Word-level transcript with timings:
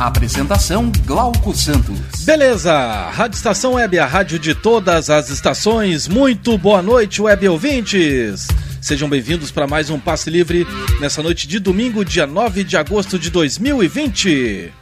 Apresentação 0.00 0.90
Glauco 1.04 1.54
Santos. 1.54 2.24
Beleza, 2.24 2.72
Rádio 3.10 3.36
Estação 3.36 3.74
Web, 3.74 3.98
a 3.98 4.06
rádio 4.06 4.38
de 4.38 4.54
todas 4.54 5.10
as 5.10 5.28
estações. 5.28 6.08
Muito 6.08 6.56
boa 6.56 6.80
noite, 6.80 7.20
web 7.20 7.46
ouvintes. 7.46 8.48
Sejam 8.80 9.10
bem-vindos 9.10 9.50
para 9.50 9.66
mais 9.66 9.90
um 9.90 10.00
Passe 10.00 10.30
Livre 10.30 10.66
nessa 11.00 11.22
noite 11.22 11.46
de 11.46 11.58
domingo, 11.58 12.02
dia 12.02 12.26
9 12.26 12.64
de 12.64 12.78
agosto 12.78 13.18
de 13.18 13.28
2020. 13.28 14.72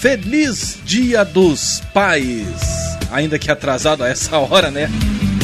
Feliz 0.00 0.80
Dia 0.84 1.24
dos 1.24 1.80
Pais. 1.94 2.98
Ainda 3.12 3.38
que 3.38 3.52
atrasado 3.52 4.02
a 4.02 4.08
essa 4.08 4.36
hora, 4.36 4.68
né? 4.68 4.90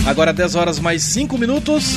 Agora 0.04 0.32
10 0.32 0.56
horas 0.56 0.80
mais 0.80 1.04
5 1.04 1.38
minutos. 1.38 1.94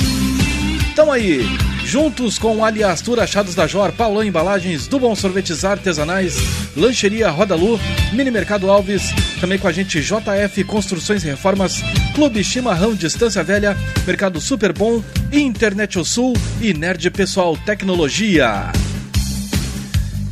Então 0.92 1.10
aí, 1.10 1.44
juntos 1.88 2.38
com 2.38 2.62
Aliastura 2.62 3.24
Achados 3.24 3.54
da 3.54 3.66
Jor, 3.66 3.92
Paulão 3.92 4.22
Embalagens, 4.22 4.86
do 4.86 5.00
Bom 5.00 5.16
Sorvetes 5.16 5.64
Artesanais, 5.64 6.36
Lancheria 6.76 7.30
Roda 7.30 7.54
Lu, 7.56 7.80
Mini 8.12 8.30
Mercado 8.30 8.70
Alves, 8.70 9.04
também 9.40 9.58
com 9.58 9.66
a 9.66 9.72
gente 9.72 9.98
JF 10.02 10.64
Construções 10.64 11.24
e 11.24 11.28
Reformas, 11.28 11.80
Clube 12.14 12.44
Chimarrão 12.44 12.94
Distância 12.94 13.42
Velha, 13.42 13.74
Mercado 14.06 14.38
Super 14.38 14.70
Bom, 14.74 15.02
Internet 15.32 15.98
O 15.98 16.04
Sul 16.04 16.34
e 16.60 16.74
Nerd 16.74 17.10
Pessoal 17.10 17.56
Tecnologia. 17.56 18.70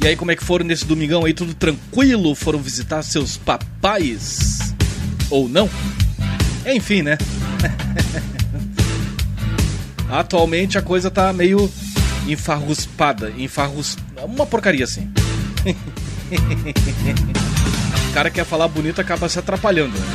E 0.05 0.09
aí, 0.09 0.15
como 0.15 0.31
é 0.31 0.37
que 0.37 0.45
foram 0.45 0.67
nesse 0.67 0.85
domingão 0.85 1.25
aí? 1.25 1.33
Tudo 1.33 1.55
tranquilo? 1.55 2.35
Foram 2.35 2.59
visitar 2.59 3.03
seus 3.03 3.39
papais? 3.39 4.75
Ou 5.31 5.49
não? 5.49 5.71
Enfim, 6.67 7.01
né? 7.01 7.17
Atualmente 10.11 10.79
a 10.79 10.83
coisa 10.83 11.11
tá 11.11 11.33
meio 11.33 11.71
enfarruspada, 12.27 13.33
enfarrus... 13.37 13.97
uma 14.25 14.47
porcaria 14.47 14.85
assim. 14.85 15.11
o 18.11 18.13
cara 18.13 18.31
quer 18.31 18.45
falar 18.45 18.69
bonito 18.69 19.01
acaba 19.01 19.29
se 19.29 19.39
atrapalhando. 19.39 19.99
Né? 19.99 20.07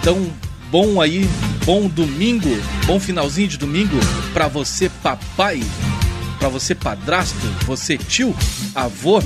Então, 0.00 0.30
bom 0.70 1.00
aí, 1.00 1.28
bom 1.64 1.88
domingo, 1.88 2.50
bom 2.86 3.00
finalzinho 3.00 3.48
de 3.48 3.56
domingo 3.56 3.96
para 4.32 4.48
você 4.48 4.88
papai, 5.02 5.62
para 6.38 6.48
você 6.48 6.74
padrasto, 6.74 7.46
você 7.66 7.96
tio, 7.96 8.34
avô, 8.74 9.22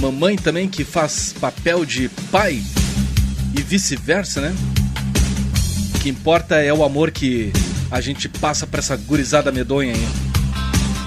mamãe 0.00 0.36
também 0.36 0.68
que 0.68 0.84
faz 0.84 1.32
papel 1.40 1.84
de 1.84 2.08
pai 2.32 2.60
e 3.56 3.62
vice-versa, 3.62 4.40
né? 4.40 4.54
Que 6.02 6.08
importa 6.08 6.56
é 6.56 6.72
o 6.72 6.82
amor 6.82 7.12
que 7.12 7.52
a 7.88 8.00
gente 8.00 8.28
passa 8.28 8.66
para 8.66 8.80
essa 8.80 8.96
gurizada 8.96 9.52
medonha 9.52 9.94
aí. 9.94 10.08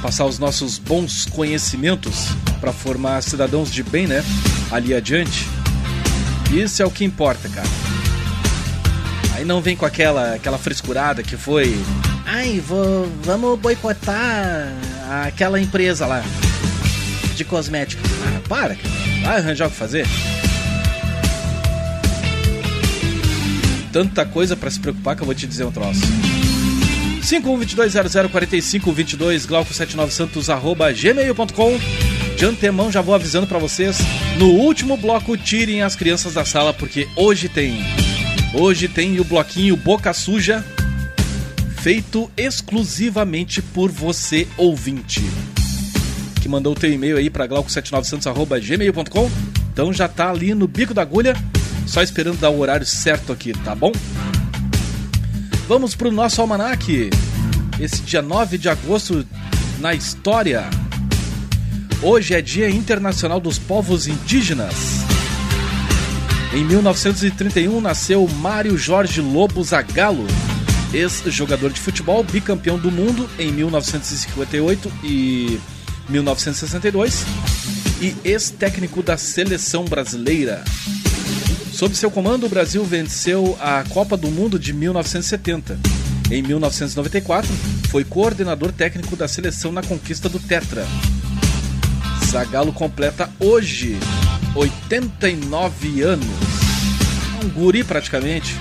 Passar 0.01 0.23
os 0.23 0.39
nossos 0.39 0.77
bons 0.77 1.25
conhecimentos 1.25 2.29
para 2.61 2.71
formar 2.71 3.21
cidadãos 3.21 3.69
de 3.69 3.83
bem, 3.83 4.07
né? 4.07 4.23
Ali 4.71 4.93
adiante. 4.93 5.45
Isso 6.53 6.81
é 6.81 6.85
o 6.85 6.89
que 6.89 7.03
importa, 7.03 7.49
cara. 7.49 7.67
Aí 9.33 9.43
não 9.43 9.61
vem 9.61 9.75
com 9.75 9.85
aquela 9.85 10.35
aquela 10.35 10.57
frescurada 10.57 11.21
que 11.21 11.35
foi. 11.35 11.77
Ai, 12.25 12.63
vou, 12.65 13.11
vamos 13.21 13.59
boicotar 13.59 14.71
aquela 15.25 15.59
empresa 15.59 16.05
lá 16.05 16.23
de 17.35 17.43
cosmético. 17.43 18.01
Ah, 18.25 18.39
para, 18.47 18.75
cara. 18.75 18.95
Vai 19.23 19.37
arranjar 19.39 19.67
o 19.67 19.71
que 19.71 19.75
fazer. 19.75 20.07
Tanta 23.95 24.25
coisa 24.25 24.57
para 24.57 24.69
se 24.69 24.77
preocupar 24.77 25.15
que 25.15 25.21
eu 25.21 25.25
vou 25.25 25.33
te 25.33 25.47
dizer 25.47 25.63
um 25.63 25.71
troço. 25.71 26.01
5122004522 27.21 29.47
glauco79santos 29.47 30.53
arroba 30.53 30.91
gmail.com 30.91 31.79
De 32.37 32.43
antemão 32.43 32.91
já 32.91 32.99
vou 32.99 33.15
avisando 33.15 33.47
para 33.47 33.57
vocês, 33.57 33.97
no 34.37 34.49
último 34.49 34.97
bloco 34.97 35.37
tirem 35.37 35.81
as 35.81 35.95
crianças 35.95 36.33
da 36.33 36.43
sala 36.43 36.73
porque 36.73 37.07
hoje 37.15 37.47
tem 37.47 37.85
hoje 38.53 38.89
tem 38.89 39.17
o 39.17 39.23
bloquinho 39.23 39.77
Boca 39.77 40.11
Suja 40.11 40.61
feito 41.77 42.29
exclusivamente 42.35 43.61
por 43.61 43.89
você 43.89 44.45
ouvinte 44.57 45.23
que 46.41 46.49
mandou 46.49 46.73
o 46.73 46.75
teu 46.75 46.91
e-mail 46.91 47.15
aí 47.15 47.29
para 47.29 47.47
glauco79santos@gmail.com. 47.47 49.31
Então 49.71 49.93
já 49.93 50.09
tá 50.09 50.31
ali 50.31 50.53
no 50.53 50.67
bico 50.67 50.93
da 50.93 51.01
agulha, 51.01 51.33
só 51.85 52.01
esperando 52.01 52.39
dar 52.39 52.49
o 52.49 52.59
horário 52.59 52.85
certo 52.85 53.31
aqui, 53.31 53.53
tá 53.53 53.75
bom? 53.75 53.91
Vamos 55.67 55.95
pro 55.95 56.11
nosso 56.11 56.41
almanaque. 56.41 57.09
Esse 57.79 58.01
dia 58.01 58.21
9 58.21 58.57
de 58.57 58.69
agosto 58.69 59.25
na 59.79 59.93
história. 59.93 60.69
Hoje 62.01 62.33
é 62.33 62.41
Dia 62.41 62.69
Internacional 62.69 63.39
dos 63.39 63.57
Povos 63.57 64.07
Indígenas. 64.07 64.75
Em 66.53 66.63
1931 66.63 67.81
nasceu 67.81 68.27
Mário 68.27 68.77
Jorge 68.77 69.19
Lobo 69.19 69.61
Zagallo, 69.63 70.25
ex-jogador 70.93 71.71
de 71.71 71.81
futebol, 71.81 72.23
bicampeão 72.23 72.77
do 72.77 72.89
mundo 72.89 73.29
em 73.37 73.51
1958 73.51 74.91
e 75.03 75.59
1962 76.07 77.25
e 78.01 78.15
ex-técnico 78.23 79.01
da 79.01 79.17
seleção 79.17 79.83
brasileira. 79.85 80.63
Sob 81.75 81.93
seu 81.93 82.09
comando, 82.09 82.45
o 82.45 82.49
Brasil 82.49 82.85
venceu 82.85 83.57
a 83.59 83.83
Copa 83.89 84.15
do 84.15 84.31
Mundo 84.31 84.57
de 84.57 84.71
1970. 84.71 85.77
Em 86.31 86.41
1994, 86.41 87.51
foi 87.89 88.05
coordenador 88.05 88.71
técnico 88.71 89.13
da 89.17 89.27
seleção 89.27 89.73
na 89.73 89.83
conquista 89.83 90.29
do 90.29 90.39
Tetra. 90.39 90.87
Zagallo 92.27 92.71
completa 92.71 93.29
hoje 93.41 93.99
89 94.55 96.01
anos. 96.01 96.25
Um 97.43 97.49
guri 97.49 97.83
praticamente. 97.83 98.55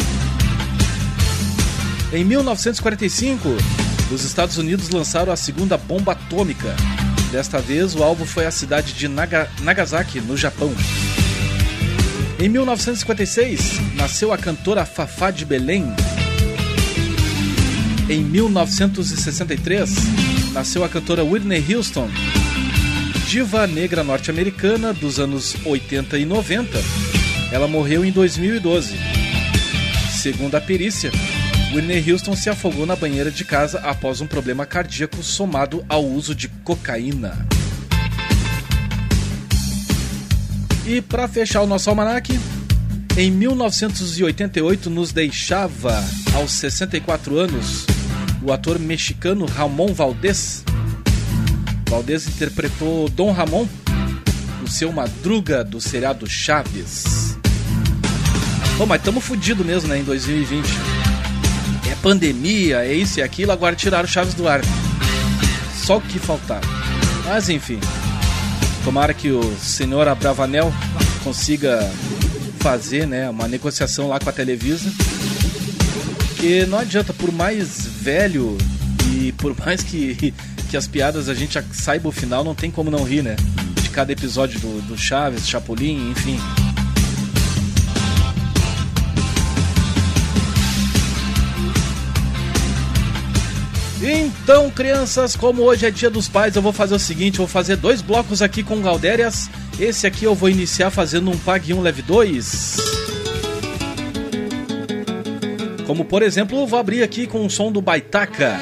Em 2.12 2.25
1945, 2.25 3.48
os 4.10 4.25
Estados 4.25 4.58
Unidos 4.58 4.88
lançaram 4.88 5.32
a 5.32 5.36
segunda 5.36 5.78
bomba 5.78 6.12
atômica, 6.12 6.75
Desta 7.34 7.60
vez, 7.60 7.96
o 7.96 8.02
alvo 8.04 8.25
foi 8.25 8.46
a 8.46 8.50
cidade 8.52 8.92
de 8.92 9.08
Naga 9.08 9.50
Nagasaki, 9.60 10.20
no 10.20 10.36
Japão. 10.36 10.72
Em 12.44 12.49
1956, 12.50 13.94
nasceu 13.94 14.31
a 14.31 14.37
cantora 14.37 14.84
Fafá 14.84 15.31
de 15.31 15.47
Belém. 15.47 15.87
Em 18.06 18.22
1963, 18.22 19.91
nasceu 20.53 20.84
a 20.84 20.88
cantora 20.91 21.25
Whitney 21.25 21.65
Houston, 21.75 22.06
diva 23.27 23.66
negra 23.66 24.05
norte-americana 24.05 24.93
dos 24.93 25.19
anos 25.19 25.56
80 25.65 26.19
e 26.19 26.27
90. 26.27 26.78
Ela 27.50 27.66
morreu 27.66 28.05
em 28.05 28.12
2012. 28.12 28.94
Segundo 30.11 30.55
a 30.55 30.61
perícia, 30.61 31.11
Whitney 31.72 32.12
Houston 32.12 32.37
se 32.37 32.50
afogou 32.50 32.84
na 32.84 32.94
banheira 32.94 33.31
de 33.31 33.47
casa 33.47 33.78
após 33.78 34.21
um 34.21 34.26
problema 34.26 34.67
cardíaco 34.67 35.23
somado 35.23 35.82
ao 35.88 36.05
uso 36.05 36.35
de 36.35 36.49
cocaína. 36.62 37.53
E 40.86 41.00
para 41.00 41.26
fechar 41.26 41.62
o 41.62 41.66
nosso 41.66 41.88
almanaque, 41.88 42.38
em 43.16 43.31
1988 43.31 44.90
nos 44.90 45.12
deixava, 45.12 46.04
aos 46.34 46.52
64 46.52 47.38
anos, 47.38 47.86
o 48.42 48.52
ator 48.52 48.78
mexicano 48.78 49.46
Ramon 49.46 49.94
Valdez. 49.94 50.64
Valdez 51.88 52.26
interpretou 52.26 53.08
Dom 53.08 53.32
Ramon 53.32 53.66
no 54.60 54.69
seu 54.69 54.92
Madruga 54.92 55.64
do 55.64 55.81
seriado 55.81 56.28
Chaves. 56.28 57.37
Bom, 58.76 58.87
mas 58.87 59.00
estamos 59.00 59.25
fodidos 59.25 59.64
mesmo, 59.64 59.88
né, 59.88 59.98
em 59.98 60.04
2020 60.04 61.04
é 61.90 61.94
pandemia, 61.96 62.84
é 62.84 62.92
isso 62.92 63.20
e 63.20 63.22
aquilo, 63.22 63.52
agora 63.52 63.76
tiraram 63.76 64.08
Chaves 64.08 64.34
do 64.34 64.48
ar. 64.48 64.60
Só 65.75 65.98
o 65.98 66.00
que 66.00 66.19
faltava. 66.19 66.66
Mas 67.25 67.48
enfim, 67.48 67.78
tomara 68.84 69.14
que 69.14 69.31
o 69.31 69.42
senhor 69.58 70.06
Abravanel 70.06 70.72
consiga 71.25 71.90
fazer 72.60 73.06
né, 73.06 73.28
uma 73.31 73.48
negociação 73.48 74.08
lá 74.08 74.20
com 74.20 74.28
a 74.28 74.32
Televisa. 74.32 74.92
Que 76.36 76.66
não 76.66 76.78
adianta, 76.78 77.12
por 77.14 77.32
mais 77.32 77.86
velho 77.86 78.58
e 79.10 79.32
por 79.32 79.56
mais 79.58 79.82
que, 79.82 80.34
que 80.70 80.76
as 80.76 80.86
piadas 80.86 81.28
a 81.28 81.34
gente 81.34 81.58
saiba 81.72 82.08
o 82.08 82.12
final, 82.12 82.44
não 82.44 82.54
tem 82.54 82.70
como 82.70 82.90
não 82.90 83.04
rir, 83.04 83.22
né? 83.22 83.36
De 83.82 83.88
cada 83.88 84.12
episódio 84.12 84.60
do, 84.60 84.82
do 84.82 84.98
Chaves, 84.98 85.48
Chapolin, 85.48 86.10
enfim. 86.10 86.38
Então, 94.06 94.70
crianças, 94.70 95.34
como 95.34 95.62
hoje 95.62 95.86
é 95.86 95.90
dia 95.90 96.10
dos 96.10 96.28
pais, 96.28 96.54
eu 96.54 96.60
vou 96.60 96.74
fazer 96.74 96.94
o 96.94 96.98
seguinte: 96.98 97.38
vou 97.38 97.46
fazer 97.46 97.76
dois 97.76 98.02
blocos 98.02 98.42
aqui 98.42 98.62
com 98.62 98.82
Galdérias. 98.82 99.48
Esse 99.80 100.06
aqui 100.06 100.26
eu 100.26 100.34
vou 100.34 100.50
iniciar 100.50 100.90
fazendo 100.90 101.30
um 101.30 101.38
Pague 101.38 101.72
1 101.72 101.80
Leve 101.80 102.02
2. 102.02 102.76
Como 105.86 106.04
por 106.04 106.22
exemplo, 106.22 106.66
vou 106.66 106.78
abrir 106.78 107.02
aqui 107.02 107.26
com 107.26 107.46
o 107.46 107.50
som 107.50 107.72
do 107.72 107.80
Baitaca. 107.80 108.58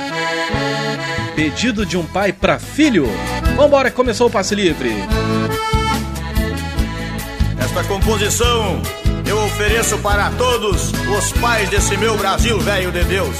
Pedido 1.34 1.84
de 1.84 1.96
um 1.96 2.06
pai 2.06 2.32
para 2.32 2.60
filho. 2.60 3.08
Vambora, 3.56 3.90
começou 3.90 4.28
o 4.28 4.30
passe 4.30 4.54
livre. 4.54 4.92
Esta 7.58 7.82
composição 7.84 8.80
eu 9.26 9.38
ofereço 9.44 9.98
para 9.98 10.30
todos 10.32 10.92
os 10.92 11.32
pais 11.32 11.68
desse 11.68 11.96
meu 11.96 12.16
Brasil 12.16 12.60
velho 12.60 12.92
de 12.92 13.02
Deus 13.04 13.36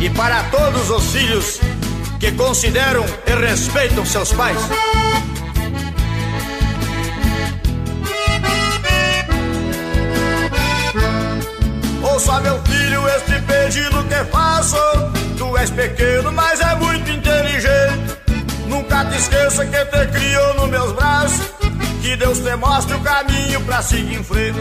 e 0.00 0.08
para 0.10 0.42
todos 0.44 0.90
os 0.90 1.12
filhos 1.12 1.60
que 2.18 2.32
consideram 2.32 3.04
e 3.26 3.34
respeitam 3.34 4.04
seus 4.04 4.32
pais. 4.32 4.58
Ouça, 12.02 12.40
meu 12.40 12.62
filho, 12.64 13.08
este 13.08 13.40
pedido 13.42 14.04
que 14.04 14.24
faço. 14.32 14.76
Tu 15.36 15.56
és 15.58 15.70
pequeno, 15.70 16.32
mas 16.32 16.60
é 16.60 16.74
muito 16.76 17.10
inteligente. 17.10 18.16
Nunca 18.66 19.04
te 19.04 19.16
esqueça 19.16 19.66
que 19.66 19.84
te 19.84 20.06
criou 20.06 20.54
nos 20.54 20.68
meus 20.70 20.92
braços. 20.92 21.46
Que 22.02 22.16
Deus 22.16 22.38
te 22.38 22.56
mostre 22.56 22.94
o 22.94 23.00
caminho 23.00 23.60
para 23.62 23.82
seguir 23.82 24.14
em 24.14 24.24
frente. 24.24 24.58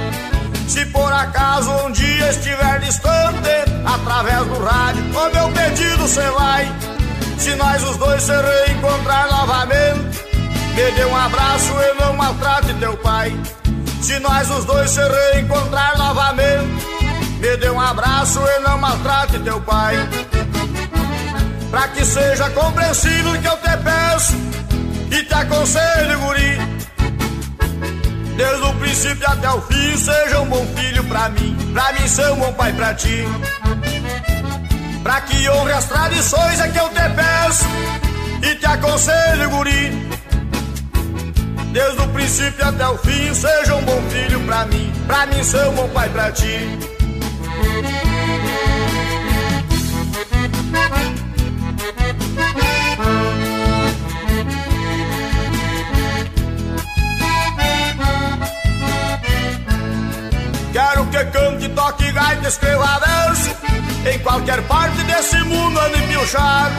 Se 0.69 0.85
por 0.85 1.11
acaso 1.11 1.71
um 1.83 1.91
dia 1.91 2.29
estiver 2.29 2.79
distante, 2.79 3.49
através 3.83 4.45
do 4.45 4.63
rádio, 4.63 5.03
o 5.03 5.33
meu 5.33 5.51
pedido 5.51 6.07
cê 6.07 6.29
vai. 6.29 6.71
Se 7.39 7.55
nós 7.55 7.81
os 7.81 7.97
dois 7.97 8.21
se 8.21 8.31
reencontrar 8.31 9.31
novamente, 9.31 10.19
me 10.75 10.91
dê 10.91 11.05
um 11.05 11.17
abraço 11.17 11.73
e 11.73 11.99
não 11.99 12.13
maltrate 12.13 12.71
teu 12.75 12.95
pai. 12.97 13.35
Se 13.99 14.19
nós 14.19 14.47
os 14.51 14.63
dois 14.65 14.91
se 14.91 15.01
reencontrar 15.01 15.97
novamente, 15.97 16.85
me 17.39 17.57
dê 17.57 17.69
um 17.71 17.81
abraço 17.81 18.39
e 18.39 18.59
não 18.59 18.77
maltrate 18.77 19.39
teu 19.39 19.59
pai. 19.61 19.95
Pra 21.71 21.87
que 21.87 22.05
seja 22.05 22.47
compreensível 22.51 23.41
que 23.41 23.47
eu 23.47 23.57
te 23.57 23.75
peço 23.83 24.35
e 25.09 25.23
te 25.23 25.33
aconselho, 25.33 26.19
guri. 26.19 26.78
Desde 28.39 28.63
o 28.63 28.73
princípio 28.75 29.27
até 29.29 29.49
o 29.51 29.61
fim, 29.63 29.97
seja 29.97 30.39
um 30.39 30.45
bom 30.45 30.65
filho 30.67 31.03
pra 31.03 31.27
mim, 31.27 31.57
pra 31.73 31.91
mim 31.91 32.07
ser 32.07 32.31
um 32.31 32.37
bom 32.37 32.53
pai 32.53 32.71
pra 32.71 32.93
ti. 32.93 33.25
Pra 35.03 35.19
que 35.19 35.49
honre 35.49 35.73
as 35.73 35.83
tradições 35.83 36.61
é 36.61 36.69
que 36.69 36.79
eu 36.79 36.87
te 36.87 37.01
peço 37.17 37.65
e 38.41 38.55
te 38.55 38.65
aconselho, 38.65 39.49
guri. 39.49 39.91
Desde 41.73 42.01
o 42.01 42.07
princípio 42.07 42.65
até 42.65 42.87
o 42.87 42.97
fim, 42.99 43.33
seja 43.33 43.75
um 43.75 43.83
bom 43.83 44.01
filho 44.09 44.39
pra 44.45 44.65
mim, 44.67 44.89
pra 45.05 45.25
mim 45.25 45.43
ser 45.43 45.67
um 45.67 45.73
bom 45.73 45.89
pai 45.89 46.07
pra 46.07 46.31
ti. 46.31 46.79
Que 61.19 61.25
cante, 61.25 61.67
toque 61.69 62.09
gaita, 62.13 62.47
escreva 62.47 62.97
verso 62.97 63.51
Em 64.09 64.17
qualquer 64.19 64.61
parte 64.67 65.03
desse 65.03 65.37
mundo 65.43 65.77
ande 65.77 66.01
piochado 66.03 66.75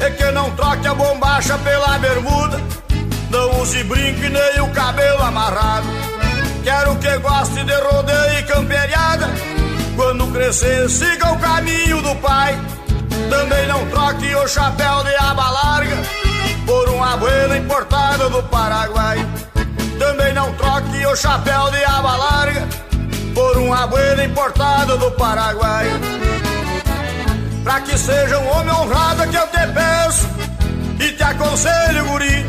E 0.00 0.10
que 0.12 0.30
não 0.30 0.50
troque 0.52 0.88
a 0.88 0.94
bombacha 0.94 1.58
pela 1.58 1.98
bermuda. 1.98 2.58
Não 3.28 3.60
use 3.60 3.84
brinco 3.84 4.24
e 4.24 4.30
nem 4.30 4.60
o 4.62 4.68
cabelo 4.68 5.22
amarrado. 5.22 5.86
Quero 6.64 6.96
que 6.96 7.18
goste 7.18 7.64
de 7.64 7.74
rodeio 7.74 8.38
e 8.38 8.42
camperiada. 8.44 9.28
Quando 9.94 10.26
crescer 10.32 10.88
siga 10.88 11.32
o 11.32 11.38
caminho 11.38 12.00
do 12.00 12.14
pai. 12.16 12.58
Também 13.28 13.66
não 13.66 13.84
troque 13.90 14.34
o 14.36 14.48
chapéu 14.48 15.02
de 15.02 15.16
aba 15.16 15.50
larga 15.50 15.96
Por 16.64 16.88
um 16.90 17.02
abuelo 17.02 17.56
importado 17.56 18.30
do 18.30 18.42
Paraguai. 18.44 19.18
Também 19.98 20.32
não 20.32 20.50
troque 20.54 21.04
o 21.04 21.14
chapéu 21.14 21.70
de 21.70 21.84
aba 21.84 22.16
larga 22.16 22.85
por 23.36 23.58
um 23.58 23.70
abuelo 23.70 24.22
importado 24.22 24.96
do 24.96 25.10
Paraguai. 25.10 25.84
Pra 27.62 27.82
que 27.82 27.98
seja 27.98 28.38
um 28.38 28.48
homem 28.48 28.74
honrado 28.74 29.28
que 29.28 29.36
eu 29.36 29.46
te 29.48 29.66
peço 29.74 30.26
e 30.98 31.12
te 31.12 31.22
aconselho, 31.22 32.06
guri. 32.06 32.46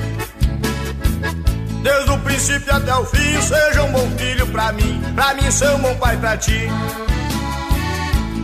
Desde 1.84 2.10
o 2.10 2.18
princípio 2.20 2.74
até 2.74 2.96
o 2.96 3.04
fim, 3.04 3.42
seja 3.42 3.84
um 3.84 3.92
bom 3.92 4.10
filho 4.18 4.48
pra 4.48 4.72
mim, 4.72 5.04
pra 5.14 5.34
mim 5.34 5.52
ser 5.52 5.70
um 5.72 5.80
bom 5.80 5.94
pai 5.96 6.16
pra 6.16 6.38
ti. 6.38 6.70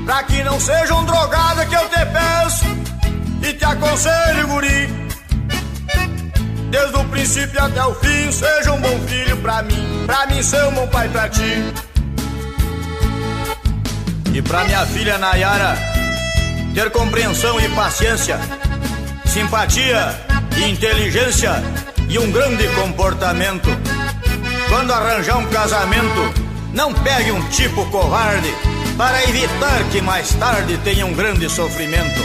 Pra 0.05 0.23
que 0.23 0.43
não 0.43 0.59
seja 0.59 0.93
um 0.95 1.05
drogado 1.05 1.65
que 1.65 1.75
eu 1.75 1.87
te 1.87 2.05
peço 2.07 2.65
e 3.41 3.53
te 3.53 3.63
aconselho, 3.63 4.47
guri. 4.49 4.89
Desde 6.69 6.97
o 6.97 7.05
princípio 7.05 7.63
até 7.63 7.85
o 7.85 7.95
fim, 7.95 8.31
seja 8.33 8.73
um 8.73 8.81
bom 8.81 8.99
filho 9.07 9.37
pra 9.37 9.63
mim, 9.63 10.03
pra 10.05 10.25
mim 10.27 10.43
ser 10.43 10.65
um 10.65 10.71
bom 10.71 10.87
pai 10.87 11.07
pra 11.07 11.29
ti. 11.29 11.92
E 14.33 14.41
pra 14.41 14.63
minha 14.63 14.83
filha 14.87 15.19
Nayara, 15.19 15.77
ter 16.73 16.89
compreensão 16.89 17.59
e 17.59 17.69
paciência, 17.69 18.39
simpatia 19.25 20.19
e 20.57 20.71
inteligência 20.71 21.51
e 22.09 22.17
um 22.17 22.31
grande 22.31 22.67
comportamento. 22.69 23.69
Quando 24.69 24.91
arranjar 24.91 25.37
um 25.37 25.45
casamento, 25.47 26.33
não 26.73 26.91
pegue 26.91 27.31
um 27.31 27.47
tipo 27.49 27.85
covarde 27.91 28.51
para 28.97 29.23
evitar 29.23 29.83
que 29.91 30.01
mais 30.01 30.33
tarde 30.33 30.79
tenha 30.83 31.05
um 31.05 31.13
grande 31.13 31.47
sofrimento. 31.47 32.21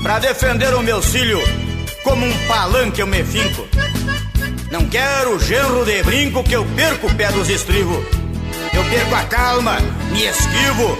Para 0.00 0.20
defender 0.20 0.72
o 0.74 0.82
meu 0.82 1.02
filho 1.02 1.40
como 2.04 2.24
um 2.24 2.46
palanque 2.46 3.00
eu 3.00 3.06
me 3.08 3.24
finco. 3.24 3.66
Não 4.70 4.86
quero 4.86 5.40
genro 5.40 5.84
de 5.84 6.02
brinco 6.04 6.44
que 6.44 6.54
eu 6.54 6.64
perco 6.76 7.08
o 7.08 7.14
pé 7.16 7.32
dos 7.32 7.50
estribos. 7.50 8.19
Eu 8.72 8.84
perco 8.84 9.14
a 9.14 9.24
calma, 9.24 9.78
me 10.12 10.24
esquivo 10.24 10.98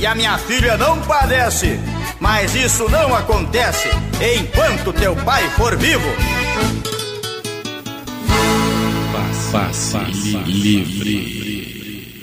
e 0.00 0.06
a 0.06 0.14
minha 0.14 0.38
filha 0.38 0.76
não 0.76 0.98
padece. 1.02 1.78
Mas 2.18 2.54
isso 2.54 2.88
não 2.88 3.14
acontece 3.14 3.88
enquanto 4.38 4.92
teu 4.92 5.14
pai 5.16 5.48
for 5.50 5.76
vivo. 5.76 6.08
Passe, 9.52 9.98
livre. 10.46 12.22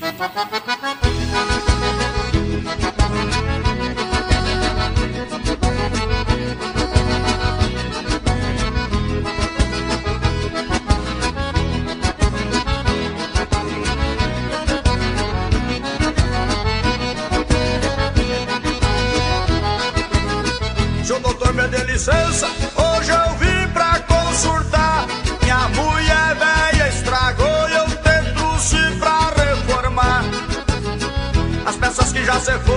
Licença, 21.97 22.45
hoje 22.75 23.11
eu 23.11 23.35
vim 23.37 23.67
pra 23.73 23.99
consultar. 24.01 25.07
Minha 25.41 25.67
mulher 25.69 26.35
velha 26.35 26.89
estragou 26.89 27.69
e 27.69 27.73
eu 27.73 27.87
te 27.87 28.33
trouxe 28.35 28.77
pra 28.99 29.33
reformar. 29.35 30.23
As 31.65 31.75
peças 31.75 32.13
que 32.13 32.23
já 32.23 32.39
se 32.39 32.51
foram, 32.59 32.76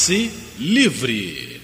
Passe 0.00 0.32
Livre. 0.58 1.60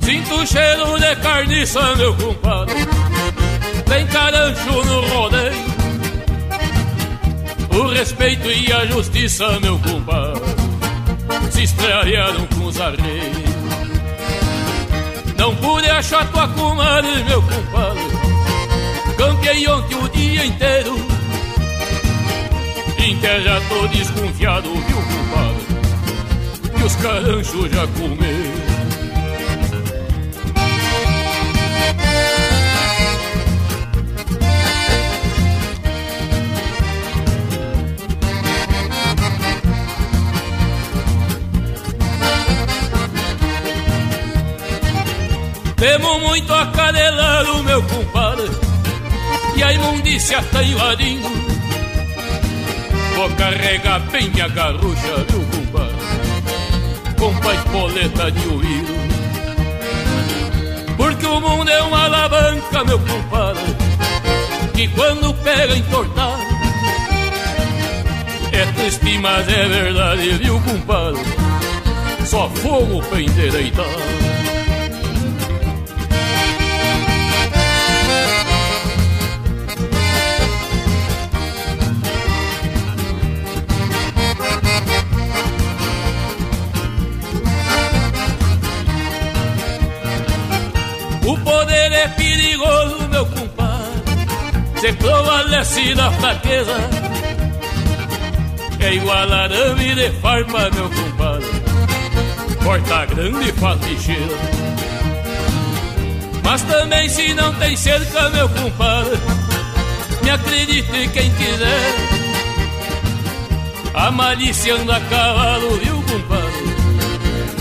Sinto 0.00 0.34
o 0.36 0.46
cheiro 0.46 1.00
de 1.00 1.16
carniça, 1.16 1.96
meu 1.96 2.14
compadre. 2.14 2.74
Tem 3.88 4.06
carancho 4.06 4.84
no 4.84 5.00
rodeio. 5.08 5.52
O 7.68 7.88
respeito 7.88 8.48
e 8.48 8.72
a 8.72 8.86
justiça, 8.86 9.58
meu 9.58 9.76
compadre, 9.80 10.40
se 11.50 11.64
estrearam 11.64 12.51
nos 12.72 12.80
arreios. 12.80 13.36
Não 15.36 15.54
pude 15.56 15.88
achar 15.90 16.30
tua 16.30 16.48
comadre, 16.48 17.24
meu 17.24 17.42
compadre. 17.42 18.02
Campei 19.16 19.68
ontem 19.68 19.96
o 19.96 20.08
dia 20.08 20.46
inteiro. 20.46 20.96
Em 22.98 23.18
que 23.18 23.42
já 23.42 23.60
tô 23.68 23.86
desconfiado, 23.88 24.72
viu, 24.72 24.96
compadre? 24.96 25.66
Que 26.76 26.84
os 26.84 26.96
caranchos 26.96 27.70
já 27.70 27.86
comeram. 27.88 28.71
acadelar 46.72 47.44
o 47.50 47.62
meu 47.62 47.82
compadre. 47.82 48.50
E 49.54 49.62
a 49.62 49.72
imundícia 49.72 50.42
tá 50.50 50.62
invadindo. 50.62 51.30
Vou 53.14 53.30
carregar 53.30 54.00
bem 54.10 54.32
a 54.40 54.48
garrucha, 54.48 55.26
viu, 55.28 55.46
compadre? 55.52 55.96
Com 57.18 57.30
a 57.30 57.70
boleta 57.70 58.30
de 58.32 58.48
ouro. 58.48 59.02
Porque 60.96 61.26
o 61.26 61.40
mundo 61.40 61.70
é 61.70 61.82
uma 61.82 62.04
alavanca, 62.04 62.84
meu 62.84 62.98
compadre 62.98 63.76
Que 64.74 64.86
quando 64.88 65.34
pega 65.42 65.76
entortar 65.76 66.38
É 68.52 68.66
triste, 68.76 69.18
mas 69.18 69.48
é 69.48 69.66
verdade, 69.68 70.30
viu, 70.34 70.60
compadre? 70.60 71.22
Só 72.24 72.48
fogo 72.50 73.02
pra 73.02 73.20
endereitar 73.20 74.21
perigoso, 92.62 93.08
meu 93.08 93.26
compadre. 93.26 94.80
Se 94.80 94.92
prevalece 94.94 95.94
da 95.94 96.10
fraqueza. 96.12 96.76
É 98.80 98.94
igual 98.94 99.32
arame 99.32 99.94
de 99.94 100.10
farpa, 100.20 100.70
meu 100.74 100.90
compadre. 100.90 101.48
Corta 102.64 103.06
grande 103.06 103.48
e 103.48 103.52
faz 103.52 103.80
lixeira. 103.82 104.36
Mas 106.44 106.62
também 106.62 107.08
se 107.08 107.34
não 107.34 107.54
tem 107.54 107.76
cerca, 107.76 108.28
meu 108.30 108.48
compadre. 108.48 109.18
Me 110.22 110.30
acredite 110.30 111.08
quem 111.12 111.30
quiser. 111.32 111.94
A 113.94 114.10
malícia 114.10 114.74
anda 114.74 114.96
a 114.96 115.00
cavalo, 115.00 115.78
viu, 115.78 116.02
compadre? 116.02 116.72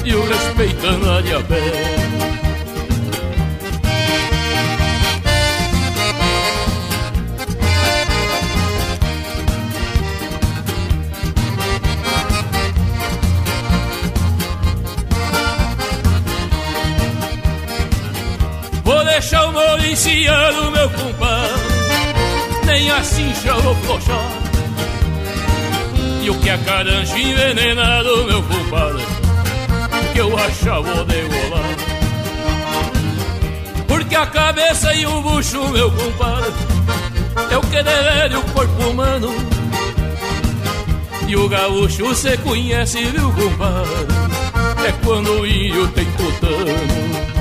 E 0.05 0.15
o 0.15 1.21
de 1.21 1.33
a 1.33 1.41
pé. 1.43 2.00
Deixa 19.31 19.47
o 19.47 19.85
enciando, 19.85 20.71
meu 20.71 20.89
compadre 20.89 21.55
Nem 22.65 22.91
assim 22.91 23.33
já 23.41 23.53
vou 23.53 23.75
flochar 23.75 24.31
E 26.21 26.29
o 26.29 26.37
que 26.37 26.49
é 26.49 26.57
caranjo 26.57 27.17
envenenado, 27.17 28.25
meu 28.25 28.43
compadre 28.43 29.05
Que 30.11 30.19
eu 30.19 30.37
achava 30.37 31.05
degolar 31.05 31.75
Porque 33.87 34.15
a 34.15 34.25
cabeça 34.25 34.93
e 34.93 35.05
o 35.05 35.21
bucho, 35.21 35.65
meu 35.69 35.89
compadre 35.91 36.51
É 37.49 37.57
o 37.57 37.61
que 37.61 37.83
devere 37.83 38.35
o 38.35 38.43
corpo 38.53 38.89
humano. 38.89 39.33
E 41.27 41.35
o 41.37 41.47
gaúcho 41.47 42.13
cê 42.13 42.37
conhece, 42.37 43.05
viu, 43.05 43.31
compadre? 43.31 44.07
É 44.85 44.91
quando 45.05 45.31
o 45.39 45.47
índio 45.47 45.87
tem 45.89 46.05
tutano 46.11 47.40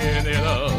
Pau 0.00 0.08
um 0.08 0.22
general. 0.22 0.70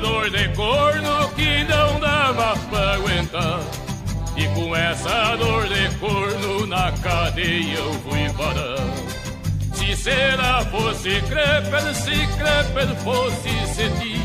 dor 0.00 0.28
de 0.28 0.48
corno 0.54 1.28
que 1.34 1.64
não 1.64 1.98
mais 2.34 2.58
pra 2.64 2.94
aguentar. 2.94 3.83
Essa 4.76 5.36
dor 5.36 5.68
de 5.68 5.98
corno 5.98 6.66
na 6.66 6.90
cadeia 6.92 7.78
eu 7.78 7.92
fui 7.94 8.28
parar. 8.36 8.76
Se 9.72 9.96
será 9.96 10.64
fosse 10.66 11.20
creper, 11.22 11.94
se 11.94 12.26
creper 12.36 12.96
fosse 13.02 13.74
cetim, 13.74 14.20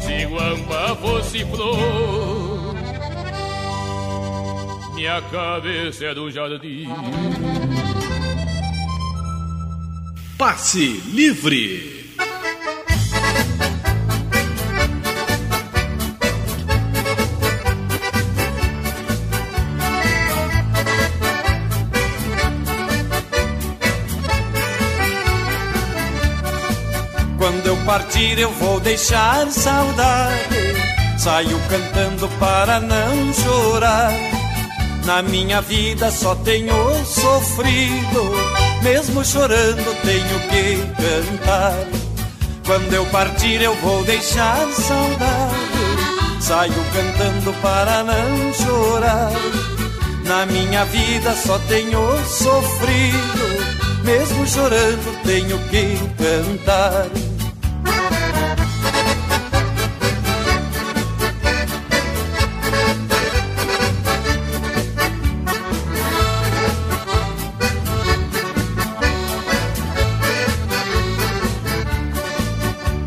se 0.00 0.26
guampa 0.26 0.96
fosse 0.96 1.44
flor, 1.44 2.74
minha 4.94 5.20
cabeça 5.22 6.06
é 6.06 6.14
do 6.14 6.30
jardim. 6.30 6.88
Passe 10.38 11.02
livre. 11.12 12.01
Partir 27.92 28.38
eu 28.38 28.50
vou 28.52 28.80
deixar 28.80 29.46
saudade. 29.50 30.56
Saio 31.18 31.60
cantando 31.68 32.26
para 32.40 32.80
não 32.80 33.34
chorar. 33.34 34.12
Na 35.04 35.20
minha 35.20 35.60
vida 35.60 36.10
só 36.10 36.34
tenho 36.36 36.74
sofrido, 37.04 38.32
mesmo 38.82 39.22
chorando 39.22 39.94
tenho 40.00 40.40
que 40.48 40.78
cantar. 41.02 41.86
Quando 42.64 42.94
eu 42.94 43.04
partir 43.06 43.60
eu 43.60 43.74
vou 43.74 44.02
deixar 44.04 44.66
saudade, 44.68 46.40
saio 46.40 46.84
cantando 46.94 47.52
para 47.60 48.04
não 48.04 48.54
chorar. 48.54 49.32
Na 50.24 50.46
minha 50.46 50.86
vida 50.86 51.34
só 51.34 51.58
tenho 51.68 52.00
sofrido, 52.24 54.02
mesmo 54.02 54.46
chorando 54.46 55.22
tenho 55.24 55.58
que 55.68 55.98
cantar. 56.16 57.31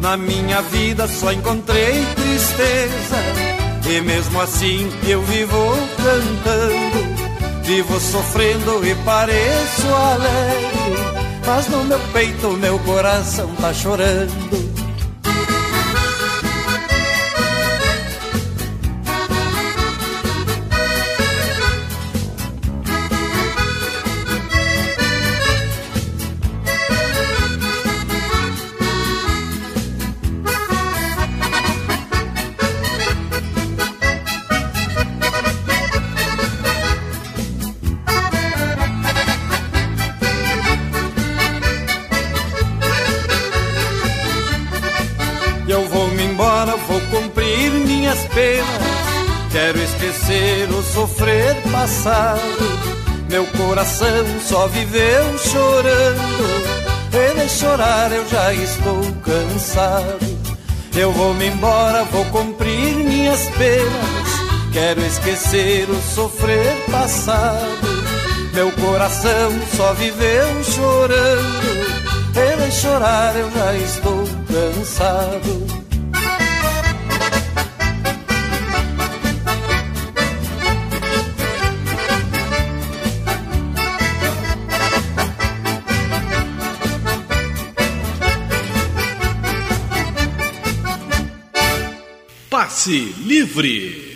Na 0.06 0.16
minha 0.16 0.62
vida 0.62 1.08
só 1.08 1.32
encontrei 1.32 2.06
tristeza. 2.14 3.18
E 3.90 4.02
mesmo 4.02 4.40
assim 4.40 4.88
eu 5.08 5.20
vivo 5.24 5.58
cantando 5.98 7.64
Vivo 7.64 8.00
sofrendo 8.00 8.86
e 8.86 8.94
pareço 9.04 9.88
alegre. 9.88 11.42
Mas 11.48 11.68
no 11.70 11.84
meu 11.86 12.00
peito 12.14 12.52
meu 12.52 12.78
coração 12.78 13.50
tá 13.56 13.74
chorando 13.74 14.75
coração 53.76 54.26
só 54.40 54.68
viveu 54.68 55.38
chorando. 55.38 56.86
E 57.12 57.42
de 57.42 57.50
chorar 57.50 58.10
eu 58.10 58.26
já 58.30 58.54
estou 58.54 59.02
cansado. 59.22 60.40
Eu 60.96 61.12
vou 61.12 61.34
me 61.34 61.48
embora, 61.48 62.06
vou 62.06 62.24
cumprir 62.28 62.96
minhas 62.96 63.50
penas. 63.50 64.72
Quero 64.72 65.02
esquecer 65.02 65.90
o 65.90 66.02
sofrer 66.02 66.74
passado. 66.90 68.06
Meu 68.54 68.72
coração 68.72 69.52
só 69.76 69.94
viveu 69.94 70.64
chorando. 70.64 72.32
E 72.34 72.66
de 72.66 72.72
chorar 72.72 73.36
eu 73.36 73.52
já 73.52 73.74
estou 73.76 74.24
cansado. 74.48 75.75
Passe 92.86 93.16
Livre. 93.26 94.16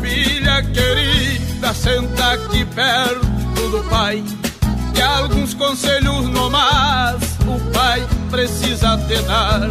Filha 0.00 0.62
querida, 0.72 1.74
senta 1.74 2.32
aqui 2.32 2.64
perto 2.64 3.68
do 3.70 3.84
pai 3.90 4.24
alguns 5.14 5.54
conselhos 5.54 6.28
no 6.28 6.50
mas 6.50 7.22
o 7.46 7.72
pai 7.72 8.06
precisa 8.30 8.96
te 9.06 9.20
dar. 9.22 9.68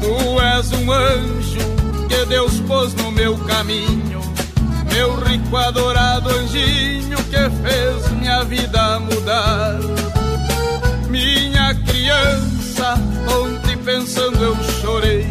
Tu 0.00 0.40
és 0.40 0.72
um 0.72 0.92
anjo 0.92 1.60
que 2.08 2.24
Deus 2.26 2.60
pôs 2.60 2.94
no 2.94 3.10
meu 3.12 3.36
caminho, 3.38 4.20
meu 4.92 5.16
rico 5.20 5.56
adorado 5.56 6.28
anjinho 6.30 7.18
que 7.24 7.50
fez 7.62 8.10
minha 8.12 8.42
vida 8.44 8.98
mudar. 9.00 9.78
Minha 11.08 11.74
criança, 11.74 12.94
ontem 13.28 13.76
pensando 13.78 14.42
eu 14.42 14.56
chorei 14.80 15.26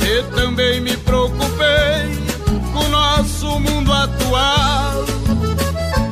e 0.00 0.22
também 0.34 0.80
me 0.80 0.96
preocupei 0.96 2.26
com 2.72 2.80
o 2.80 2.88
nosso 2.88 3.60
mundo 3.60 3.92
atual. 3.92 5.04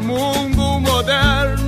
Mundo 0.03 0.81
moderno 0.81 1.64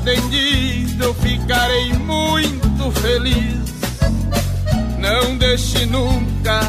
atendido, 0.00 1.04
eu 1.04 1.14
ficarei 1.14 1.92
muito 1.92 2.90
feliz. 3.00 3.60
Não 4.98 5.36
deixe 5.36 5.84
nunca 5.86 6.60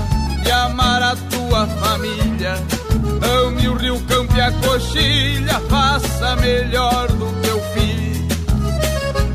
de 0.44 0.52
amar 0.52 1.02
a 1.02 1.16
tua 1.16 1.66
família. 1.66 2.56
Ame 3.46 3.68
o 3.70 3.76
rio, 3.76 4.00
campo 4.02 4.36
e 4.36 4.42
a 4.42 4.52
coxilha, 4.52 5.60
faça 5.70 6.36
melhor 6.38 7.08
do 7.08 7.26
que 7.42 7.48
eu 7.48 7.62
fiz. 7.74 8.22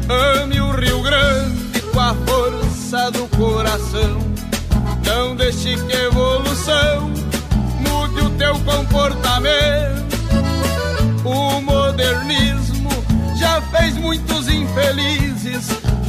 Ame 0.09 0.61
o 0.61 0.71
Rio 0.73 1.03
Grande 1.03 1.81
com 1.93 2.01
a 2.01 2.15
força 2.15 3.11
do 3.11 3.27
coração. 3.37 4.19
Não 5.05 5.35
deixe 5.37 5.77
que 5.77 5.93
evolução 5.93 7.13
mude 7.81 8.21
o 8.21 8.31
teu 8.31 8.59
comportamento 8.61 9.96
infelizes 14.77 15.69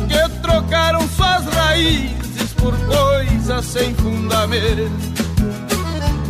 que 0.10 0.42
trocaram 0.42 1.00
suas 1.10 1.46
raízes 1.46 2.54
por 2.58 2.74
coisas 2.86 3.66
sem 3.66 3.96
fundamento. 3.96 4.92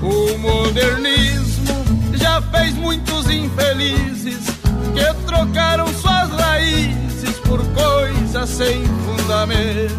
O 0.04 0.38
modernismo 0.38 1.74
já 2.14 2.40
fez 2.44 2.76
muitos 2.76 3.28
infelizes 3.30 4.46
que 4.94 5.26
trocaram 5.26 5.88
suas 5.88 6.30
raízes 6.30 7.40
por 7.40 7.60
coisas 7.74 8.50
sem 8.50 8.86
fundamento. 8.86 9.98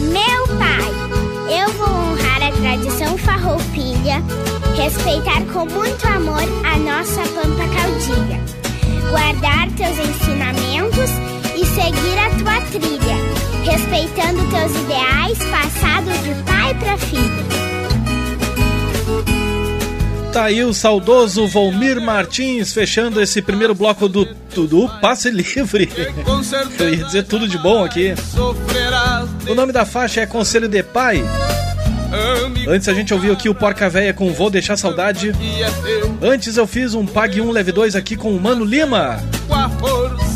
Meu 0.00 0.58
pai, 0.58 1.62
eu 1.62 1.72
vou 1.72 1.88
honrar 1.88 2.42
a 2.42 2.52
tradição 2.52 3.16
farroupilha 3.16 4.22
respeitar 4.76 5.42
com 5.52 5.66
muito 5.66 6.06
amor 6.06 6.42
a 6.64 6.78
nossa 6.78 7.22
pampa 7.22 7.64
caudilha, 7.74 8.40
guardar 9.10 9.68
teus 9.72 9.98
ensinamentos 9.98 11.10
e 11.56 11.66
seguir 11.66 12.18
a 12.18 12.30
tua 12.38 12.60
trilha, 12.70 13.16
respeitando 13.64 14.38
teus 14.50 14.74
ideais 14.84 15.38
passados 15.50 16.22
de 16.22 16.34
pai 16.44 16.74
para 16.74 16.96
filho. 16.96 17.50
Tá 20.32 20.44
aí 20.44 20.62
o 20.62 20.72
saudoso 20.72 21.48
Volmir 21.48 22.00
Martins 22.00 22.72
fechando 22.72 23.20
esse 23.20 23.42
primeiro 23.42 23.74
bloco 23.74 24.08
do, 24.08 24.24
do 24.24 24.88
Passe 25.00 25.28
Livre. 25.28 25.90
Eu 26.78 26.94
ia 26.94 27.04
dizer 27.04 27.24
tudo 27.24 27.48
de 27.48 27.58
bom 27.58 27.84
aqui. 27.84 28.14
O 29.48 29.54
nome 29.56 29.72
da 29.72 29.84
faixa 29.84 30.20
é 30.20 30.26
Conselho 30.26 30.68
de 30.68 30.84
Pai. 30.84 31.24
Antes 32.68 32.88
a 32.88 32.94
gente 32.94 33.12
ouviu 33.14 33.32
aqui 33.32 33.48
o 33.48 33.54
Porca 33.54 33.88
Véia 33.88 34.12
com 34.12 34.32
Vou 34.32 34.50
Deixar 34.50 34.76
Saudade. 34.76 35.32
Antes 36.22 36.56
eu 36.56 36.66
fiz 36.66 36.94
um 36.94 37.06
Pague 37.06 37.40
1 37.40 37.50
Leve 37.50 37.72
2 37.72 37.96
aqui 37.96 38.16
com 38.16 38.34
o 38.34 38.40
Mano 38.40 38.64
Lima. 38.64 39.20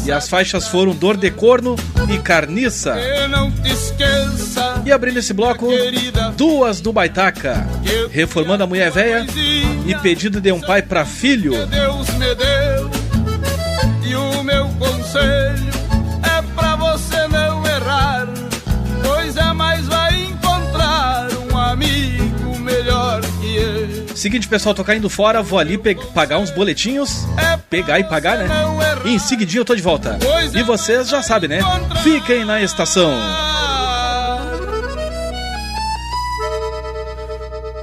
E 0.07 0.13
as 0.13 0.29
faixas 0.29 0.69
foram 0.69 0.95
Dor 0.95 1.17
de 1.17 1.31
Corno 1.31 1.77
e 2.09 2.19
Carniça. 2.19 2.97
E 4.85 4.93
abrindo 4.93 5.19
esse 5.19 5.33
bloco, 5.33 5.69
duas 6.37 6.81
do 6.81 6.93
Baitaca. 6.93 7.67
Reformando 8.11 8.65
a 8.65 8.67
Mulher 8.67 8.91
Véia 8.91 9.27
e 9.87 9.95
Pedido 9.97 10.41
de 10.41 10.53
um 10.53 10.61
Pai 10.61 10.83
para 10.83 11.05
Filho. 11.05 11.67
Deus. 11.67 12.64
Seguinte, 24.25 24.49
pessoal, 24.49 24.75
tô 24.75 24.83
caindo 24.83 25.11
fora, 25.11 25.43
vou 25.43 25.59
ali 25.59 25.79
pagar 26.15 26.39
uns 26.39 26.51
boletinhos. 26.51 27.27
Pegar 27.69 28.01
e 28.01 28.05
pagar, 28.05 28.39
né? 28.39 28.47
E 29.05 29.11
em 29.11 29.19
seguidinho 29.19 29.61
eu 29.61 29.67
tô 29.67 29.77
de 29.77 29.83
volta. 29.83 30.19
E 30.55 30.63
vocês 30.63 31.11
já 31.11 31.23
sabem, 31.23 31.51
né? 31.51 31.59
Fiquem 32.03 32.43
na 32.43 32.63
estação. 32.63 33.13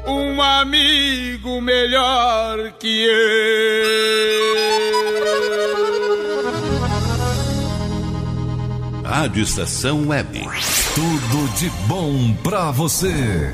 Um 0.08 0.42
amigo 0.42 1.62
melhor 1.62 2.72
que 2.80 3.06
eu. 3.06 3.12
Rádio 9.06 9.44
Estação 9.44 10.08
Web. 10.08 10.40
Tudo 10.96 11.54
de 11.60 11.70
bom 11.86 12.34
pra 12.42 12.72
você. 12.72 13.54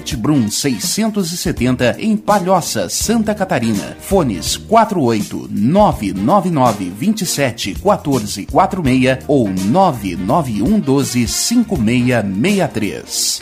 Brum 0.17 0.49
670 0.49 1.97
em 1.99 2.17
Palhoça, 2.17 2.89
Santa 2.89 3.35
Catarina. 3.35 3.95
Fones 3.99 4.57
48 4.57 5.47
999 5.51 6.89
27 6.89 7.75
14 7.75 8.45
46 8.45 9.19
ou 9.27 9.49
991 9.49 10.79
12 10.79 11.27
5663. 11.27 13.41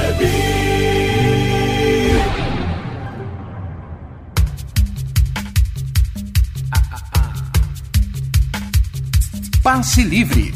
Passe 9.81 10.03
Livre. 10.03 10.53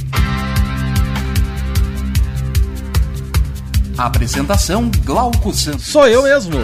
Apresentação 3.97 4.91
Glauco 5.03 5.51
Santos. 5.51 5.87
Sou 5.87 6.07
eu 6.07 6.21
mesmo. 6.21 6.59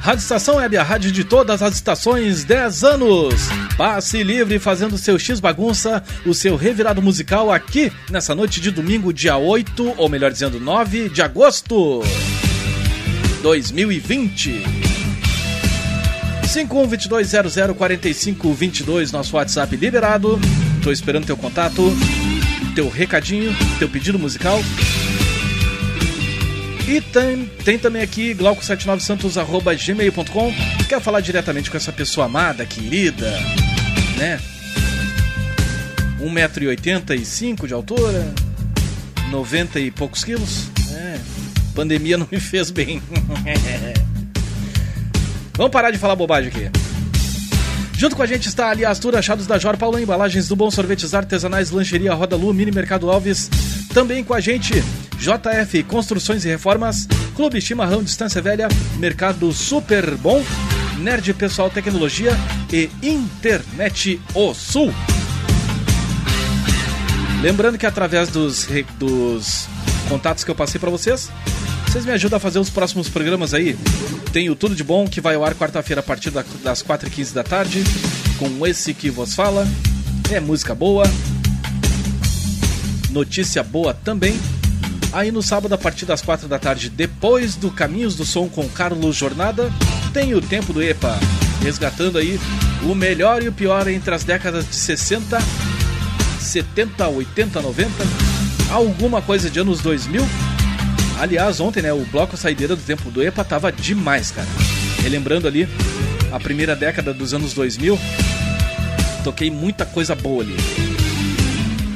Rádio 0.00 0.22
Estação 0.22 0.58
Web, 0.58 0.76
a 0.76 0.84
rádio 0.84 1.10
de 1.10 1.24
todas 1.24 1.62
as 1.62 1.74
estações, 1.74 2.44
10 2.44 2.84
anos. 2.84 3.34
Passe 3.76 4.22
livre 4.22 4.60
fazendo 4.60 4.96
seu 4.96 5.18
X 5.18 5.40
bagunça, 5.40 6.00
o 6.24 6.32
seu 6.32 6.54
revirado 6.54 7.02
musical 7.02 7.50
aqui 7.50 7.92
nessa 8.08 8.36
noite 8.36 8.60
de 8.60 8.70
domingo, 8.70 9.12
dia 9.12 9.36
8, 9.36 9.94
ou 9.96 10.08
melhor 10.08 10.30
dizendo, 10.30 10.60
9 10.60 11.08
de 11.08 11.22
agosto 11.22 12.04
2020. 13.42 14.62
5122004522, 16.44 19.10
nosso 19.10 19.34
WhatsApp 19.34 19.74
liberado. 19.74 20.38
Tô 20.86 20.92
esperando 20.92 21.26
teu 21.26 21.36
contato, 21.36 21.82
teu 22.76 22.88
recadinho, 22.88 23.52
teu 23.76 23.88
pedido 23.88 24.20
musical. 24.20 24.60
E 26.86 27.00
tem, 27.00 27.46
tem 27.64 27.76
também 27.76 28.02
aqui 28.02 28.32
glauco79santos.gmail.com 28.36 30.54
Quer 30.88 31.00
falar 31.00 31.20
diretamente 31.22 31.72
com 31.72 31.76
essa 31.76 31.90
pessoa 31.90 32.26
amada, 32.26 32.64
querida, 32.64 33.28
né? 34.16 34.40
1,85m 36.20 37.66
de 37.66 37.74
altura, 37.74 38.32
90 39.28 39.80
e 39.80 39.90
poucos 39.90 40.22
quilos. 40.22 40.68
É, 40.92 41.18
pandemia 41.74 42.16
não 42.16 42.28
me 42.30 42.38
fez 42.38 42.70
bem. 42.70 43.02
Vamos 45.58 45.72
parar 45.72 45.90
de 45.90 45.98
falar 45.98 46.14
bobagem 46.14 46.48
aqui. 46.48 46.70
Junto 47.96 48.14
com 48.14 48.22
a 48.22 48.26
gente 48.26 48.46
está 48.46 48.68
ali 48.68 48.84
Astura 48.84 49.20
Achados 49.20 49.46
da 49.46 49.58
Jor, 49.58 49.78
Paulo 49.78 49.98
Embalagens 49.98 50.48
do 50.48 50.54
Bom 50.54 50.70
Sorvetes 50.70 51.14
Artesanais, 51.14 51.70
Lancheria 51.70 52.12
Roda 52.12 52.36
Lu, 52.36 52.52
Mini 52.52 52.70
Mercado 52.70 53.10
Alves. 53.10 53.48
Também 53.94 54.22
com 54.22 54.34
a 54.34 54.40
gente 54.40 54.74
JF 55.18 55.82
Construções 55.84 56.44
e 56.44 56.48
Reformas, 56.48 57.08
Clube 57.34 57.58
Chimarrão 57.58 58.02
Distância 58.02 58.42
Velha, 58.42 58.68
Mercado 58.98 59.50
Super 59.50 60.14
Bom, 60.16 60.44
Nerd 60.98 61.32
Pessoal 61.32 61.70
Tecnologia 61.70 62.32
e 62.70 62.90
Internet 63.02 64.20
O 64.34 64.52
Sul. 64.52 64.92
Lembrando 67.40 67.78
que 67.78 67.86
através 67.86 68.28
dos, 68.28 68.68
dos 68.98 69.68
contatos 70.08 70.44
que 70.44 70.50
eu 70.50 70.54
passei 70.54 70.78
para 70.78 70.90
vocês, 70.90 71.30
vocês 71.86 72.04
me 72.04 72.12
ajudam 72.12 72.36
a 72.36 72.40
fazer 72.40 72.58
os 72.58 72.70
próximos 72.70 73.08
programas 73.08 73.54
aí. 73.54 73.76
Tem 74.32 74.50
o 74.50 74.56
Tudo 74.56 74.74
de 74.74 74.84
Bom, 74.84 75.06
que 75.06 75.20
vai 75.20 75.34
ao 75.34 75.44
ar 75.44 75.54
quarta-feira 75.54 76.00
a 76.00 76.02
partir 76.02 76.30
das 76.30 76.82
4h15 76.82 77.32
da 77.32 77.42
tarde, 77.42 77.82
com 78.38 78.66
esse 78.66 78.92
que 78.92 79.08
vos 79.10 79.34
fala. 79.34 79.66
É 80.30 80.40
música 80.40 80.74
boa, 80.74 81.04
notícia 83.10 83.62
boa 83.62 83.94
também. 83.94 84.38
Aí 85.12 85.32
no 85.32 85.42
sábado, 85.42 85.74
a 85.74 85.78
partir 85.78 86.04
das 86.04 86.20
4 86.20 86.46
da 86.46 86.58
tarde, 86.58 86.90
depois 86.90 87.54
do 87.54 87.70
Caminhos 87.70 88.14
do 88.16 88.26
Som 88.26 88.48
com 88.48 88.68
Carlos 88.68 89.16
Jornada, 89.16 89.72
tem 90.12 90.34
o 90.34 90.42
Tempo 90.42 90.72
do 90.72 90.82
EPA, 90.82 91.18
resgatando 91.62 92.18
aí 92.18 92.38
o 92.82 92.94
melhor 92.94 93.42
e 93.42 93.48
o 93.48 93.52
pior 93.52 93.88
entre 93.88 94.14
as 94.14 94.24
décadas 94.24 94.68
de 94.68 94.76
60, 94.76 95.38
70, 96.38 97.08
80, 97.08 97.62
90, 97.62 97.90
alguma 98.70 99.22
coisa 99.22 99.48
de 99.48 99.58
anos 99.58 99.80
2000. 99.80 100.22
Aliás, 101.18 101.60
ontem, 101.60 101.82
né, 101.82 101.92
o 101.92 102.04
bloco 102.06 102.36
Saideira 102.36 102.76
do 102.76 102.82
Tempo 102.82 103.10
do 103.10 103.22
EPA 103.22 103.44
tava 103.44 103.72
demais, 103.72 104.30
cara. 104.30 104.48
Relembrando 105.02 105.48
ali 105.48 105.68
a 106.32 106.38
primeira 106.38 106.76
década 106.76 107.14
dos 107.14 107.32
anos 107.32 107.54
2000, 107.54 107.98
toquei 109.24 109.50
muita 109.50 109.86
coisa 109.86 110.14
boa 110.14 110.42
ali. 110.42 110.56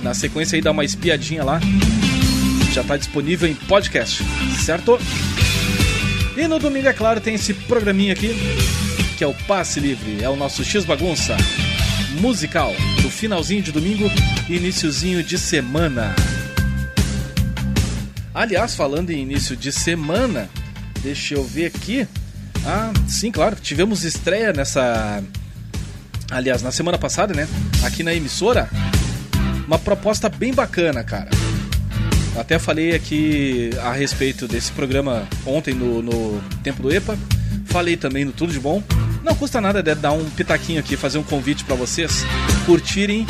Na 0.02 0.14
sequência 0.14 0.56
aí 0.56 0.62
dá 0.62 0.70
uma 0.70 0.84
espiadinha 0.84 1.44
lá 1.44 1.60
já 2.72 2.82
está 2.82 2.96
disponível 2.96 3.48
em 3.48 3.54
podcast, 3.54 4.22
certo? 4.64 4.98
E 6.36 6.46
no 6.46 6.58
domingo, 6.58 6.86
é 6.86 6.92
claro, 6.92 7.20
tem 7.20 7.34
esse 7.34 7.52
programinha 7.52 8.12
aqui, 8.12 8.30
que 9.18 9.24
é 9.24 9.26
o 9.26 9.34
Passe 9.34 9.80
Livre, 9.80 10.22
é 10.22 10.28
o 10.28 10.36
nosso 10.36 10.64
X 10.64 10.84
Bagunça 10.84 11.36
musical, 12.20 12.72
do 13.02 13.10
finalzinho 13.10 13.62
de 13.62 13.72
domingo 13.72 14.10
iníciozinho 14.48 15.22
de 15.22 15.38
semana. 15.38 16.14
Aliás, 18.34 18.74
falando 18.74 19.10
em 19.10 19.22
início 19.22 19.56
de 19.56 19.72
semana, 19.72 20.48
deixa 21.02 21.34
eu 21.34 21.44
ver 21.44 21.66
aqui. 21.66 22.06
Ah, 22.64 22.92
sim, 23.08 23.30
claro, 23.30 23.56
tivemos 23.56 24.04
estreia 24.04 24.52
nessa. 24.52 25.22
Aliás, 26.30 26.62
na 26.62 26.70
semana 26.70 26.96
passada, 26.96 27.34
né? 27.34 27.48
Aqui 27.84 28.02
na 28.02 28.14
emissora. 28.14 28.68
Uma 29.66 29.78
proposta 29.78 30.28
bem 30.28 30.52
bacana, 30.52 31.02
cara. 31.02 31.30
Até 32.38 32.58
falei 32.58 32.94
aqui 32.94 33.70
a 33.82 33.92
respeito 33.92 34.46
desse 34.46 34.70
programa 34.72 35.28
ontem 35.44 35.74
no, 35.74 36.00
no 36.00 36.40
Tempo 36.62 36.82
do 36.82 36.92
EPA. 36.92 37.18
Falei 37.66 37.96
também 37.96 38.24
no 38.24 38.32
Tudo 38.32 38.52
de 38.52 38.60
Bom. 38.60 38.82
Não 39.22 39.34
custa 39.34 39.60
nada 39.60 39.82
de 39.82 39.94
dar 39.94 40.12
um 40.12 40.28
pitaquinho 40.30 40.80
aqui, 40.80 40.96
fazer 40.96 41.18
um 41.18 41.22
convite 41.22 41.64
para 41.64 41.74
vocês 41.74 42.24
curtirem 42.64 43.26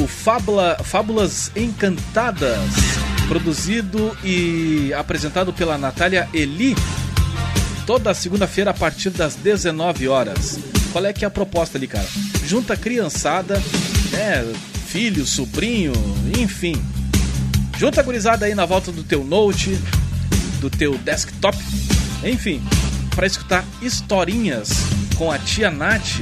o 0.00 0.06
Fábula, 0.06 0.78
Fábulas 0.82 1.52
Encantadas, 1.54 2.89
produzido 3.30 4.14
e 4.24 4.92
apresentado 4.92 5.52
pela 5.52 5.78
Natália 5.78 6.28
Eli, 6.34 6.76
toda 7.86 8.12
segunda-feira 8.12 8.72
a 8.72 8.74
partir 8.74 9.10
das 9.10 9.36
19 9.36 10.08
horas. 10.08 10.58
Qual 10.90 11.06
é 11.06 11.12
que 11.12 11.24
é 11.24 11.28
a 11.28 11.30
proposta 11.30 11.78
ali, 11.78 11.86
cara? 11.86 12.08
Junta 12.44 12.76
criançada, 12.76 13.62
né, 14.10 14.44
filho, 14.88 15.24
sobrinho, 15.24 15.92
enfim, 16.36 16.74
Junta 17.80 18.02
a 18.02 18.04
gurizada 18.04 18.44
aí 18.44 18.54
na 18.54 18.66
volta 18.66 18.92
do 18.92 19.02
teu 19.02 19.24
note, 19.24 19.70
do 20.60 20.68
teu 20.68 20.98
desktop, 20.98 21.56
enfim, 22.22 22.62
para 23.16 23.26
escutar 23.26 23.64
historinhas 23.80 24.68
com 25.16 25.32
a 25.32 25.38
tia 25.38 25.70
Nath. 25.70 26.20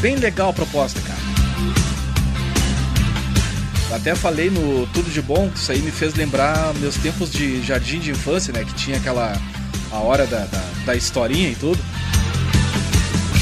Bem 0.00 0.14
legal 0.14 0.50
a 0.50 0.52
proposta, 0.52 1.00
cara. 1.00 1.15
Até 3.96 4.14
falei 4.14 4.50
no 4.50 4.86
Tudo 4.88 5.10
de 5.10 5.22
Bom, 5.22 5.50
isso 5.54 5.72
aí 5.72 5.80
me 5.80 5.90
fez 5.90 6.14
lembrar 6.14 6.74
meus 6.74 6.96
tempos 6.96 7.32
de 7.32 7.62
jardim 7.62 7.98
de 7.98 8.10
infância, 8.10 8.52
né? 8.52 8.62
Que 8.62 8.74
tinha 8.74 8.98
aquela. 8.98 9.32
a 9.90 9.96
hora 9.96 10.26
da, 10.26 10.44
da, 10.44 10.62
da 10.84 10.94
historinha 10.94 11.48
e 11.48 11.54
tudo. 11.54 11.82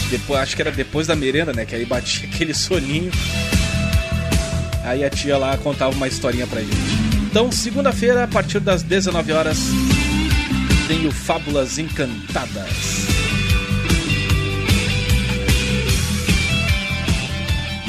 Depois, 0.09 0.41
acho 0.41 0.55
que 0.55 0.63
era 0.63 0.71
depois 0.71 1.09
da 1.09 1.17
merenda, 1.17 1.53
né? 1.53 1.65
Que 1.65 1.75
aí 1.75 1.85
batia 1.85 2.29
aquele 2.33 2.55
soninho. 2.55 3.11
Aí 4.85 5.03
a 5.03 5.11
tia 5.11 5.37
lá 5.37 5.57
contava 5.57 5.93
uma 5.93 6.07
historinha 6.07 6.47
pra 6.47 6.61
gente. 6.61 6.77
Então, 7.29 7.51
segunda-feira, 7.51 8.23
a 8.23 8.29
partir 8.29 8.61
das 8.61 8.85
19 8.85 9.33
horas, 9.33 9.59
tem 10.87 11.05
o 11.05 11.11
Fábulas 11.11 11.79
Encantadas. 11.79 13.04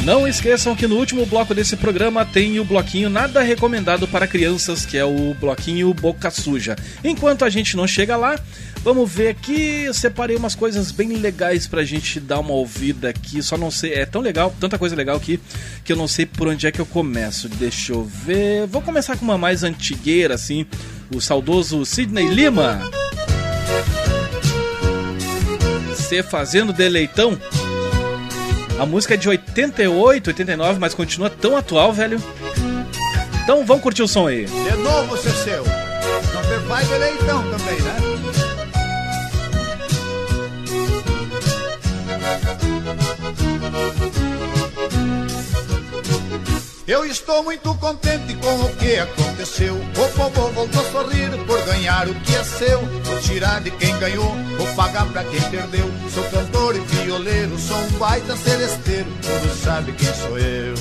Não 0.06 0.28
esqueçam 0.28 0.76
que 0.76 0.86
no 0.86 0.97
último 0.97 1.26
bloco 1.26 1.51
desse 1.56 1.76
programa 1.76 2.24
tem 2.24 2.60
o 2.60 2.64
bloquinho 2.64 3.10
nada 3.10 3.41
recomendado 3.41 4.08
para 4.08 4.28
crianças, 4.28 4.86
que 4.86 4.95
é 4.95 5.03
o 5.03 5.34
bloquinho 5.34 5.91
Boca 5.95 6.30
Suja. 6.30 6.76
Enquanto 7.03 7.43
a 7.43 7.49
gente 7.49 7.76
não 7.76 7.88
chega 7.88 8.16
lá, 8.16 8.39
vamos 8.84 9.12
ver 9.12 9.30
aqui. 9.30 9.86
Eu 9.86 9.95
separei 9.95 10.38
umas 10.38 10.53
coisas 10.53 10.91
bem 10.91 11.14
legais 11.14 11.66
pra 11.66 11.84
gente 11.84 12.20
dar 12.20 12.39
uma 12.39 12.53
ouvida 12.53 13.10
aqui. 13.10 13.41
Só 13.41 13.58
não 13.58 13.72
sei, 13.72 13.93
é 13.95 14.06
tão 14.06 14.22
legal, 14.22 14.56
tanta 14.60 14.78
coisa 14.78 14.95
legal 14.95 15.18
aqui, 15.18 15.39
que 15.84 15.91
eu 15.91 15.97
não 15.97 16.08
sei 16.08 16.28
por 16.28 16.49
onde 16.49 16.68
é 16.68 16.72
que 16.72 16.80
eu 16.80 16.86
começo. 16.86 17.49
Deixa 17.49 17.91
eu 17.91 18.03
ver. 18.03 18.68
Vou 18.68 18.84
começar 18.84 19.18
com 19.18 19.26
uma 19.26 19.39
mais 19.39 19.64
antigueira, 19.64 20.36
assim. 20.36 20.68
O 21.12 21.20
saudoso 21.20 21.84
Sidney 21.84 22.28
Lima. 22.28 22.80
Se 25.95 26.22
fazendo 26.22 26.72
deleitão. 26.72 27.39
A 28.80 28.86
música 28.86 29.13
é 29.13 29.17
de 29.17 29.30
88, 29.30 30.28
89, 30.28 30.80
mas 30.80 30.93
continua 30.93 31.30
tão 31.30 31.55
atual, 31.55 31.93
velho. 31.93 32.21
Então 33.43 33.65
vamos 33.65 33.82
curtir 33.84 34.03
o 34.03 34.07
som 34.07 34.28
aí. 34.28 34.45
De 34.45 34.78
novo, 34.78 35.15
seu. 35.17 35.63
Não 35.63 36.43
você 36.43 36.59
faz 36.67 36.91
eleição 36.91 37.43
também, 37.43 37.80
né? 37.82 38.14
Eu 46.88 47.04
estou 47.04 47.44
muito 47.44 47.74
contente 47.76 48.36
com 48.36 48.62
o 48.62 48.76
que 48.76 48.98
aconteceu. 48.98 49.76
O 49.76 50.10
povo 50.16 50.52
voltou 50.52 50.82
a 50.82 50.92
sorrir 50.92 51.32
por 51.48 51.60
ganhar 51.66 52.08
o 52.08 52.14
que 52.14 52.36
é 52.36 52.44
seu. 52.44 52.80
Vou 52.80 53.20
tirar 53.22 53.60
de 53.62 53.72
quem 53.72 53.98
ganhou, 53.98 54.32
vou 54.56 54.68
pagar 54.76 55.08
pra 55.08 55.24
quem 55.24 55.42
perdeu. 55.50 55.92
Sou 56.14 56.24
cantor 56.26 56.76
e 56.76 56.80
violeiro, 56.80 57.58
sou 57.58 57.76
um 57.76 57.90
baita 57.98 58.38
celesteiro. 58.38 59.10
Todos 59.24 59.58
sabem 59.62 59.96
quem 59.96 60.14
sou 60.14 60.38
eu. 60.38 60.76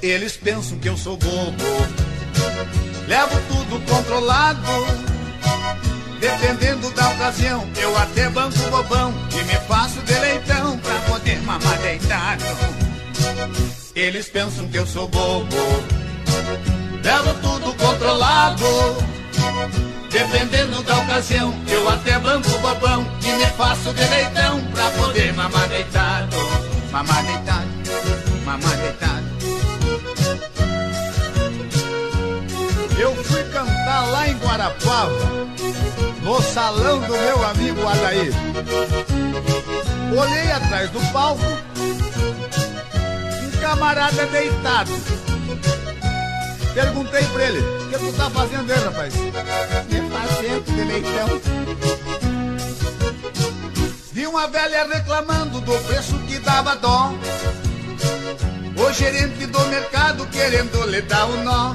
Eles 0.00 0.38
pensam 0.38 0.78
que 0.78 0.88
eu 0.88 0.96
sou 0.96 1.18
bobo. 1.18 1.64
Levo 3.06 3.38
tudo 3.48 3.78
controlado. 3.90 4.62
Dependendo 6.18 6.90
da 6.92 7.10
ocasião, 7.10 7.68
eu 7.76 7.94
até 7.98 8.30
banco 8.30 8.58
bobão 8.70 9.12
e 9.38 9.44
me 9.44 9.54
faço 9.68 10.00
deleitão 10.00 10.78
pra 10.78 10.94
poder 11.00 11.42
mamar 11.42 11.78
deitado. 11.82 12.44
Eles 13.96 14.28
pensam 14.28 14.68
que 14.68 14.76
eu 14.76 14.86
sou 14.86 15.08
bobo. 15.08 15.46
Levo 17.02 17.34
tudo 17.40 17.72
controlado. 17.82 18.62
Dependendo 20.10 20.82
da 20.82 20.98
ocasião, 20.98 21.54
eu 21.66 21.88
até 21.88 22.18
banco 22.18 22.50
bobão 22.58 23.06
e 23.24 23.32
me 23.32 23.46
faço 23.56 23.94
deleitão 23.94 24.60
pra 24.74 24.90
poder 24.90 25.32
mamar 25.32 25.66
deitado. 25.68 26.36
Mamar 26.92 27.24
deitado, 27.24 27.68
mamar 28.44 28.76
deitado. 28.76 29.26
Eu 32.98 33.14
fui 33.24 33.44
cantar 33.44 34.10
lá 34.10 34.28
em 34.28 34.36
Guarapava, 34.36 35.46
no 36.22 36.42
salão 36.42 37.00
do 37.00 37.12
meu 37.12 37.44
amigo 37.46 37.88
Adair. 37.88 38.32
Olhei 40.18 40.52
atrás 40.52 40.90
do 40.90 41.00
palco, 41.12 41.42
camarada 43.60 44.26
deitado. 44.26 44.92
Perguntei 46.74 47.24
pra 47.24 47.44
ele, 47.44 47.60
o 47.60 47.88
que 47.88 47.98
tu 47.98 48.12
tá 48.12 48.28
fazendo 48.30 48.70
aí, 48.70 48.78
rapaz? 48.84 49.14
Me 49.14 50.10
fazendo 50.10 50.64
de 50.64 50.84
leitão. 50.84 51.40
Vi 54.12 54.26
uma 54.26 54.46
velha 54.46 54.86
reclamando 54.86 55.60
do 55.60 55.72
preço 55.86 56.18
que 56.26 56.38
dava 56.38 56.76
dó. 56.76 57.12
O 58.76 58.92
gerente 58.92 59.46
do 59.46 59.60
mercado 59.68 60.26
querendo 60.26 60.86
lhe 60.86 61.00
dar 61.02 61.26
o 61.26 61.36
nó. 61.42 61.74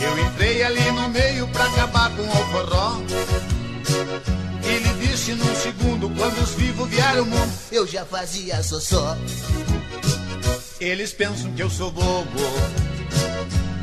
Eu 0.00 0.18
entrei 0.26 0.62
ali 0.62 0.90
no 0.92 1.08
meio 1.08 1.48
pra 1.48 1.64
acabar 1.64 2.10
com 2.10 2.22
o 2.22 2.46
forró. 2.52 3.00
Ele 4.62 4.88
disse 5.00 5.32
num 5.32 5.54
segundo, 5.56 6.08
quando 6.10 6.38
os 6.40 6.50
vivos 6.50 6.88
vieram 6.88 7.20
ao 7.20 7.26
mundo, 7.26 7.52
eu 7.72 7.86
já 7.86 8.04
fazia 8.04 8.62
só. 8.62 9.16
Eles 10.84 11.14
pensam 11.14 11.50
que 11.52 11.62
eu 11.62 11.70
sou 11.70 11.90
bobo. 11.90 12.40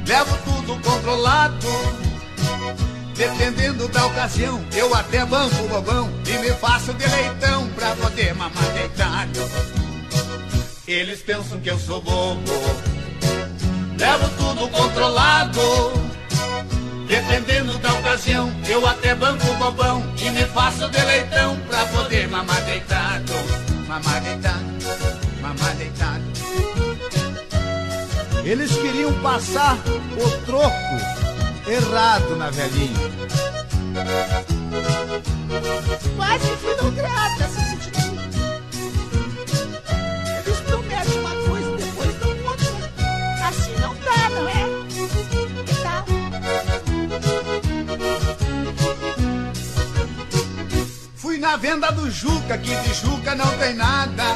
Levo 0.07 0.37
tudo 0.45 0.79
controlado. 0.83 1.67
Dependendo 3.15 3.87
da 3.87 4.05
ocasião, 4.05 4.63
eu 4.71 4.93
até 4.93 5.25
banco 5.25 5.67
bobão 5.67 6.11
e 6.27 6.37
me 6.37 6.51
faço 6.51 6.93
de 6.93 7.07
leitão 7.07 7.67
pra 7.69 7.95
poder 7.95 8.35
mamar 8.35 8.71
deitado. 8.73 9.39
Eles 10.87 11.23
pensam 11.23 11.59
que 11.59 11.71
eu 11.71 11.79
sou 11.79 12.03
bobo. 12.03 12.51
Levo 13.97 14.29
tudo 14.37 14.67
controlado. 14.69 15.59
Dependendo 17.07 17.79
da 17.79 17.93
ocasião, 17.93 18.53
eu 18.69 18.85
até 18.85 19.15
banco 19.15 19.51
bobão 19.55 20.03
e 20.23 20.29
me 20.29 20.45
faço 20.45 20.87
de 20.87 21.01
leitão 21.01 21.57
pra 21.67 21.83
poder 21.87 22.27
mamar 22.27 22.61
deitado. 22.61 23.33
Mamar 23.87 24.21
deitado, 24.21 25.41
mamar 25.41 25.75
deitado. 25.77 26.30
Eles 28.43 28.71
queriam 28.75 29.13
passar 29.21 29.77
o 30.17 30.45
troco 30.45 30.71
errado 31.67 32.35
na 32.35 32.49
velhinha. 32.49 33.11
Quase 36.15 36.47
fui 36.57 36.75
no 36.81 36.91
grata. 36.91 37.49
Eles 40.39 40.59
prometem 40.61 41.19
uma 41.19 41.35
coisa 41.47 41.69
e 41.69 41.77
depois 41.77 42.15
dão 42.15 42.31
outra. 42.45 42.67
Assim 43.47 43.75
não 43.79 43.95
dá, 43.95 44.29
não 44.29 44.49
é? 44.49 44.65
Que 45.65 45.75
tal? 45.83 46.05
Fui 51.15 51.37
na 51.37 51.55
venda 51.57 51.91
do 51.91 52.09
Juca, 52.09 52.57
que 52.57 52.75
de 52.75 52.93
Juca 52.93 53.35
não 53.35 53.57
tem 53.57 53.75
nada. 53.75 54.35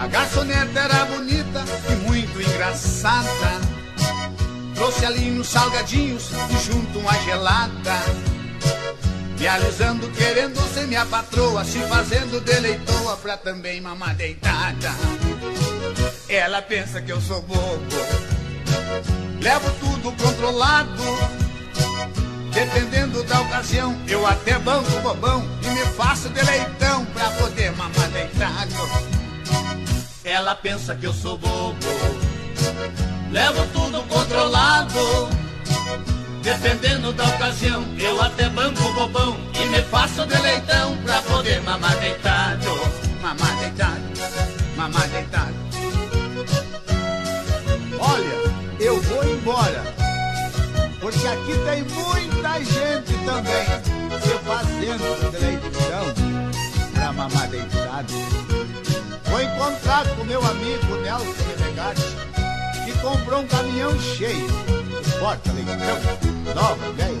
A 0.00 0.06
garçoneta 0.06 0.80
era 0.80 1.04
bonita 1.04 1.62
e 1.90 1.96
muito 2.08 2.40
engraçada. 2.40 3.60
Trouxe 4.74 5.04
ali 5.04 5.30
uns 5.38 5.46
salgadinhos 5.46 6.30
e 6.48 6.64
junto 6.64 7.00
uma 7.00 7.12
gelada. 7.18 7.98
Me 9.38 9.46
alisando, 9.46 10.10
querendo 10.12 10.58
ser 10.72 10.86
minha 10.86 11.04
patroa, 11.04 11.66
se 11.66 11.80
fazendo 11.80 12.40
deleitoa 12.40 13.18
pra 13.18 13.36
também 13.36 13.82
mamar 13.82 14.14
deitada. 14.14 14.90
Ela 16.30 16.62
pensa 16.62 17.02
que 17.02 17.12
eu 17.12 17.20
sou 17.20 17.42
bobo. 17.42 17.84
Levo 19.42 19.70
tudo 19.80 20.12
controlado. 20.12 21.02
Dependendo 22.54 23.22
da 23.24 23.42
ocasião, 23.42 23.94
eu 24.08 24.26
até 24.26 24.58
banco 24.58 24.90
bobão 25.02 25.46
e 25.62 25.68
me 25.68 25.84
faço 25.94 26.30
de 26.30 26.42
leitão 26.42 27.04
pra 27.04 27.30
poder 27.32 27.70
mamar 27.72 28.08
deitado. 28.08 28.99
Ela 30.30 30.54
pensa 30.54 30.94
que 30.94 31.04
eu 31.06 31.12
sou 31.12 31.36
bobo. 31.36 31.76
Levo 33.32 33.66
tudo 33.72 34.00
controlado. 34.04 35.28
Dependendo 36.40 37.12
da 37.12 37.24
ocasião, 37.24 37.84
eu 37.98 38.22
até 38.22 38.48
banco 38.48 38.80
bobão 38.92 39.36
e 39.60 39.66
me 39.66 39.82
faço 39.82 40.24
de 40.26 40.40
leitão 40.40 40.96
pra 40.98 41.20
poder 41.22 41.60
mamar 41.62 41.96
deitado. 41.98 42.64
Mamar 43.20 43.58
deitado, 43.58 44.02
mamar 44.76 45.08
deitado. 45.08 45.54
Olha, 47.98 48.78
eu 48.78 49.02
vou 49.02 49.24
embora. 49.24 49.82
Porque 51.00 51.26
aqui 51.26 51.58
tem 51.64 51.82
muita 51.82 52.64
gente 52.64 53.14
também 53.24 53.66
se 54.20 54.38
fazendo 54.46 55.32
deleitão 55.32 56.14
pra 56.94 57.12
mamar 57.12 57.48
deitado. 57.48 58.50
Vou 59.30 59.40
encontrar 59.40 60.06
com 60.16 60.24
meu 60.24 60.44
amigo 60.44 60.96
Nelson 61.02 61.32
Delegate, 61.56 62.02
que 62.84 62.92
comprou 62.98 63.40
um 63.40 63.46
caminhão 63.46 63.96
cheio 64.00 64.48
de 65.04 65.12
porta 65.20 65.52
leitão, 65.52 66.54
nova, 66.54 66.92
velha. 66.92 67.20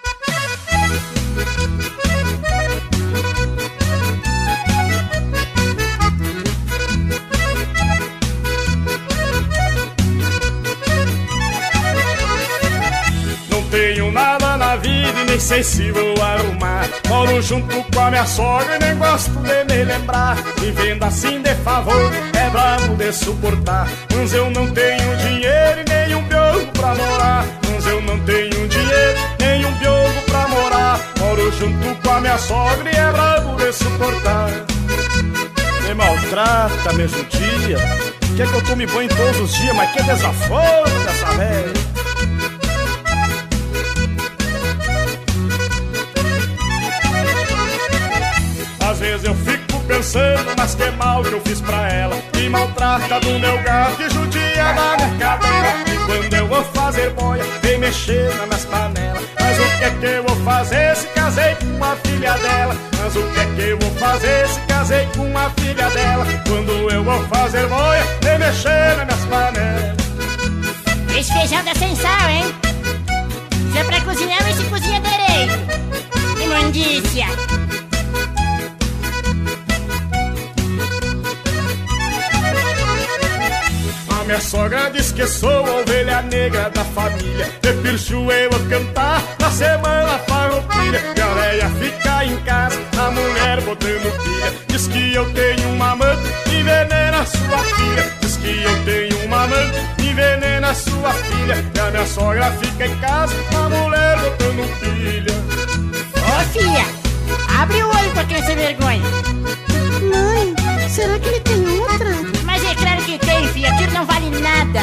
Sei 15.41 15.63
se 15.63 15.91
vou 15.91 16.13
arrumar. 16.21 16.87
Moro 17.09 17.41
junto 17.41 17.83
com 17.91 17.99
a 17.99 18.11
minha 18.11 18.25
sogra 18.25 18.75
e 18.75 18.79
nem 18.79 18.97
gosto 18.97 19.31
de 19.31 19.73
me 19.73 19.83
lembrar. 19.83 20.37
Vivendo 20.59 21.03
assim 21.03 21.41
de 21.41 21.53
favor 21.55 22.11
é 22.33 22.49
brabo 22.49 22.95
de 22.95 23.11
suportar. 23.11 23.87
Mas 24.15 24.33
eu 24.33 24.49
não 24.51 24.71
tenho 24.71 25.17
dinheiro 25.17 25.81
e 25.81 25.89
nem 25.89 26.15
um 26.15 26.23
biogo 26.23 26.67
pra 26.73 26.93
morar. 26.93 27.45
Mas 27.69 27.85
eu 27.87 28.01
não 28.03 28.19
tenho 28.19 28.67
dinheiro 28.67 29.19
nem 29.39 29.65
um 29.65 29.71
biogo 29.79 30.21
pra 30.27 30.47
morar. 30.47 30.99
Moro 31.19 31.51
junto 31.53 32.01
com 32.01 32.11
a 32.11 32.21
minha 32.21 32.37
sogra 32.37 32.89
e 32.89 32.95
é 32.95 33.11
brabo 33.11 33.55
de 33.57 33.73
suportar. 33.73 34.49
Me 35.83 35.93
maltrata, 35.95 36.93
me 36.93 37.07
judia. 37.07 37.77
Quer 38.37 38.47
que 38.47 38.53
eu 38.53 38.63
tome 38.63 38.85
banho 38.85 39.09
todos 39.09 39.41
os 39.41 39.53
dias, 39.53 39.75
mas 39.75 39.91
que 39.91 40.03
desaforo 40.03 41.03
dessa 41.03 41.31
velha. 41.33 41.90
Vezes 49.01 49.25
eu 49.25 49.33
fico 49.33 49.79
pensando, 49.87 50.53
mas 50.55 50.75
que 50.75 50.91
mal 50.91 51.23
que 51.23 51.33
eu 51.33 51.41
fiz 51.41 51.59
pra 51.59 51.89
ela. 51.91 52.15
Me 52.35 52.47
maltrata 52.47 53.19
do 53.19 53.39
meu 53.39 53.57
gato 53.63 53.99
e 53.99 54.09
judia 54.11 54.73
da 54.73 54.95
minha 54.95 55.17
cadeira 55.17 55.73
E 55.87 55.97
quando 56.05 56.33
eu 56.33 56.47
vou 56.47 56.63
fazer 56.65 57.09
boia, 57.11 57.43
vem 57.63 57.79
mexer 57.79 58.31
nas 58.47 58.63
panelas 58.65 59.23
Mas 59.39 59.59
o 59.59 59.77
que 59.77 59.83
é 59.83 59.89
que 59.89 60.05
eu 60.05 60.23
vou 60.23 60.35
fazer 60.43 60.95
se 60.95 61.07
casei 61.07 61.55
com 61.55 61.83
a 61.83 61.95
filha 61.95 62.33
dela? 62.37 62.75
Mas 62.99 63.15
o 63.15 63.23
que 63.23 63.39
é 63.39 63.45
que 63.55 63.61
eu 63.69 63.79
vou 63.79 63.91
fazer 63.91 64.47
se 64.47 64.59
casei 64.61 65.07
com 65.15 65.37
a 65.37 65.49
filha 65.51 65.89
dela? 65.89 66.25
Quando 66.47 66.91
eu 66.91 67.03
vou 67.03 67.23
fazer 67.27 67.67
boia, 67.67 68.03
vem 68.21 68.39
mexer 68.39 69.05
nas 69.05 69.25
panelas 69.25 69.97
Esse 71.17 71.33
feijão 71.33 71.63
tá 71.63 71.73
sem 71.75 71.95
sal, 71.95 72.29
hein? 72.29 72.55
Se 73.71 73.77
é 73.77 73.83
pra 73.83 74.01
cozinhar, 74.01 74.49
esse 74.49 74.63
cozinha 74.65 75.01
direito. 75.01 76.43
Imundícia. 76.43 77.27
Minha 84.31 84.39
sogra 84.39 84.89
diz 84.91 85.11
que 85.11 85.27
sou 85.27 85.49
a 85.49 85.81
ovelha 85.81 86.21
negra 86.21 86.69
da 86.69 86.85
família. 86.85 87.51
De 87.61 87.73
pircho 87.81 88.31
eu 88.31 88.49
vou 88.49 88.59
cantar 88.69 89.21
na 89.37 89.51
semana 89.51 90.19
farroupilha 90.19 91.01
E 91.17 91.21
a 91.21 91.33
véia 91.33 91.69
fica 91.71 92.25
em 92.25 92.37
casa, 92.43 92.79
a 92.97 93.11
mulher 93.11 93.61
botando 93.61 94.23
pilha. 94.23 94.53
Diz 94.67 94.87
que 94.87 95.13
eu 95.13 95.29
tenho 95.33 95.69
uma 95.73 95.91
amante, 95.91 96.29
envenena 96.47 97.25
sua 97.25 97.57
filha. 97.75 98.13
Diz 98.21 98.37
que 98.37 98.63
eu 98.63 98.85
tenho 98.85 99.25
uma 99.25 99.43
amante, 99.43 99.79
envenena 100.01 100.73
sua 100.75 101.11
filha. 101.11 101.65
E 101.75 101.79
a 101.79 101.91
minha 101.91 102.05
sogra 102.05 102.51
fica 102.51 102.85
em 102.85 102.97
casa, 102.99 103.35
a 103.53 103.69
mulher 103.69 104.17
botando 104.17 104.79
pilha. 104.79 105.33
Ô 106.15 106.43
filha, 106.53 106.85
abre 107.59 107.83
o 107.83 107.89
olho 107.89 108.11
pra 108.13 108.23
criança 108.23 108.55
vergonha. 108.55 109.01
Mãe, 110.09 110.89
será 110.89 111.19
que 111.19 111.27
ele 111.27 111.39
tem 111.41 111.79
outra? 111.81 112.40
Tem, 113.25 113.47
filha, 113.47 113.69
aquilo 113.69 113.93
não 113.93 114.05
vale 114.05 114.29
nada. 114.39 114.81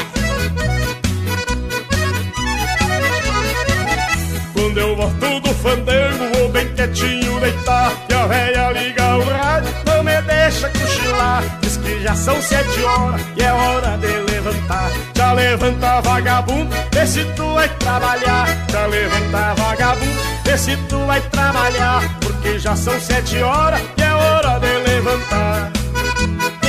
Quando 4.53 4.79
eu 4.79 4.97
volto 4.97 5.41
do 5.41 5.55
fandango, 5.55 6.25
vou 6.35 6.49
bem 6.51 6.75
quietinho 6.75 7.41
deitar 7.41 7.93
E 8.09 8.15
a 8.15 8.27
véia 8.27 8.71
liga 8.73 9.17
o 9.17 9.25
rádio, 9.25 9.75
não 9.87 10.03
me 10.03 10.21
deixa 10.23 10.69
cochilar. 10.71 11.43
Diz 11.61 11.77
que 11.77 12.03
já 12.03 12.15
são 12.15 12.41
sete 12.43 12.83
horas 12.83 13.21
e 13.37 13.43
é 13.43 13.53
hora 13.53 13.97
de 13.99 14.33
levantar. 14.33 14.91
Já 15.15 15.33
levanta 15.33 16.01
vagabundo, 16.01 16.75
vê 16.93 17.07
se 17.07 17.25
tu 17.37 17.55
vai 17.55 17.69
trabalhar. 17.69 18.49
Já 18.71 18.87
levanta 18.87 19.55
vagabundo, 19.55 20.39
vê 20.45 20.59
se 20.59 20.77
tu 20.89 20.99
vai 21.07 21.21
trabalhar 21.21 22.03
Porque 22.21 22.59
já 22.59 22.77
são 22.77 22.99
sete 23.01 23.43
horas 23.43 23.81
e 23.97 24.03
é 24.03 24.15
hora 24.15 24.59
de 24.61 24.91
levantar 24.91 25.78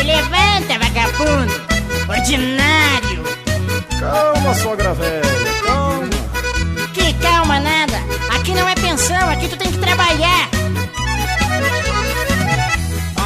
levanta, 0.09 0.79
vagabundo. 0.79 1.53
Ordinário. 2.09 3.23
Calma, 3.99 4.53
sogra 4.55 4.93
velha, 4.93 5.61
calma 5.65 6.09
Que 6.93 7.13
calma 7.15 7.59
nada. 7.59 7.97
Aqui 8.35 8.53
não 8.53 8.67
é 8.67 8.75
pensão, 8.75 9.29
aqui 9.29 9.47
tu 9.47 9.57
tem 9.57 9.71
que 9.71 9.77
trabalhar. 9.77 10.49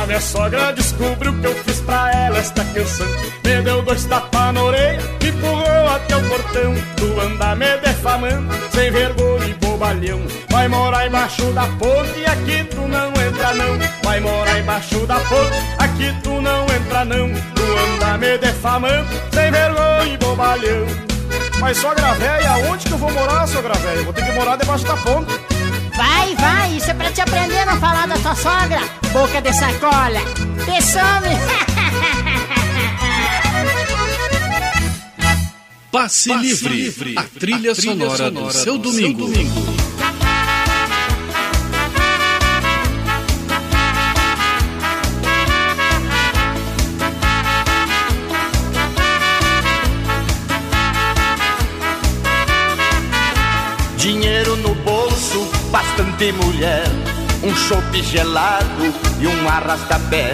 A 0.04 0.06
minha 0.06 0.20
sogra 0.20 0.74
descobriu 0.74 1.34
que 1.40 1.48
eu 1.48 1.56
fiz 1.64 1.80
pra 1.80 2.12
ela 2.12 2.38
esta 2.38 2.66
canção 2.66 3.08
Me 3.42 3.62
deu 3.62 3.82
dois 3.84 4.04
tapas 4.04 4.54
na 4.54 4.62
orelha, 4.62 5.00
me 5.22 5.30
empurrou 5.30 5.88
até 5.96 6.18
o 6.18 6.24
portão 6.24 6.74
Tu 6.98 7.22
anda 7.22 7.56
me 7.56 7.78
defamando, 7.78 8.54
sem 8.74 8.92
vergonha 8.92 9.46
e 9.46 9.54
bobalhão 9.54 10.20
Vai 10.50 10.68
morar 10.68 11.08
embaixo 11.08 11.46
da 11.54 11.68
ponte 11.80 12.20
e 12.20 12.26
aqui 12.26 12.66
tu 12.66 12.82
não 12.82 13.08
entra 13.10 13.54
não 13.54 13.80
Vai 14.04 14.20
morar 14.20 14.60
embaixo 14.60 15.08
da 15.08 15.16
ponte, 15.22 15.56
aqui 16.04 16.22
tu 16.22 16.42
não 16.42 16.64
entra 16.66 17.06
não 17.06 17.30
Tu 17.56 17.62
anda 17.62 18.18
me 18.18 18.38
defamando, 18.38 19.08
sem 19.34 19.52
vergonha 19.52 20.14
e 20.14 20.18
bobalhão 20.18 20.86
Mas 21.60 21.78
sogra 21.78 22.14
velha, 22.14 22.72
onde 22.72 22.86
que 22.86 22.92
eu 22.92 22.98
vou 22.98 23.12
morar, 23.12 23.48
sogra 23.48 23.74
velha? 23.76 23.98
Eu 23.98 24.04
Vou 24.06 24.14
ter 24.14 24.26
que 24.26 24.32
morar 24.34 24.58
debaixo 24.58 24.86
da 24.86 24.98
ponte 24.98 25.32
Vai, 25.96 26.36
vai, 26.36 26.78
isso 26.78 26.90
é 26.90 26.94
pra 26.94 27.12
te 27.12 27.22
aprender 27.22 27.60
a 27.60 27.66
não 27.68 27.80
falar 27.80 28.08
da 28.08 28.16
tua 28.18 28.34
sogra. 28.34 28.80
Boca 29.12 29.40
de 29.40 29.54
sacola. 29.54 30.20
Te 30.66 30.82
some. 30.82 31.28
Passe, 35.92 36.30
Passe 36.30 36.42
livre, 36.42 36.76
Livre, 36.76 37.16
a 37.16 37.24
trilha, 37.40 37.76
sonora, 37.76 38.32
do 38.32 38.52
seu 38.52 38.80
domingo. 38.80 39.32
Dinheiro 39.32 39.93
bastante 56.24 56.32
mulher, 56.32 56.84
um 57.44 57.54
chopp 57.56 58.02
gelado 58.02 58.94
e 59.20 59.28
um 59.28 59.50
arrasta-pé. 59.50 60.34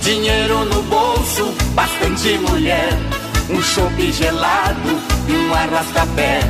Dinheiro 0.00 0.64
no 0.64 0.82
bolso, 0.84 1.52
bastante 1.74 2.38
mulher, 2.38 2.96
um 3.50 3.60
chopp 3.60 4.12
gelado 4.12 4.98
e 5.28 5.32
um 5.32 5.54
arrasta-pé. 5.54 6.40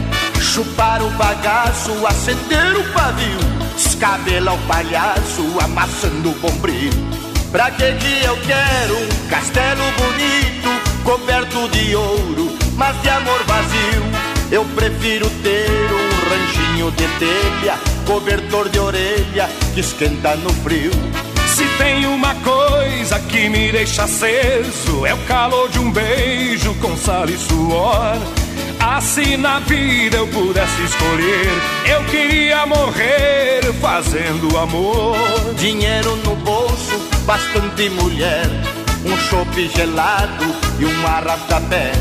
Chupar 0.40 1.02
o 1.02 1.10
bagaço, 1.10 1.90
acender 2.06 2.76
o 2.76 2.84
pavio, 2.92 3.38
descabelar 3.76 4.54
o 4.54 4.58
palhaço, 4.68 5.42
amassando 5.60 6.30
o 6.30 6.34
bombril. 6.34 6.92
Pra 7.50 7.70
que 7.70 7.92
que 7.94 8.24
eu 8.24 8.36
quero 8.46 8.96
um 8.96 9.28
castelo 9.28 9.82
bonito, 9.96 11.02
coberto 11.02 11.68
de 11.70 11.96
ouro, 11.96 12.56
mas 12.76 13.00
de 13.02 13.08
amor 13.08 13.42
vazio? 13.44 14.28
Eu 14.50 14.64
prefiro 14.76 15.28
ter 15.42 15.68
um 15.68 16.08
ranchinho 16.30 16.90
de 16.92 17.08
telha, 17.18 17.97
cobertor 18.08 18.70
de 18.70 18.78
orelha 18.78 19.50
que 19.74 19.80
esquenta 19.80 20.34
no 20.36 20.50
frio. 20.64 20.90
Se 21.54 21.64
tem 21.76 22.06
uma 22.06 22.34
coisa 22.36 23.20
que 23.20 23.50
me 23.50 23.70
deixa 23.70 24.04
aceso, 24.04 25.04
é 25.04 25.12
o 25.12 25.18
calor 25.26 25.68
de 25.68 25.78
um 25.78 25.92
beijo 25.92 26.74
com 26.76 26.96
sal 26.96 27.28
e 27.28 27.36
suor. 27.36 28.16
Assim 28.80 29.36
na 29.36 29.58
vida 29.60 30.16
eu 30.16 30.26
pudesse 30.28 30.82
escolher, 30.84 31.50
eu 31.86 32.04
queria 32.04 32.64
morrer 32.64 33.60
fazendo 33.78 34.56
amor. 34.56 35.16
Dinheiro 35.58 36.16
no 36.24 36.34
bolso, 36.36 36.98
bastante 37.26 37.90
mulher, 37.90 38.46
um 39.04 39.16
chopp 39.28 39.68
gelado 39.68 40.46
e 40.78 40.86
um 40.86 41.06
arrasta-pé. 41.06 41.92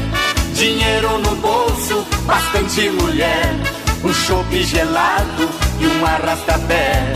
Dinheiro 0.54 1.20
no 1.20 1.36
bolso, 1.36 2.06
bastante 2.26 2.90
mulher, 2.92 3.56
um 4.04 4.14
chopp 4.14 4.52
gelado 4.64 5.50
e 5.80 5.88
um 5.88 6.06
arrasta-pé. 6.06 7.16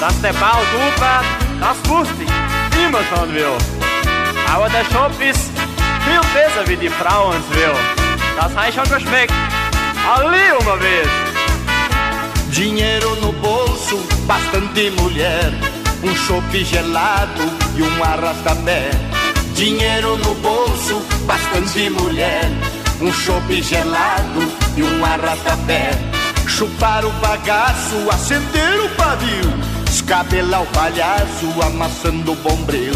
Dass 0.00 0.20
der 0.20 0.32
Bau 0.34 0.60
dupert, 0.72 1.24
das 1.60 1.76
wusste 1.88 2.22
ich 2.22 2.84
immer 2.86 3.00
schon 3.04 3.34
will. 3.34 3.56
Aber 4.52 4.68
der 4.68 4.84
Shop 4.84 5.12
ist 5.20 5.50
viel 6.04 6.20
besser 6.34 6.68
wie 6.68 6.76
die 6.76 6.90
Frauens 6.90 7.44
will. 7.50 7.74
Das 8.36 8.54
heißt 8.56 8.76
schon 8.76 8.88
geschmeckt. 8.88 9.32
Ali 10.06 10.52
uma 10.60 10.76
vez. 10.76 11.08
Dinheiro 12.50 13.16
no 13.16 13.32
bolso, 13.32 13.98
bastante 14.28 14.90
mulher, 14.92 15.52
um 16.02 16.14
chopp 16.14 16.52
gelado 16.52 17.42
e 17.76 17.82
um 17.82 18.02
arrasta-pé. 18.02 18.90
Dinheiro 19.56 20.16
no 20.18 20.34
bolso, 20.36 21.02
bastante 21.26 21.90
mulher, 21.90 22.50
um 23.00 23.12
chopp 23.12 23.62
gelado 23.62 24.40
e 24.76 24.82
um 24.82 25.04
arrasta-pé. 25.04 25.90
Chupar 26.46 27.04
o 27.04 27.10
bagaço, 27.14 28.08
acender 28.12 28.80
o 28.84 28.88
pavio, 28.90 29.52
descabelar 29.84 30.62
o 30.62 30.66
palhaço, 30.66 31.46
amassando 31.62 32.32
o 32.32 32.36
bombril. 32.36 32.94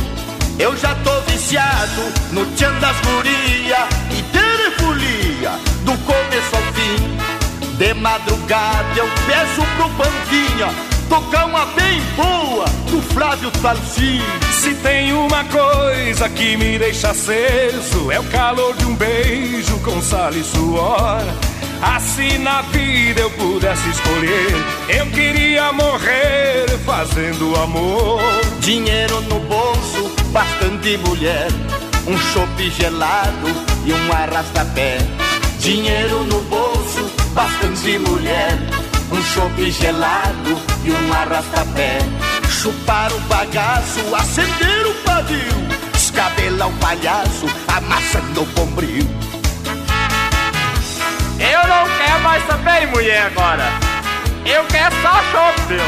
Eu 0.58 0.76
já 0.76 0.94
tô 0.96 1.20
viciado 1.22 2.02
no 2.32 2.44
tchan 2.54 2.72
das 2.80 2.96
guria 3.00 3.88
e 4.10 4.22
ter 4.32 4.72
folia, 4.78 5.52
do 5.84 5.96
começo 6.04 6.56
ao 6.56 6.62
fim. 6.72 7.76
De 7.76 7.94
madrugada 7.94 8.88
eu 8.96 9.08
peço 9.26 9.62
pro 9.76 9.88
Banquinha 9.90 10.97
tocar 11.08 11.46
uma 11.46 11.64
bem 11.66 12.00
boa 12.14 12.64
do 12.90 13.02
Flávio 13.14 13.50
Talcin. 13.62 14.20
Se 14.52 14.74
tem 14.74 15.12
uma 15.12 15.44
coisa 15.44 16.28
que 16.28 16.56
me 16.56 16.78
deixa 16.78 17.10
aceso, 17.10 18.10
é 18.10 18.20
o 18.20 18.24
calor 18.24 18.74
de 18.76 18.84
um 18.84 18.94
beijo 18.94 19.78
com 19.80 20.00
sal 20.02 20.32
e 20.32 20.44
suor. 20.44 21.22
Assim 21.80 22.38
na 22.38 22.62
vida 22.62 23.20
eu 23.20 23.30
pudesse 23.30 23.88
escolher, 23.88 24.52
eu 24.88 25.06
queria 25.10 25.72
morrer 25.72 26.66
fazendo 26.84 27.54
amor. 27.56 28.20
Dinheiro 28.60 29.20
no 29.22 29.38
bolso, 29.40 30.10
bastante 30.30 30.96
mulher, 30.98 31.48
um 32.06 32.18
chopp 32.32 32.70
gelado 32.70 33.48
e 33.86 33.92
um 33.92 34.12
arrasta-pé. 34.12 34.98
Dinheiro 35.60 36.24
no 36.24 36.40
bolso, 36.42 37.10
bastante 37.32 37.98
mulher, 37.98 38.58
um 39.10 39.22
chopp 39.22 39.70
gelado 39.70 40.60
e 40.84 40.90
um 40.90 41.12
arrasta-pé. 41.12 41.98
Chupar 42.50 43.12
o 43.12 43.20
bagaço, 43.20 44.00
acender 44.14 44.86
o 44.86 44.94
pavio, 45.04 45.68
descabelar 45.92 46.58
lá 46.58 46.66
o 46.66 46.72
palhaço 46.78 47.46
amassando 47.68 48.42
o 48.42 48.46
bombril. 48.46 49.06
Eu 51.38 51.68
não 51.68 51.86
quero 51.96 52.20
mais 52.22 52.46
saber, 52.46 52.86
mulher, 52.88 53.26
agora. 53.26 53.70
Eu 54.44 54.64
quero 54.64 54.94
só 55.02 55.22
chope, 55.30 55.72
meu. 55.72 55.84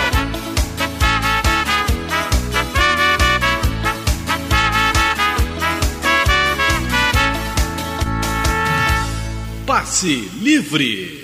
Passe 9.66 10.30
Livre. 10.40 11.19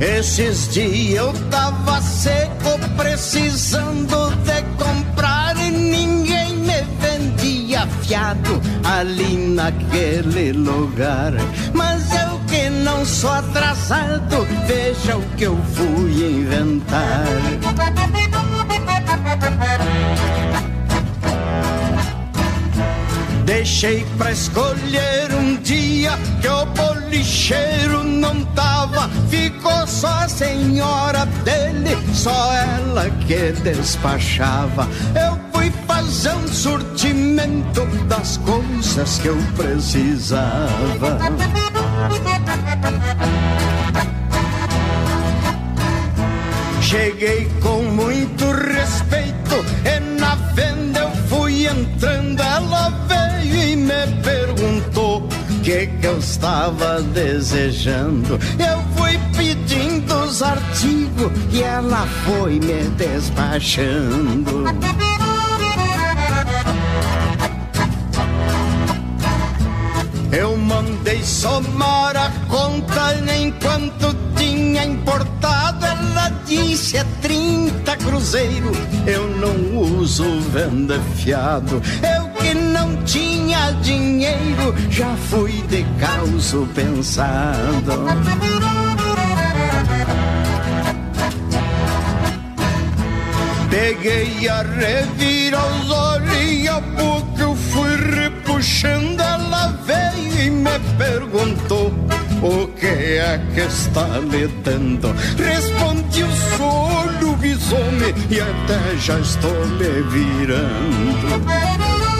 Esses 0.00 0.72
dias 0.72 1.16
eu 1.16 1.32
tava 1.50 2.00
seco, 2.00 2.78
precisando 2.96 4.34
de 4.36 4.62
comprar 4.82 5.54
e 5.58 5.70
ninguém 5.70 6.56
me 6.56 6.82
vendia 6.98 7.86
fiado 8.00 8.62
ali 8.82 9.36
naquele 9.36 10.52
lugar. 10.52 11.32
Mas 11.74 12.10
eu 12.14 12.40
que 12.48 12.70
não 12.70 13.04
sou 13.04 13.30
atrasado, 13.30 14.46
veja 14.66 15.18
o 15.18 15.22
que 15.36 15.44
eu 15.44 15.58
fui 15.74 16.40
inventar. 16.40 17.26
Deixei 23.44 24.06
pra 24.16 24.32
escolher 24.32 25.34
um 25.34 25.56
dia 25.56 26.12
que 26.40 26.48
o 26.48 26.66
bolicheiro 27.10 28.04
não 28.04 28.44
tava. 28.54 29.10
Ficou 29.28 29.86
só 29.86 30.06
a 30.06 30.28
senhora 30.28 31.26
dele, 31.44 31.98
só 32.14 32.52
ela 32.54 33.10
que 33.26 33.52
despachava. 33.62 34.88
Eu 35.20 35.38
fui 35.52 35.72
fazer 35.86 36.32
um 36.34 36.48
surtimento 36.48 37.84
das 38.06 38.36
coisas 38.38 39.18
que 39.18 39.28
eu 39.28 39.36
precisava. 39.56 41.18
Cheguei 46.80 47.48
com 47.60 47.82
muito 47.82 48.44
respeito 48.52 49.64
e 49.84 50.00
na 50.20 50.34
venda 50.54 51.00
eu 51.00 51.10
fui 51.28 51.66
entrando. 51.66 52.40
Ela 52.40 52.90
veio 53.06 53.54
e 53.54 53.76
me 53.76 54.06
perguntou 54.22 54.99
que, 55.70 55.86
que 55.86 56.06
eu 56.06 56.18
estava 56.18 57.00
desejando. 57.00 58.40
Eu 58.58 58.82
fui 58.96 59.16
pedindo 59.36 60.14
os 60.24 60.42
artigos 60.42 61.30
e 61.52 61.62
ela 61.62 62.06
foi 62.24 62.58
me 62.58 62.82
despachando. 62.96 64.64
Eu 70.32 70.56
mandei 70.56 71.22
somar 71.22 72.16
a 72.16 72.30
conta 72.48 73.14
enquanto 73.36 74.16
tinha 74.36 74.84
importado. 74.84 75.86
Ela 75.86 76.30
disse 76.46 76.96
é 76.96 77.04
30 77.22 77.96
cruzeiro. 77.96 78.72
Eu 79.06 79.28
não 79.36 79.78
uso 79.98 80.40
venda 80.52 80.98
fiado. 81.16 81.80
Eu 82.02 82.29
não 82.54 82.96
tinha 83.04 83.72
dinheiro, 83.82 84.74
já 84.90 85.14
fui 85.28 85.52
de 85.68 85.84
causo 85.98 86.68
pensado. 86.74 87.92
Peguei 93.70 94.48
a 94.48 94.62
revira 94.62 95.58
os 95.58 95.90
olhos 95.90 96.50
e 96.50 96.68
a 96.68 96.80
boca 96.80 97.42
eu 97.42 97.54
fui 97.54 97.96
repuxando. 97.96 99.22
Ela 99.22 99.78
veio 99.84 100.46
e 100.46 100.50
me 100.50 100.78
perguntou 100.98 101.92
o 102.42 102.66
que 102.68 102.86
é 102.86 103.40
que 103.54 103.60
está 103.60 104.06
lhe 104.18 104.48
dando. 104.64 105.14
Respondi 105.36 106.24
o 106.24 106.32
sou 106.56 107.00
lobisomem 107.40 108.14
e 108.30 108.40
até 108.40 108.96
já 108.98 109.18
estou 109.18 109.66
me 109.66 110.02
virando. 110.10 112.19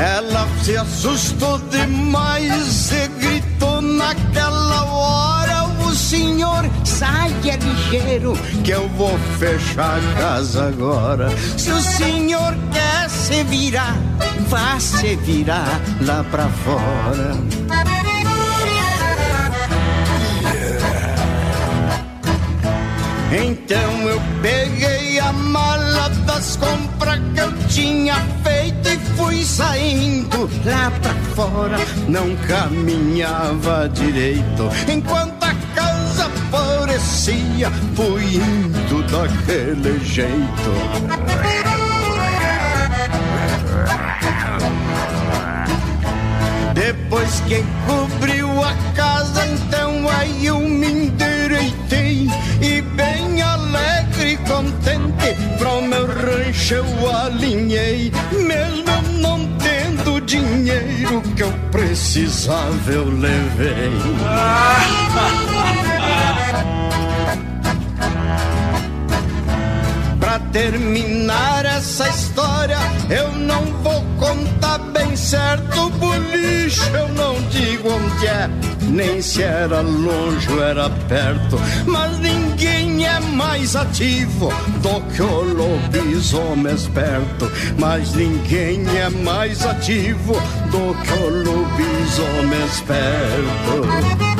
Ela 0.00 0.48
se 0.62 0.74
assustou 0.78 1.58
demais 1.70 2.90
e 2.90 3.08
gritou 3.20 3.82
naquela 3.82 4.84
hora: 4.84 5.64
O 5.86 5.94
senhor 5.94 6.64
saia 6.86 7.58
ligeiro, 7.58 8.32
que 8.64 8.70
eu 8.70 8.88
vou 8.96 9.18
fechar 9.38 9.98
a 9.98 10.14
casa 10.18 10.68
agora. 10.68 11.28
Se 11.58 11.70
o 11.70 11.82
senhor 11.82 12.56
quer 12.72 13.10
se 13.10 13.44
virar, 13.44 13.98
vá 14.48 14.80
se 14.80 15.16
virar 15.16 15.78
lá 16.00 16.24
pra 16.30 16.48
fora. 16.48 18.09
Então 23.32 24.08
eu 24.08 24.20
peguei 24.42 25.20
a 25.20 25.32
mala 25.32 26.08
das 26.26 26.56
compras 26.56 27.20
que 27.32 27.40
eu 27.40 27.52
tinha 27.68 28.16
feito 28.42 28.88
e 28.88 28.98
fui 29.16 29.44
saindo 29.44 30.50
lá 30.64 30.90
pra 31.00 31.14
fora. 31.36 31.78
Não 32.08 32.34
caminhava 32.48 33.88
direito 33.88 34.68
enquanto 34.88 35.44
a 35.44 35.54
casa 35.76 36.28
parecia, 36.50 37.70
fui 37.94 38.34
indo 38.34 39.02
daquele 39.04 40.04
jeito. 40.04 41.30
Depois 46.74 47.40
que 47.46 47.64
cobriu 47.86 48.48
a 48.64 48.74
casa, 48.96 49.46
então 49.46 50.08
aí 50.08 50.46
eu 50.46 50.58
me 50.58 51.06
endireitei 51.06 52.09
eu 56.70 57.16
alinhei, 57.16 58.12
mesmo 58.32 58.84
eu 58.88 59.02
não 59.20 59.46
tendo 59.58 60.20
dinheiro 60.20 61.22
que 61.36 61.42
eu 61.42 61.52
precisava 61.70 62.90
eu 62.90 63.08
levei. 63.08 63.90
Pra 70.30 70.38
terminar 70.52 71.64
essa 71.64 72.08
história, 72.08 72.78
eu 73.08 73.32
não 73.32 73.64
vou 73.82 74.00
contar 74.16 74.78
bem 74.78 75.16
certo 75.16 75.86
o 75.86 75.90
boliche, 75.90 76.88
eu 76.94 77.08
não 77.08 77.34
digo 77.48 77.88
onde 77.92 78.28
é, 78.28 78.48
nem 78.82 79.20
se 79.20 79.42
era 79.42 79.80
longe 79.80 80.48
ou 80.52 80.62
era 80.62 80.88
perto. 81.08 81.58
Mas 81.84 82.16
ninguém 82.20 83.04
é 83.04 83.18
mais 83.18 83.74
ativo 83.74 84.52
do 84.80 85.00
que 85.12 85.20
o 85.20 85.42
lobisomem 85.52 86.76
esperto. 86.76 87.50
Mas 87.76 88.12
ninguém 88.14 88.86
é 88.98 89.10
mais 89.10 89.66
ativo 89.66 90.34
do 90.70 90.94
que 91.02 91.12
o 91.12 91.42
lobisomem 91.42 92.66
esperto. 92.66 94.30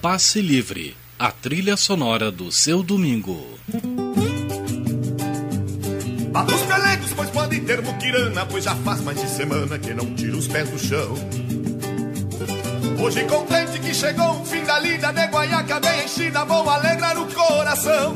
Passe 0.00 0.40
Livre, 0.40 0.96
a 1.18 1.32
trilha 1.32 1.76
sonora 1.76 2.30
do 2.30 2.52
seu 2.52 2.84
domingo. 2.84 3.58
Bata 6.30 6.54
os 6.54 6.62
pelecos, 6.62 7.12
pois 7.16 7.30
podem 7.30 7.64
ter 7.64 7.82
muquirana, 7.82 8.46
pois 8.46 8.62
já 8.62 8.76
faz 8.76 9.00
mais 9.00 9.20
de 9.20 9.28
semana 9.28 9.76
que 9.76 9.92
não 9.92 10.14
tiro 10.14 10.38
os 10.38 10.46
pés 10.46 10.70
do 10.70 10.78
chão. 10.78 11.14
Hoje 13.02 13.24
contente 13.24 13.80
que 13.80 13.92
chegou 13.92 14.40
o 14.40 14.44
fim 14.44 14.62
da 14.62 14.78
lida 14.78 15.12
de 15.12 15.26
guaiaca 15.26 15.80
bem 15.80 16.04
enchida, 16.04 16.44
vou 16.44 16.70
alegrar 16.70 17.20
o 17.20 17.26
coração. 17.34 18.14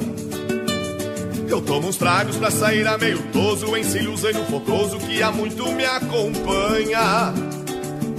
Eu 1.48 1.60
tomo 1.62 1.88
uns 1.88 1.96
tragos 1.96 2.36
pra 2.36 2.52
sair 2.52 2.86
a 2.86 2.96
meio 2.96 3.20
toso, 3.32 3.76
encilho 3.76 4.14
o 4.14 4.46
fogoso 4.46 4.98
que 5.00 5.20
há 5.20 5.32
muito 5.32 5.66
me 5.72 5.84
acompanha. 5.84 7.51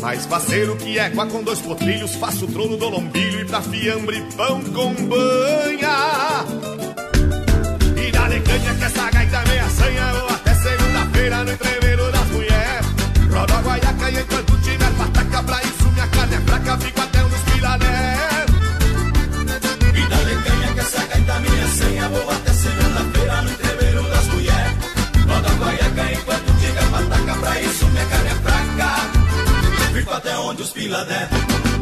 Mais 0.04 0.26
parceiro 0.26 0.76
que 0.76 1.00
égua 1.00 1.26
com 1.28 1.42
dois 1.42 1.62
potrilhos, 1.62 2.14
faço 2.16 2.44
o 2.44 2.48
trono 2.50 2.76
do 2.76 2.90
lombilho 2.90 3.40
e 3.40 3.46
pra 3.46 3.62
fiambre 3.62 4.22
pão 4.36 4.62
com 4.62 4.94
banha. 4.94 6.44
E 7.96 8.12
dá 8.12 8.28
canha 8.28 8.76
que 8.76 8.84
essa 8.84 9.10
gaita 9.10 9.38
é 9.38 9.48
meia 9.48 9.70
sanha, 9.70 10.14
ou 10.22 10.28
até 10.28 10.54
segunda-feira 10.56 11.44
no 11.46 11.54
entreveiro 11.54 12.12
das 12.12 12.28
mulheres. 12.32 12.86
Roda 13.32 13.62
guaiaca 13.62 13.93
onde 30.44 30.62
os 30.62 30.72
pila 30.72 31.04
der. 31.06 31.73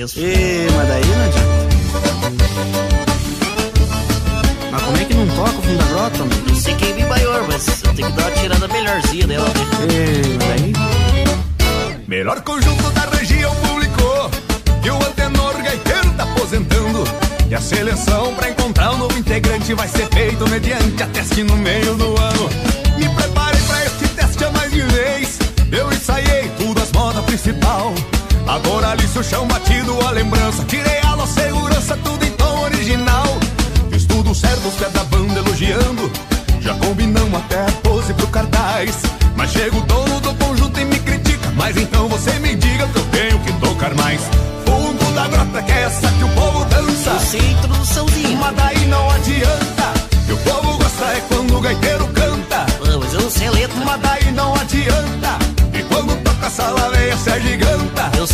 mesmo. 0.00 0.22
Mas 0.76 0.88
daí 0.88 1.04
não 1.04 1.24
adianta. 1.24 1.70
Mas 4.70 4.82
como 4.82 4.96
é 4.96 5.04
que 5.04 5.14
não 5.14 5.26
toca 5.26 5.50
o 5.50 5.62
fundo 5.62 5.78
da 5.78 5.84
grota, 5.84 6.18
mano? 6.18 6.42
Não 6.48 6.54
sei 6.54 6.74
quem 6.74 6.90
é 6.90 6.94
me 6.94 7.04
maior, 7.04 7.46
mas 7.46 7.82
eu 7.84 7.94
tenho 7.94 8.10
que 8.10 8.16
dar 8.16 8.22
uma 8.22 8.30
tirada 8.30 8.68
melhorzinha 8.68 9.26
dela. 9.26 9.48
Né? 9.48 9.54
Ê, 9.90 10.22
mas 10.38 10.60
daí... 10.60 10.72
Melhor 12.06 12.40
conjunto 12.40 12.90
da 12.90 13.02
região 13.16 13.54
publicou 13.56 14.30
E 14.84 14.90
o 14.90 14.96
antenor 14.96 15.54
gaiteiro 15.62 16.10
tá 16.16 16.24
aposentando. 16.24 17.04
E 17.48 17.54
a 17.54 17.60
seleção 17.60 18.34
pra 18.34 18.48
encontrar 18.48 18.92
um 18.92 18.98
novo 18.98 19.18
integrante 19.18 19.74
vai 19.74 19.88
ser 19.88 20.08
feito 20.08 20.48
mediante 20.48 21.02
a 21.02 21.06
teste 21.08 21.42
no 21.42 21.56
meio 21.56 21.94
do 21.96 22.16
ano. 22.18 22.69
sabor, 28.60 28.84
alice 28.84 29.18
o 29.18 29.22
chão 29.22 29.46
batido, 29.46 29.98
a 30.06 30.10
lembrança. 30.10 30.64
Tirei 30.64 31.00
aula, 31.02 31.26
segurança, 31.26 31.96
tudo 32.04 32.24
em 32.24 32.30
tom 32.32 32.60
original. 32.62 33.38
Fiz 33.90 34.04
tudo 34.04 34.34
certo, 34.34 34.68
os 34.68 34.74
pés 34.74 34.92
da 34.92 35.04
banda 35.04 35.38
elogiando. 35.38 36.10
Já 36.60 36.74
combinamos 36.74 37.40
até 37.40 37.60
a 37.60 37.72
pose 37.82 38.12
pro 38.14 38.26
cartaz. 38.28 38.96
Mas 39.36 39.52
chega 39.52 39.76
o 39.76 39.80
dono 39.82 40.20
do 40.20 40.34
conjunto 40.34 40.78
e 40.78 40.84
me 40.84 40.98
critica. 40.98 41.50
Mas 41.56 41.76
então 41.76 42.08
você 42.08 42.32
me 42.40 42.54
diga 42.54 42.86
que 42.88 42.98
eu 42.98 43.04
tenho 43.06 43.38
que 43.40 43.52
tocar 43.54 43.94
mais. 43.94 44.20
Fundo 44.66 45.14
da 45.14 45.26
grota 45.28 45.62
que 45.62 45.72
é 45.72 45.82
essa 45.82 46.08
que 46.12 46.24
o 46.24 46.28
povo 46.28 46.64
dança. 46.66 47.10
Eu 47.10 47.20
sei 47.20 47.52
introduçãozinha. 47.52 48.36
Mas 48.36 48.56
daí 48.56 48.86
não 48.86 49.10
adianta. 49.10 49.94
O 50.30 50.36
povo 50.38 50.78
gosta 50.78 51.04
é 51.06 51.22
quando 51.28 51.56
o 51.56 51.60
gaiteiro 51.60 51.89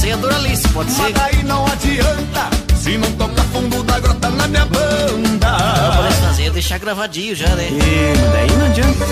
sei 0.07 0.13
a 0.13 0.17
Doralice, 0.17 0.69
pode 0.69 0.91
Mas 0.91 0.97
ser. 0.97 1.03
Mas 1.03 1.13
daí 1.15 1.43
não 1.43 1.67
adianta, 1.67 2.51
se 2.77 2.97
não 2.97 3.11
toca 3.13 3.43
fundo 3.45 3.83
da 3.83 3.99
grota 3.99 4.31
na 4.31 4.47
minha 4.47 4.65
banda. 4.67 5.51
Não, 5.51 5.97
parece 5.97 6.21
fazer, 6.21 6.45
é 6.45 6.51
deixar 6.51 6.79
gravadinho 6.79 7.35
já, 7.35 7.49
né? 7.57 7.69
E 7.71 8.33
daí 8.33 8.57
não 8.57 8.67
adianta. 8.67 9.05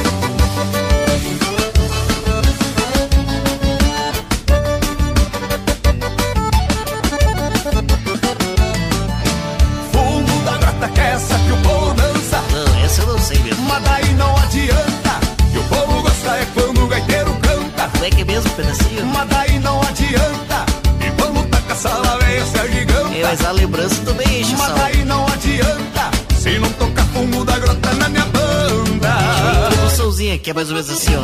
que 30.45 30.51
é 30.51 30.55
mais 30.55 30.69
ou 30.69 30.75
menos 30.75 30.91
assim, 30.91 31.17
ó. 31.17 31.21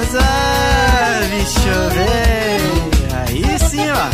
As 0.00 0.14
aves 0.14 1.52
chover. 1.52 2.62
Aí 3.14 3.58
sim, 3.68 3.90
ó. 3.90 4.08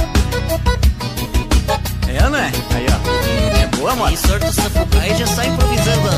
É 2.08 2.24
ou 2.24 2.30
não 2.30 2.38
é? 2.38 2.50
Aí, 2.74 2.86
ó. 2.90 3.62
É 3.62 3.66
boa, 3.76 3.94
mano. 3.94 4.12
E 4.12 4.16
sorte 4.16 4.44
o 4.44 4.52
sapucaí 4.52 5.12
aí 5.12 5.16
já 5.16 5.26
sai 5.28 5.46
improvisando. 5.46 6.08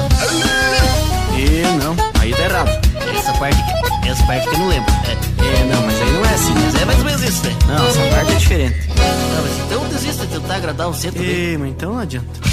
E 1.37 1.63
não, 1.85 1.95
aí 2.19 2.33
tá 2.33 2.43
errado. 2.43 2.71
Essa 3.15 3.33
parte 3.35 3.63
que, 3.63 4.09
essa 4.09 4.23
parte 4.25 4.49
que 4.49 4.55
eu 4.55 4.59
não 4.59 4.69
lembro. 4.69 4.91
É. 5.05 5.11
é, 5.11 5.65
não, 5.65 5.83
mas 5.83 6.01
aí 6.01 6.13
não 6.13 6.25
é 6.25 6.35
assim. 6.35 6.55
Né? 6.55 6.61
Mas 6.65 6.75
é 6.81 6.85
mais 6.87 6.99
ou 7.01 7.05
menos 7.05 7.23
isso, 7.23 7.45
né? 7.45 7.57
Não, 7.67 7.87
essa 7.87 8.01
parte 8.15 8.33
é 8.33 8.37
diferente. 8.37 8.89
Não, 8.89 9.43
mas 9.43 9.59
então 9.59 9.89
desista 9.89 10.27
de 10.27 10.41
tentar 10.41 10.57
agradar 10.57 10.89
o 10.89 10.95
centro. 10.95 11.23
Ei, 11.23 11.59
mas 11.59 11.69
então 11.69 11.93
não 11.93 12.01
adianta. 12.01 12.50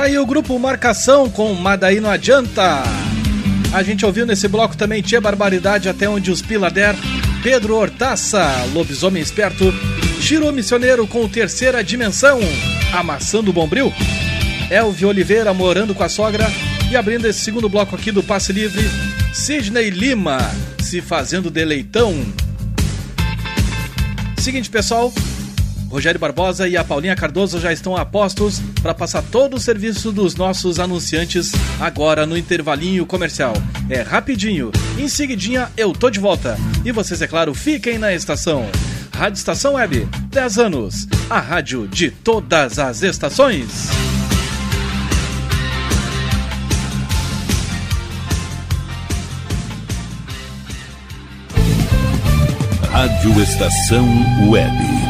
Tá 0.00 0.06
aí 0.06 0.18
o 0.18 0.24
grupo 0.24 0.58
Marcação 0.58 1.28
com 1.28 1.52
Madaí 1.52 2.00
Não 2.00 2.08
Adianta. 2.08 2.82
A 3.70 3.82
gente 3.82 4.06
ouviu 4.06 4.24
nesse 4.24 4.48
bloco 4.48 4.74
também 4.74 5.02
Tia 5.02 5.20
Barbaridade 5.20 5.90
até 5.90 6.08
onde 6.08 6.30
os 6.30 6.40
Pilader, 6.40 6.94
Pedro 7.42 7.76
Hortaça, 7.76 8.42
Lobisomem 8.72 9.22
Esperto, 9.22 9.70
Giro 10.18 10.50
Missioneiro 10.54 11.06
com 11.06 11.28
Terceira 11.28 11.84
Dimensão, 11.84 12.40
Amassando 12.94 13.52
Bombril, 13.52 13.92
Elvio 14.70 15.08
Oliveira 15.08 15.52
morando 15.52 15.94
com 15.94 16.02
a 16.02 16.08
sogra 16.08 16.50
e 16.90 16.96
abrindo 16.96 17.26
esse 17.26 17.40
segundo 17.40 17.68
bloco 17.68 17.94
aqui 17.94 18.10
do 18.10 18.22
Passe 18.22 18.54
Livre, 18.54 18.88
Sidney 19.34 19.90
Lima 19.90 20.38
se 20.78 21.02
fazendo 21.02 21.50
deleitão. 21.50 22.14
Seguinte, 24.38 24.70
pessoal, 24.70 25.12
Rogério 25.90 26.20
Barbosa 26.20 26.68
e 26.68 26.76
a 26.76 26.84
Paulinha 26.84 27.16
Cardoso 27.16 27.58
já 27.58 27.72
estão 27.72 27.96
a 27.96 28.06
postos 28.06 28.60
para 28.80 28.94
passar 28.94 29.22
todo 29.22 29.56
o 29.56 29.60
serviço 29.60 30.12
dos 30.12 30.36
nossos 30.36 30.78
anunciantes 30.78 31.50
agora 31.80 32.24
no 32.24 32.38
intervalinho 32.38 33.04
comercial. 33.04 33.52
É 33.88 34.00
rapidinho. 34.00 34.70
Em 34.96 35.08
seguidinha 35.08 35.68
eu 35.76 35.92
tô 35.92 36.08
de 36.08 36.20
volta. 36.20 36.56
E 36.84 36.92
vocês, 36.92 37.20
é 37.20 37.26
claro, 37.26 37.52
fiquem 37.52 37.98
na 37.98 38.14
estação. 38.14 38.68
Rádio 39.12 39.38
Estação 39.38 39.74
Web, 39.74 40.08
10 40.28 40.58
anos. 40.58 41.08
A 41.28 41.40
rádio 41.40 41.88
de 41.88 42.10
todas 42.10 42.78
as 42.78 43.02
estações. 43.02 43.88
Rádio 52.92 53.42
Estação 53.42 54.06
Web. 54.48 55.09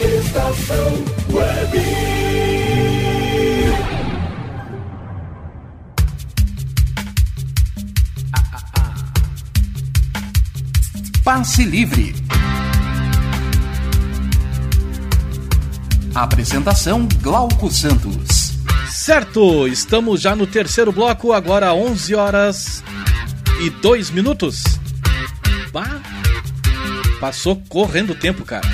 Estação 0.00 1.04
Web. 1.30 1.78
Passe 11.22 11.64
Livre. 11.64 12.14
Apresentação 16.14 17.08
Glauco 17.22 17.70
Santos. 17.70 18.52
Certo, 18.90 19.66
estamos 19.68 20.20
já 20.20 20.34
no 20.34 20.46
terceiro 20.46 20.92
bloco, 20.92 21.32
agora 21.32 21.72
11 21.72 22.14
horas 22.14 22.84
e 23.60 23.70
2 23.70 24.10
minutos. 24.10 24.62
Bah, 25.72 26.00
passou 27.20 27.62
correndo 27.68 28.10
o 28.10 28.14
tempo, 28.14 28.44
cara. 28.44 28.66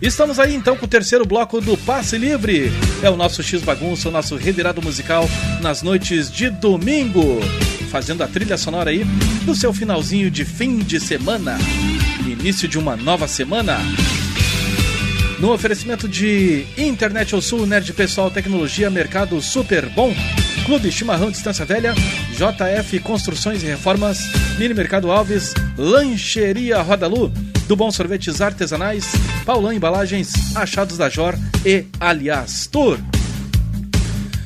Estamos 0.00 0.38
aí 0.38 0.54
então 0.54 0.76
com 0.76 0.84
o 0.84 0.88
terceiro 0.88 1.24
bloco 1.24 1.60
do 1.60 1.76
Passe 1.78 2.18
Livre. 2.18 2.70
É 3.02 3.08
o 3.08 3.16
nosso 3.16 3.42
X 3.42 3.62
Bagunça, 3.62 4.08
o 4.08 4.12
nosso 4.12 4.36
revirado 4.36 4.82
musical 4.82 5.28
nas 5.62 5.82
noites 5.82 6.30
de 6.30 6.50
domingo. 6.50 7.40
Fazendo 7.90 8.22
a 8.22 8.28
trilha 8.28 8.58
sonora 8.58 8.90
aí 8.90 9.04
do 9.44 9.54
seu 9.54 9.72
finalzinho 9.72 10.30
de 10.30 10.44
fim 10.44 10.78
de 10.78 11.00
semana. 11.00 11.56
Início 12.26 12.68
de 12.68 12.78
uma 12.78 12.94
nova 12.94 13.26
semana. 13.26 13.78
No 15.38 15.52
oferecimento 15.52 16.08
de 16.08 16.66
Internet 16.76 17.34
ao 17.34 17.40
Sul, 17.40 17.66
Nerd 17.66 17.92
Pessoal, 17.94 18.30
Tecnologia, 18.30 18.90
Mercado 18.90 19.40
Super 19.40 19.86
Bom, 19.88 20.14
Clube 20.64 20.90
Chimarrão 20.90 21.30
Distância 21.30 21.64
Velha, 21.64 21.94
JF 22.32 22.98
Construções 23.00 23.62
e 23.62 23.66
Reformas, 23.66 24.18
Mini 24.58 24.74
Mercado 24.74 25.10
Alves, 25.10 25.54
Lancheria 25.76 26.80
Rodalu, 26.80 27.32
do 27.66 27.76
Bom 27.76 27.90
Sorvetes 27.90 28.40
Artesanais, 28.40 29.12
Paulão 29.44 29.72
Embalagens, 29.72 30.32
Achados 30.54 30.96
da 30.96 31.08
Jor 31.08 31.36
e 31.64 31.84
Aliás 31.98 32.66
Tour. 32.66 32.98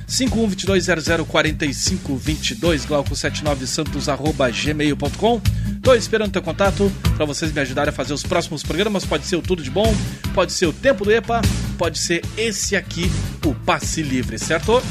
5122004522 0.08 2.86
glauco79 2.86 3.66
santos 3.66 4.08
arroba 4.08 4.50
gmail.com 4.50 5.40
Tô 5.82 5.94
esperando 5.94 6.32
teu 6.32 6.42
contato 6.42 6.90
para 7.16 7.24
vocês 7.24 7.52
me 7.52 7.60
ajudarem 7.60 7.90
a 7.90 7.92
fazer 7.92 8.12
os 8.12 8.22
próximos 8.22 8.62
programas. 8.62 9.04
Pode 9.04 9.26
ser 9.26 9.36
o 9.36 9.42
Tudo 9.42 9.62
de 9.62 9.70
Bom, 9.70 9.94
pode 10.34 10.52
ser 10.52 10.66
o 10.66 10.72
Tempo 10.72 11.04
do 11.04 11.12
EPA, 11.12 11.40
pode 11.78 11.98
ser 11.98 12.22
esse 12.36 12.76
aqui, 12.76 13.10
o 13.46 13.54
Passe 13.54 14.02
Livre, 14.02 14.38
certo? 14.38 14.82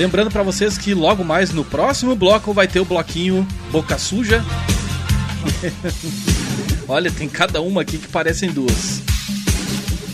Lembrando 0.00 0.30
para 0.30 0.42
vocês 0.42 0.78
que 0.78 0.94
logo 0.94 1.22
mais 1.22 1.52
no 1.52 1.62
próximo 1.62 2.16
bloco 2.16 2.54
vai 2.54 2.66
ter 2.66 2.80
o 2.80 2.86
bloquinho 2.86 3.46
Boca 3.70 3.98
Suja. 3.98 4.42
Olha, 6.88 7.12
tem 7.12 7.28
cada 7.28 7.60
uma 7.60 7.82
aqui 7.82 7.98
que 7.98 8.08
parecem 8.08 8.50
duas. 8.50 9.02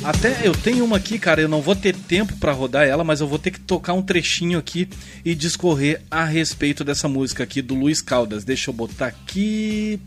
Até 0.02 0.40
eu 0.42 0.52
tenho 0.56 0.84
uma 0.84 0.96
aqui, 0.96 1.20
cara, 1.20 1.40
eu 1.40 1.48
não 1.48 1.62
vou 1.62 1.76
ter 1.76 1.94
tempo 1.94 2.36
para 2.36 2.50
rodar 2.50 2.84
ela, 2.84 3.04
mas 3.04 3.20
eu 3.20 3.28
vou 3.28 3.38
ter 3.38 3.52
que 3.52 3.60
tocar 3.60 3.92
um 3.92 4.02
trechinho 4.02 4.58
aqui 4.58 4.88
e 5.24 5.36
discorrer 5.36 6.02
a 6.10 6.24
respeito 6.24 6.82
dessa 6.82 7.06
música 7.06 7.44
aqui 7.44 7.62
do 7.62 7.76
Luiz 7.76 8.02
Caldas. 8.02 8.42
Deixa 8.42 8.70
eu 8.70 8.74
botar 8.74 9.06
aqui. 9.06 10.00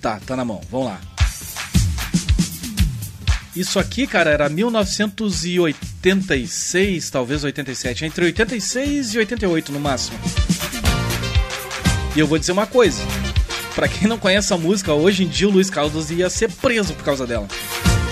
Tá, 0.00 0.20
tá 0.24 0.36
na 0.36 0.44
mão. 0.44 0.60
Vamos 0.70 0.86
lá. 0.86 1.17
Isso 3.56 3.78
aqui, 3.78 4.06
cara, 4.06 4.30
era 4.30 4.46
1986, 4.48 7.10
talvez 7.10 7.44
87, 7.44 8.04
entre 8.04 8.26
86 8.26 9.14
e 9.14 9.18
88 9.18 9.72
no 9.72 9.80
máximo. 9.80 10.18
E 12.14 12.20
eu 12.20 12.26
vou 12.26 12.38
dizer 12.38 12.52
uma 12.52 12.66
coisa: 12.66 13.02
para 13.74 13.88
quem 13.88 14.06
não 14.08 14.18
conhece 14.18 14.52
a 14.52 14.58
música, 14.58 14.92
hoje 14.92 15.24
em 15.24 15.28
dia 15.28 15.48
o 15.48 15.52
Luiz 15.52 15.70
Caldas 15.70 16.10
ia 16.10 16.28
ser 16.28 16.50
preso 16.50 16.92
por 16.94 17.04
causa 17.04 17.26
dela. 17.26 17.48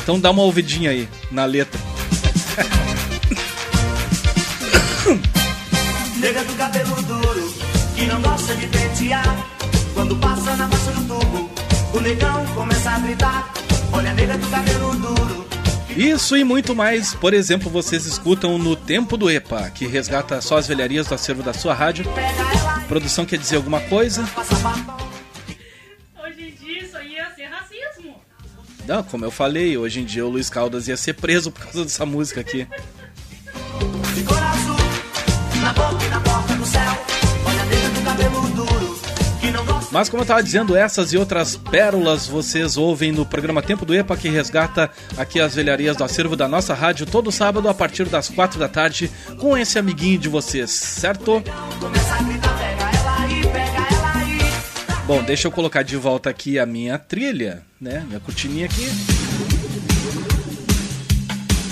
Então 0.03 0.18
dá 0.20 0.30
uma 0.30 0.43
ouvidinha 0.43 0.91
aí 0.91 1.07
na 1.30 1.45
letra. 1.45 1.78
Nega 6.16 6.43
do 6.45 6.55
cabelo 6.55 7.03
duro, 7.03 7.53
que 7.95 8.07
não 8.07 8.22
gosta 8.22 8.55
de 8.55 8.66
pentear. 8.68 9.47
Quando 9.93 10.16
passa 10.16 10.57
na 10.57 10.66
massa 10.68 10.93
do 10.93 11.05
tubo, 11.09 11.51
o 11.95 12.01
negão 12.01 12.47
começa 12.55 12.91
a 12.91 12.99
gritar. 13.01 13.53
Olha 13.97 14.11
a 14.11 14.14
nega 14.14 14.36
do 14.36 14.47
cabelo 14.51 14.94
duro. 14.97 15.47
Isso 15.97 16.36
e 16.36 16.44
muito 16.44 16.76
mais, 16.76 17.14
por 17.14 17.32
exemplo, 17.32 17.70
vocês 17.70 18.05
escutam 18.05 18.59
no 18.59 18.76
Tempo 18.76 19.16
do 19.16 19.30
EPA, 19.30 19.70
que 19.70 19.86
resgata 19.86 20.38
só 20.42 20.59
as 20.59 20.66
velharias 20.66 21.07
do 21.07 21.14
acervo 21.14 21.42
da 21.42 21.55
sua 21.55 21.72
rádio. 21.72 22.05
Produção 22.86 23.24
quer 23.24 23.38
dizer 23.38 23.57
alguma 23.57 23.80
coisa? 23.80 24.22
Hoje 26.22 26.42
em 26.42 26.53
dia 26.53 26.82
isso 26.82 26.99
ia 26.99 27.30
ser 27.34 27.47
racismo. 27.47 28.20
Não, 28.86 29.03
como 29.03 29.24
eu 29.24 29.30
falei, 29.30 29.78
hoje 29.78 30.01
em 30.01 30.05
dia 30.05 30.26
o 30.26 30.28
Luiz 30.28 30.51
Caldas 30.51 30.88
ia 30.88 30.97
ser 30.99 31.14
preso 31.14 31.51
por 31.51 31.62
causa 31.62 31.82
dessa 31.82 32.05
música 32.05 32.42
aqui. 32.42 32.68
Mas 39.97 40.11
como 40.11 40.20
eu 40.20 40.24
estava 40.24 40.42
dizendo, 40.42 40.76
essas 40.76 41.14
e 41.14 41.16
outras 41.16 41.57
pérolas 41.57 42.26
vocês 42.26 42.76
ouvem 42.76 43.12
no 43.12 43.24
programa 43.24 43.62
Tempo 43.62 43.86
do 43.86 43.94
EPA, 43.94 44.14
que 44.14 44.28
resgata 44.28 44.90
aqui 45.16 45.40
as 45.40 45.55
velharias 45.55 45.97
do 45.97 46.05
acervo 46.05 46.36
da 46.36 46.47
nossa 46.47 46.74
rádio 46.74 47.07
todo 47.07 47.32
sábado 47.32 47.66
a 47.66 47.72
partir 47.72 48.05
das 48.05 48.28
quatro 48.28 48.59
da 48.59 48.68
tarde 48.68 49.11
com 49.38 49.57
esse 49.57 49.78
amiguinho 49.78 50.18
de 50.18 50.28
vocês, 50.28 50.70
certo? 50.70 51.42
Bom, 55.07 55.22
deixa 55.22 55.49
eu 55.49 55.51
colocar 55.51 55.82
de 55.82 55.97
volta 55.97 56.28
aqui 56.28 56.59
a 56.59 56.66
minha 56.66 56.99
trilha, 56.99 57.62
né? 57.80 58.05
Minha 58.07 58.20
cortininha 58.20 58.66
aqui. 58.66 58.86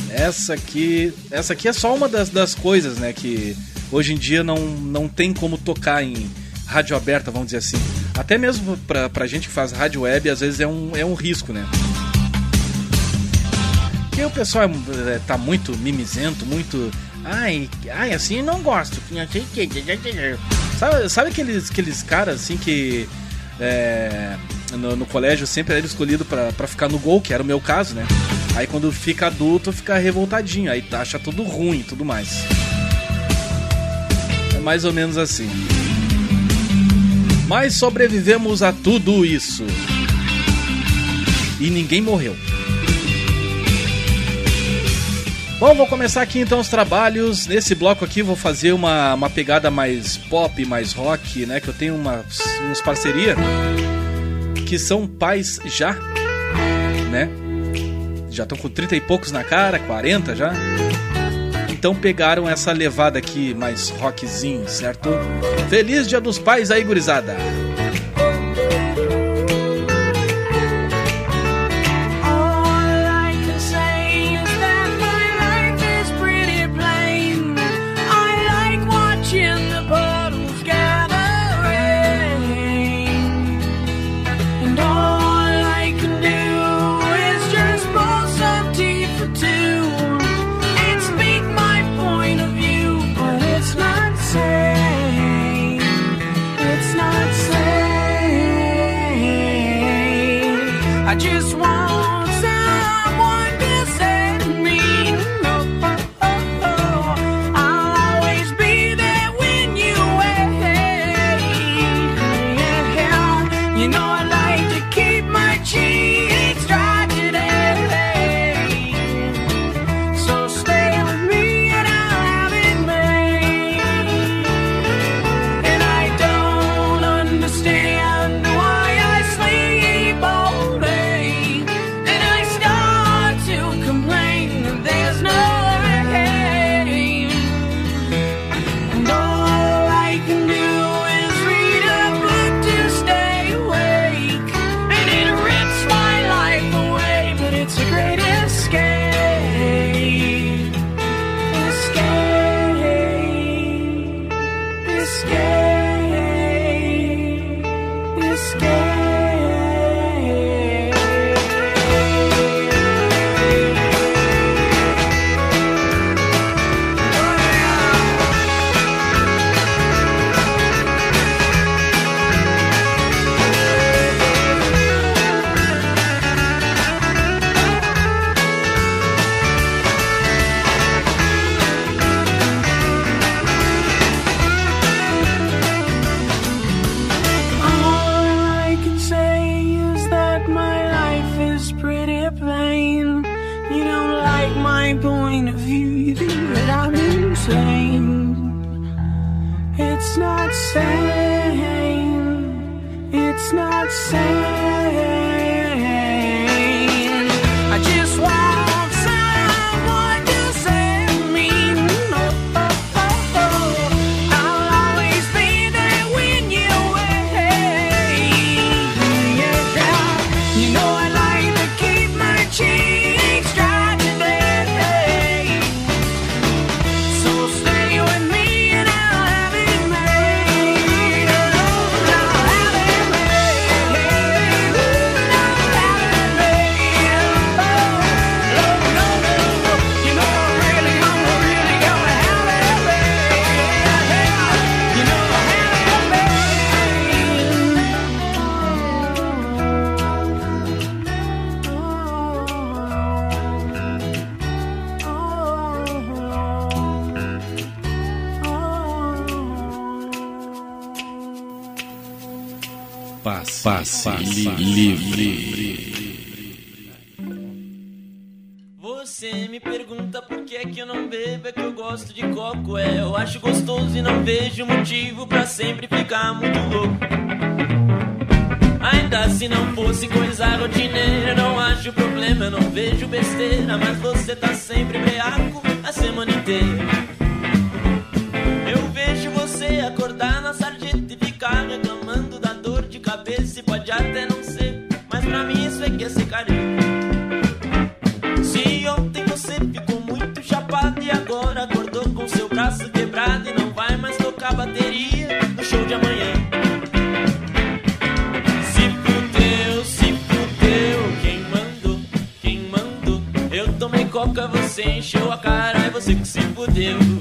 Essa 0.08 0.54
aqui, 0.54 1.12
essa 1.30 1.52
aqui 1.52 1.68
é 1.68 1.74
só 1.74 1.94
uma 1.94 2.08
das, 2.08 2.30
das 2.30 2.54
coisas, 2.54 2.96
né, 2.96 3.12
que 3.12 3.54
hoje 3.92 4.14
em 4.14 4.16
dia 4.16 4.42
não, 4.42 4.56
não 4.60 5.08
tem 5.10 5.34
como 5.34 5.58
tocar 5.58 6.02
em 6.02 6.26
rádio 6.74 6.96
aberta, 6.96 7.30
vamos 7.30 7.46
dizer 7.46 7.58
assim. 7.58 7.76
Até 8.18 8.36
mesmo 8.36 8.76
pra, 8.78 9.08
pra 9.08 9.28
gente 9.28 9.46
que 9.46 9.54
faz 9.54 9.70
rádio 9.70 10.00
web, 10.00 10.28
às 10.28 10.40
vezes 10.40 10.58
é 10.58 10.66
um, 10.66 10.90
é 10.96 11.04
um 11.04 11.14
risco, 11.14 11.52
né? 11.52 11.64
Porque 14.10 14.24
o 14.24 14.30
pessoal 14.30 14.64
é, 14.64 15.14
é, 15.14 15.20
tá 15.24 15.38
muito 15.38 15.76
mimizento, 15.78 16.44
muito. 16.44 16.90
Ai, 17.24 17.70
ai, 17.92 18.12
assim 18.12 18.42
não 18.42 18.60
gosto. 18.60 19.00
Sabe, 20.78 21.08
sabe 21.08 21.30
aqueles, 21.30 21.70
aqueles 21.70 22.02
caras 22.02 22.42
assim 22.42 22.56
que. 22.56 23.08
é, 23.60 24.36
no, 24.72 24.96
no 24.96 25.06
colégio 25.06 25.46
sempre 25.46 25.76
era 25.76 25.86
escolhido 25.86 26.24
pra 26.24 26.66
ficar 26.66 26.88
no 26.88 26.98
gol, 26.98 27.20
que 27.20 27.32
era 27.32 27.42
o 27.42 27.46
meu 27.46 27.60
caso, 27.60 27.94
né? 27.94 28.04
Aí 28.56 28.66
quando 28.66 28.90
fica 28.90 29.28
adulto 29.28 29.72
fica 29.72 29.96
revoltadinho, 29.96 30.70
aí 30.70 30.84
acha 30.92 31.20
tudo 31.20 31.44
ruim 31.44 31.80
e 31.80 31.84
tudo 31.84 32.04
mais. 32.04 32.44
É 34.56 34.58
mais 34.58 34.84
ou 34.84 34.92
menos 34.92 35.16
assim. 35.16 35.48
Mas 37.46 37.74
sobrevivemos 37.74 38.62
a 38.62 38.72
tudo 38.72 39.24
isso. 39.24 39.64
E 41.60 41.70
ninguém 41.70 42.00
morreu. 42.00 42.36
Bom, 45.58 45.74
vou 45.74 45.86
começar 45.86 46.20
aqui 46.20 46.40
então 46.40 46.60
os 46.60 46.68
trabalhos. 46.68 47.46
Nesse 47.46 47.74
bloco 47.74 48.04
aqui 48.04 48.22
vou 48.22 48.36
fazer 48.36 48.72
uma, 48.72 49.14
uma 49.14 49.30
pegada 49.30 49.70
mais 49.70 50.16
pop, 50.16 50.64
mais 50.66 50.92
rock, 50.92 51.46
né? 51.46 51.60
Que 51.60 51.68
eu 51.68 51.74
tenho 51.74 51.94
umas, 51.94 52.38
umas 52.64 52.80
parceria 52.80 53.36
que 54.66 54.78
são 54.78 55.06
pais 55.06 55.60
já, 55.64 55.94
né? 57.10 57.28
Já 58.30 58.42
estão 58.42 58.58
com 58.58 58.68
30 58.68 58.96
e 58.96 59.00
poucos 59.00 59.30
na 59.30 59.44
cara, 59.44 59.78
40 59.78 60.34
já. 60.34 60.52
Então 61.84 61.94
pegaram 61.94 62.48
essa 62.48 62.72
levada 62.72 63.18
aqui 63.18 63.52
mais 63.52 63.90
rockzinho, 63.90 64.66
certo? 64.66 65.10
Feliz 65.68 66.08
Dia 66.08 66.18
dos 66.18 66.38
Pais 66.38 66.70
aí, 66.70 66.82
gurizada! 66.82 67.36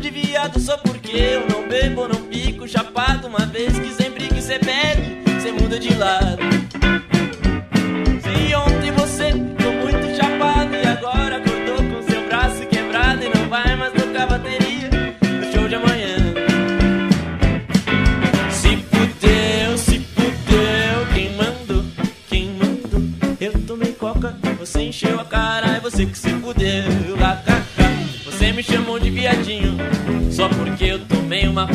de 0.00 0.10
viado 0.10 0.58
só 0.58 0.78
porque 0.78 1.14
eu 1.14 1.46
não 1.48 1.68
bebo, 1.68 2.08
não 2.08 2.22
pico. 2.22 2.66
Chapado 2.66 3.28
uma 3.28 3.44
vez 3.46 3.78
que 3.78 3.90
sem 3.90 4.10
briga 4.10 4.38
e 4.38 4.42
cê 4.42 4.58
bebe, 4.58 5.22
cê 5.40 5.52
muda 5.52 5.78
de 5.78 5.94
lado. 5.94 6.69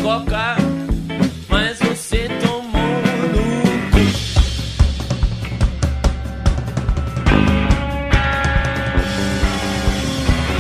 coca, 0.05 0.55
mas 1.49 1.79
você 1.79 2.29
tomou 2.39 3.01
no 3.33 3.41
cu. 3.89 3.97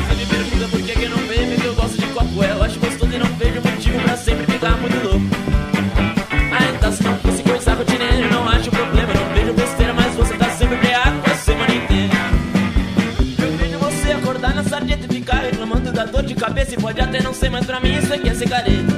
Você 0.01 0.15
me 0.15 0.25
pergunta 0.25 0.67
por 0.67 0.81
que, 0.81 1.05
eu 1.05 1.09
não 1.11 1.27
bebo 1.27 1.61
que 1.61 1.67
eu 1.67 1.75
gosto 1.75 1.95
de 1.95 2.07
copo. 2.07 2.43
Eu 2.43 2.63
acho 2.63 2.79
gostoso 2.79 3.13
e 3.13 3.19
não 3.19 3.27
vejo 3.37 3.61
motivo 3.61 3.99
pra 3.99 4.17
sempre 4.17 4.51
ficar 4.51 4.71
muito 4.77 5.03
louco. 5.03 5.25
Ainda 6.59 6.91
se 6.91 7.03
não 7.03 7.15
fosse 7.19 7.43
coisa 7.43 7.75
rotineira, 7.75 8.27
não 8.29 8.49
acho 8.49 8.71
problema. 8.71 9.13
Não 9.13 9.33
vejo 9.35 9.53
besteira, 9.53 9.93
mas 9.93 10.15
você 10.15 10.33
tá 10.37 10.49
sempre 10.49 10.77
breado 10.77 11.21
a 11.23 11.35
semana 11.35 11.75
inteira. 11.75 12.15
Eu 13.37 13.57
vejo 13.57 13.77
você 13.77 14.11
acordar 14.11 14.55
na 14.55 14.63
sarjeta 14.63 15.05
e 15.05 15.13
ficar 15.13 15.41
reclamando 15.41 15.91
da 15.91 16.05
dor 16.05 16.23
de 16.23 16.33
cabeça. 16.33 16.73
E 16.73 16.77
pode 16.77 16.99
até 16.99 17.21
não 17.21 17.31
ser, 17.31 17.51
mas 17.51 17.63
pra 17.63 17.79
mim 17.79 17.95
isso 17.95 18.11
aqui 18.11 18.27
é 18.27 18.33
segredo. 18.33 18.94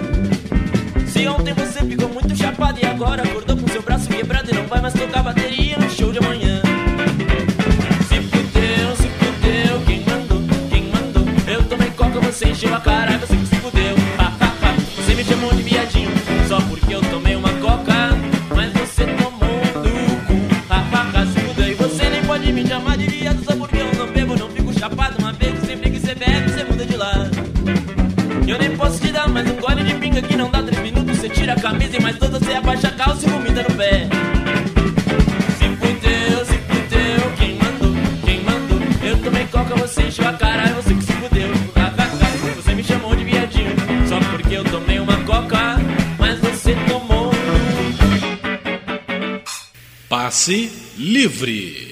livre. 51.28 51.87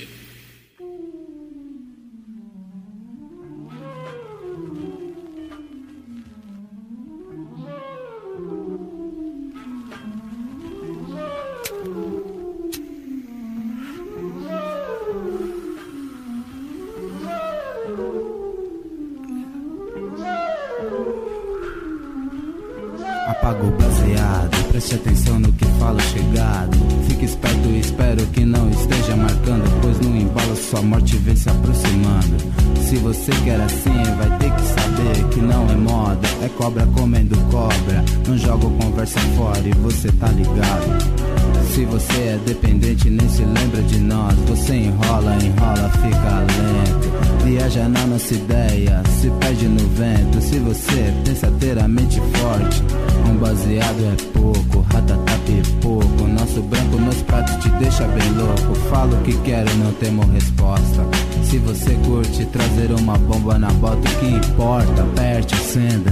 Nossa 48.26 48.34
ideia, 48.34 49.04
se 49.22 49.30
perde 49.40 49.68
no 49.68 49.88
vento. 49.90 50.42
Se 50.42 50.58
você 50.58 51.14
pensa 51.24 51.52
ter 51.60 51.78
a 51.78 51.88
mente 51.88 52.20
forte, 52.20 52.82
um 53.30 53.38
baseado 53.38 54.04
é 54.04 54.16
pouco, 54.34 54.80
ratata 54.92 55.36
pouco. 55.80 56.28
Nosso 56.28 56.60
branco 56.64 56.98
nos 56.98 57.22
pratos 57.22 57.56
te 57.58 57.70
deixa 57.78 58.08
bem 58.08 58.32
louco. 58.32 58.74
Falo 58.90 59.16
o 59.16 59.22
que 59.22 59.38
quero, 59.42 59.72
não 59.76 59.92
temo 59.94 60.26
resposta. 60.32 61.06
Se 61.44 61.60
você 61.60 61.94
curte 62.04 62.46
trazer 62.46 62.92
uma 63.00 63.16
bomba 63.16 63.60
na 63.60 63.72
bota, 63.74 64.10
o 64.10 64.20
que 64.20 64.26
importa? 64.26 65.04
Aperte, 65.04 65.54
acenda, 65.54 66.12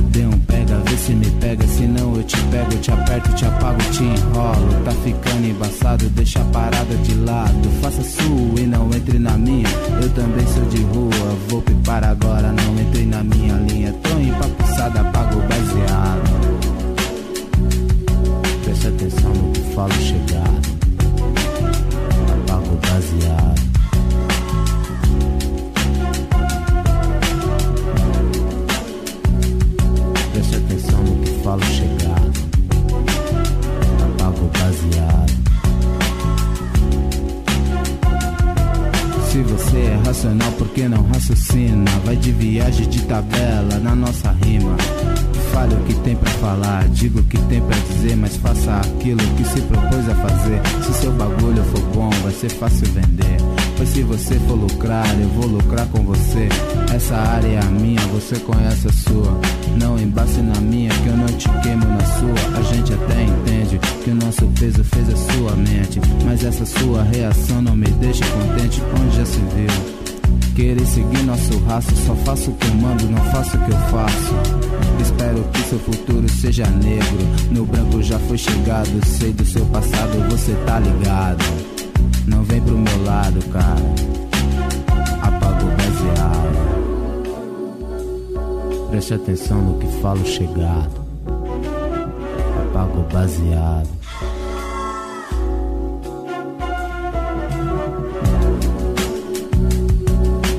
diga 47.04 47.20
o 47.20 47.24
que 47.24 47.38
tem 47.50 47.60
pra 47.60 47.78
dizer, 47.78 48.16
mas 48.16 48.38
faça 48.38 48.78
aquilo 48.78 49.20
que 49.36 49.44
se 49.44 49.60
propôs 49.62 50.08
a 50.08 50.16
fazer. 50.16 50.62
Se 50.86 51.02
seu 51.02 51.12
bagulho 51.12 51.62
for 51.66 51.82
bom, 51.94 52.10
vai 52.24 52.32
ser 52.32 52.50
fácil 52.50 52.88
vender. 52.94 53.38
Pois 53.76 53.90
se 53.90 54.04
você 54.04 54.36
for 54.48 54.54
lucrar, 54.54 55.06
eu 55.20 55.28
vou 55.30 55.48
lucrar 55.48 55.86
com 55.88 56.02
você. 56.04 56.48
Essa 56.96 57.16
área 57.16 57.48
é 57.48 57.60
a 57.60 57.66
minha, 57.66 58.00
você 58.08 58.40
conhece 58.40 58.88
a 58.88 58.94
sua. 58.94 59.38
Não 59.78 60.00
embace 60.00 60.40
na 60.40 60.62
minha, 60.62 60.92
que 60.92 61.08
eu 61.08 61.18
não 61.18 61.26
te 61.26 61.50
queimo 61.62 61.86
na 61.86 62.06
sua. 62.06 62.58
A 62.58 62.62
gente 62.74 62.94
até 62.94 63.24
entende 63.24 63.80
que 64.02 64.10
o 64.10 64.16
nosso 64.16 64.48
peso 64.58 64.82
fez 64.86 65.10
a 65.10 65.34
sua 65.34 65.56
mente. 65.58 66.00
Mas 66.24 66.46
essa 66.46 66.66
sua 66.66 67.04
reação 67.04 67.62
não 67.62 67.76
me 67.76 67.88
deixa 68.00 68.24
contente, 68.28 68.82
onde 68.98 69.18
já 69.18 69.26
se 69.26 69.40
viu. 69.40 70.04
Querer 70.56 70.86
seguir 70.86 71.24
nosso 71.24 71.58
rastro, 71.66 71.96
só 72.06 72.16
faço 72.24 72.52
o 72.52 72.54
que 72.54 72.68
eu 72.68 72.76
mando, 72.76 73.10
não 73.10 73.24
faço 73.32 73.58
o 73.58 73.60
que 73.66 73.72
eu 73.72 73.80
faço. 73.92 74.83
Espero 75.04 75.44
que 75.52 75.60
seu 75.64 75.80
futuro 75.80 76.30
seja 76.30 76.66
negro. 76.66 77.18
No 77.52 77.66
branco 77.66 78.02
já 78.02 78.18
foi 78.20 78.38
chegado, 78.38 79.06
sei 79.06 79.34
do 79.34 79.46
seu 79.46 79.66
passado, 79.66 80.30
você 80.30 80.54
tá 80.66 80.80
ligado. 80.80 81.44
Não 82.26 82.42
vem 82.44 82.62
pro 82.62 82.78
meu 82.78 83.04
lado, 83.04 83.44
cara. 83.50 83.84
Apaga 85.22 85.66
o 85.66 85.70
baseado. 85.72 86.54
Preste 88.90 89.14
atenção 89.14 89.62
no 89.62 89.78
que 89.78 89.88
falo 90.02 90.26
chegado. 90.26 91.04
Apaga 92.70 93.00
o 93.00 93.04
baseado. 93.12 93.90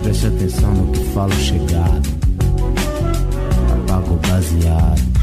Preste 0.02 0.26
atenção 0.26 0.74
no 0.74 0.92
que 0.92 1.04
falo 1.14 1.32
chegado. 1.32 2.13
yeah. 4.60 5.13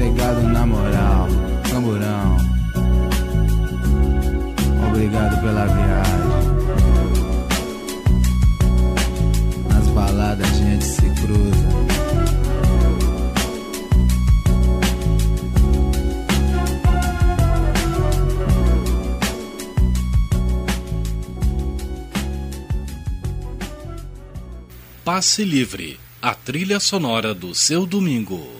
Sossegado 0.00 0.40
na 0.48 0.66
moral, 0.66 1.28
Camburão. 1.70 2.36
Obrigado 4.88 5.40
pela 5.42 5.66
viagem. 5.66 6.20
Nas 9.68 9.88
baladas 9.88 10.48
a 10.48 10.54
gente 10.54 10.84
se 10.84 11.02
cruza. 11.02 11.70
Passe 25.04 25.44
Livre, 25.44 26.00
a 26.22 26.34
trilha 26.34 26.80
sonora 26.80 27.34
do 27.34 27.54
seu 27.54 27.84
domingo. 27.84 28.59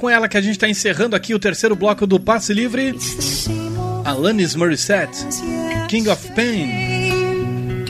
com 0.00 0.08
ela 0.08 0.28
que 0.28 0.36
a 0.38 0.40
gente 0.40 0.52
está 0.52 0.66
encerrando 0.66 1.14
aqui 1.14 1.34
o 1.34 1.38
terceiro 1.38 1.76
bloco 1.76 2.06
do 2.06 2.18
Passe 2.18 2.54
Livre. 2.54 2.96
Alanis 4.02 4.54
Morissette, 4.54 5.26
King 5.88 6.08
of 6.08 6.26
Pain. 6.32 7.84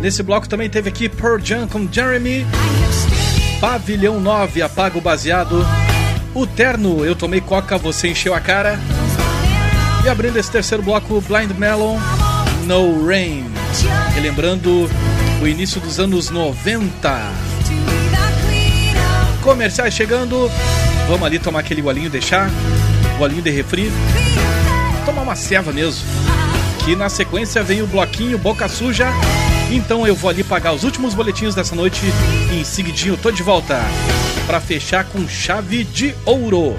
Nesse 0.00 0.22
bloco 0.22 0.48
também 0.48 0.70
teve 0.70 0.88
aqui 0.88 1.08
Pearl 1.08 1.38
Jam 1.42 1.66
com 1.66 1.90
Jeremy, 1.90 2.46
Pavilhão 3.60 4.20
9, 4.20 4.62
Apago 4.62 5.00
Baseado, 5.00 5.66
O 6.32 6.46
Terno, 6.46 7.04
Eu 7.04 7.16
Tomei 7.16 7.40
Coca, 7.40 7.76
Você 7.76 8.08
Encheu 8.08 8.32
a 8.32 8.40
Cara. 8.40 8.78
E 10.04 10.08
abrindo 10.08 10.38
esse 10.38 10.50
terceiro 10.50 10.82
bloco, 10.82 11.20
Blind 11.22 11.50
Melon, 11.58 11.98
No 12.66 13.04
Rain. 13.04 13.44
Relembrando 14.14 14.88
o 15.42 15.48
início 15.48 15.80
dos 15.80 15.98
anos 15.98 16.30
90. 16.30 17.51
Comerciais 19.42 19.92
chegando. 19.92 20.48
Vamos 21.08 21.26
ali 21.26 21.38
tomar 21.38 21.60
aquele 21.60 21.82
golinho 21.82 22.08
de 22.08 22.22
chá, 22.22 22.48
golinho 23.18 23.42
de 23.42 23.50
refri. 23.50 23.90
Tomar 25.04 25.22
uma 25.22 25.34
ceva 25.34 25.72
mesmo. 25.72 26.06
Que 26.84 26.94
na 26.94 27.08
sequência 27.08 27.62
vem 27.62 27.82
o 27.82 27.86
bloquinho 27.86 28.38
Boca 28.38 28.68
Suja. 28.68 29.08
Então 29.70 30.06
eu 30.06 30.14
vou 30.14 30.30
ali 30.30 30.44
pagar 30.44 30.72
os 30.72 30.84
últimos 30.84 31.12
boletins 31.12 31.54
dessa 31.54 31.74
noite 31.74 32.00
e 32.52 32.60
em 32.60 32.64
seguidinho 32.64 33.14
eu 33.14 33.18
tô 33.18 33.30
de 33.32 33.42
volta 33.42 33.80
para 34.46 34.60
fechar 34.60 35.04
com 35.04 35.26
chave 35.28 35.82
de 35.82 36.14
ouro. 36.24 36.76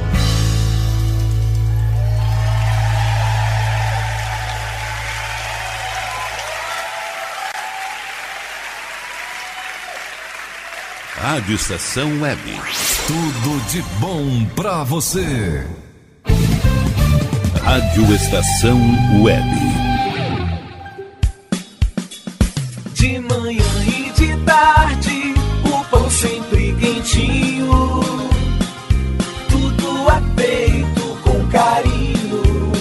Rádio 11.24 11.56
Estação 11.56 12.22
Web. 12.22 12.42
Tudo 13.08 13.66
de 13.72 13.82
bom 13.98 14.46
pra 14.58 14.84
você. 14.84 15.66
Rádio 17.64 18.14
Estação 18.14 18.78
Web. 19.22 19.42
De 22.94 23.20
manhã 23.20 23.64
e 23.88 24.12
de 24.12 24.36
tarde, 24.44 25.34
o 25.64 25.86
pão 25.86 26.10
sempre 26.10 26.76
quentinho. 26.76 28.02
Tudo 29.50 30.12
é 30.12 30.42
feito 30.42 31.18
com 31.24 31.48
carinho. 31.48 32.72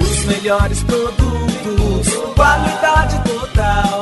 Os 0.00 0.24
melhores 0.26 0.84
produtos, 0.84 2.14
qualidade 2.36 3.20
total, 3.24 4.01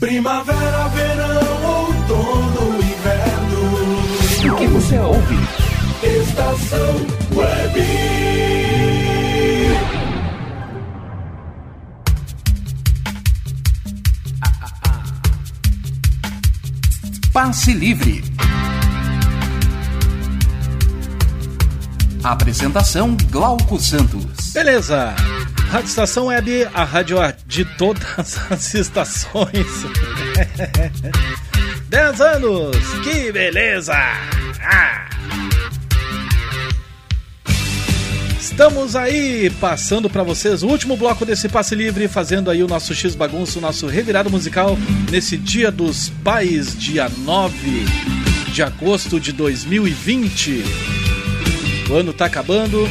Primavera, 0.00 0.88
verão, 0.88 1.64
outono, 1.64 2.76
inverno. 2.76 4.52
O 4.52 4.56
que 4.56 4.66
você 4.66 4.98
ouve? 4.98 5.38
Estação 6.02 7.06
Web. 7.34 7.84
Passe 17.32 17.72
Livre. 17.72 18.22
Apresentação 22.22 23.16
Glauco 23.30 23.78
Santos. 23.80 24.52
Beleza. 24.52 25.14
Rádio 25.70 25.88
Estação 25.88 26.26
Web, 26.26 26.68
a 26.72 26.84
rádio 26.84 27.18
de 27.46 27.64
todas 27.64 28.38
as 28.50 28.74
estações. 28.74 29.66
10 31.88 32.20
anos, 32.20 32.76
que 33.02 33.30
beleza! 33.30 33.94
Ah. 34.62 35.08
Estamos 38.40 38.94
aí 38.94 39.50
passando 39.60 40.08
para 40.08 40.22
vocês 40.22 40.62
o 40.62 40.68
último 40.68 40.96
bloco 40.96 41.24
desse 41.24 41.48
passe 41.48 41.74
livre, 41.74 42.06
fazendo 42.06 42.50
aí 42.50 42.62
o 42.62 42.68
nosso 42.68 42.94
X 42.94 43.14
bagunço, 43.14 43.58
o 43.58 43.62
nosso 43.62 43.86
revirado 43.86 44.30
musical 44.30 44.78
nesse 45.10 45.36
Dia 45.36 45.72
dos 45.72 46.10
Pais, 46.22 46.78
dia 46.78 47.08
9 47.08 47.56
de 48.52 48.62
agosto 48.62 49.18
de 49.18 49.32
2020. 49.32 50.62
O 51.90 51.94
ano 51.94 52.12
tá 52.12 52.26
acabando. 52.26 52.88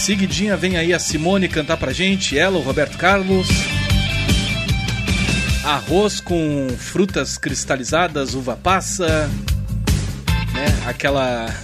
Seguidinha 0.00 0.56
vem 0.56 0.78
aí 0.78 0.94
a 0.94 0.98
Simone 0.98 1.46
cantar 1.46 1.76
pra 1.76 1.92
gente, 1.92 2.36
ela, 2.36 2.56
o 2.56 2.62
Roberto 2.62 2.96
Carlos. 2.96 3.46
Arroz 5.62 6.20
com 6.20 6.68
frutas 6.78 7.36
cristalizadas, 7.36 8.32
uva 8.34 8.56
passa, 8.56 9.30
né? 10.54 10.82
Aquela 10.86 11.54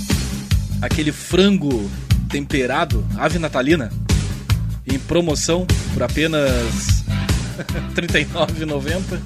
aquele 0.80 1.12
frango 1.12 1.90
temperado, 2.30 3.06
ave 3.18 3.38
natalina, 3.38 3.92
em 4.86 4.98
promoção 4.98 5.66
por 5.92 6.02
apenas 6.02 7.04
R$ 7.94 8.00
39,90. 8.00 9.20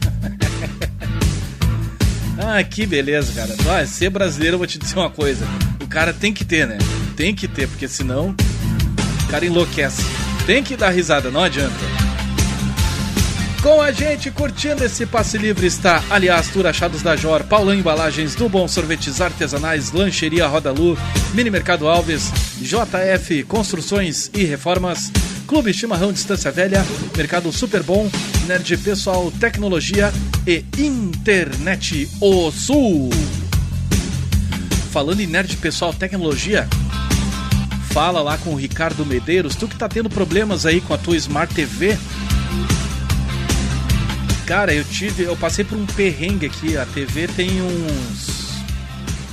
ah, 2.44 2.64
que 2.64 2.84
beleza, 2.86 3.32
cara. 3.32 3.54
Ah, 3.80 3.86
ser 3.86 4.10
brasileiro, 4.10 4.54
eu 4.54 4.58
vou 4.58 4.66
te 4.66 4.80
dizer 4.80 4.98
uma 4.98 5.10
coisa. 5.10 5.46
O 5.80 5.86
cara 5.86 6.12
tem 6.12 6.34
que 6.34 6.44
ter, 6.44 6.66
né? 6.66 6.76
Tem 7.16 7.32
que 7.32 7.46
ter, 7.46 7.68
porque 7.68 7.86
senão 7.86 8.34
cara 9.28 9.46
enlouquece. 9.46 10.02
Tem 10.46 10.62
que 10.62 10.76
dar 10.76 10.90
risada, 10.90 11.30
não 11.30 11.42
adianta. 11.42 12.08
Com 13.62 13.82
a 13.82 13.90
gente, 13.90 14.30
curtindo 14.30 14.84
esse 14.84 15.04
passe 15.04 15.36
livre, 15.36 15.66
está 15.66 16.02
Aliás 16.10 16.48
Tour 16.48 16.66
Achados 16.66 17.02
da 17.02 17.16
Jor, 17.16 17.42
Paulão 17.44 17.74
Embalagens, 17.74 18.34
do 18.36 18.48
Bom 18.48 18.68
Sorvetes 18.68 19.20
Artesanais, 19.20 19.90
Lancheria 19.90 20.46
Roda 20.46 20.70
Lu, 20.70 20.96
Mini 21.34 21.50
Mercado 21.50 21.88
Alves, 21.88 22.32
JF 22.60 23.42
Construções 23.44 24.30
e 24.32 24.44
Reformas, 24.44 25.10
Clube 25.46 25.74
Chimarrão 25.74 26.12
Distância 26.12 26.52
Velha, 26.52 26.86
Mercado 27.16 27.50
Super 27.52 27.82
Bom, 27.82 28.08
Nerd 28.46 28.76
Pessoal 28.78 29.30
Tecnologia 29.32 30.12
e 30.46 30.64
Internet 30.78 32.08
O 32.20 32.50
Sul. 32.52 33.10
Falando 34.92 35.20
em 35.20 35.26
Nerd 35.26 35.56
Pessoal 35.56 35.92
Tecnologia, 35.92 36.68
fala 37.90 38.20
lá 38.22 38.38
com 38.38 38.50
o 38.50 38.56
Ricardo 38.56 39.04
Medeiros, 39.04 39.56
tu 39.56 39.66
que 39.68 39.76
tá 39.76 39.88
tendo 39.88 40.08
problemas 40.08 40.66
aí 40.66 40.80
com 40.80 40.94
a 40.94 40.98
tua 40.98 41.16
Smart 41.16 41.52
TV, 41.54 41.96
Cara, 44.48 44.72
eu 44.72 44.82
tive. 44.82 45.24
Eu 45.24 45.36
passei 45.36 45.62
por 45.62 45.76
um 45.76 45.84
perrengue 45.84 46.46
aqui. 46.46 46.74
A 46.78 46.86
TV 46.86 47.28
tem 47.28 47.60
uns. 47.60 48.62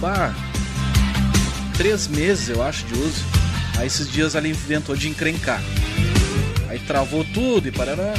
Bah, 0.02 0.36
três 1.77 2.06
meses, 2.10 2.49
eu 2.49 2.61
acho, 2.61 2.86
de 2.86 2.99
uso. 2.99 3.23
Aí 3.77 3.88
esses 3.88 4.11
dias 4.11 4.36
ela 4.36 4.45
inventou 4.45 4.94
de 4.94 5.07
encrencar. 5.07 5.61
Aí 6.68 6.80
travou 6.80 7.23
tudo 7.34 7.69
e 7.69 7.72
parará. 7.72 8.14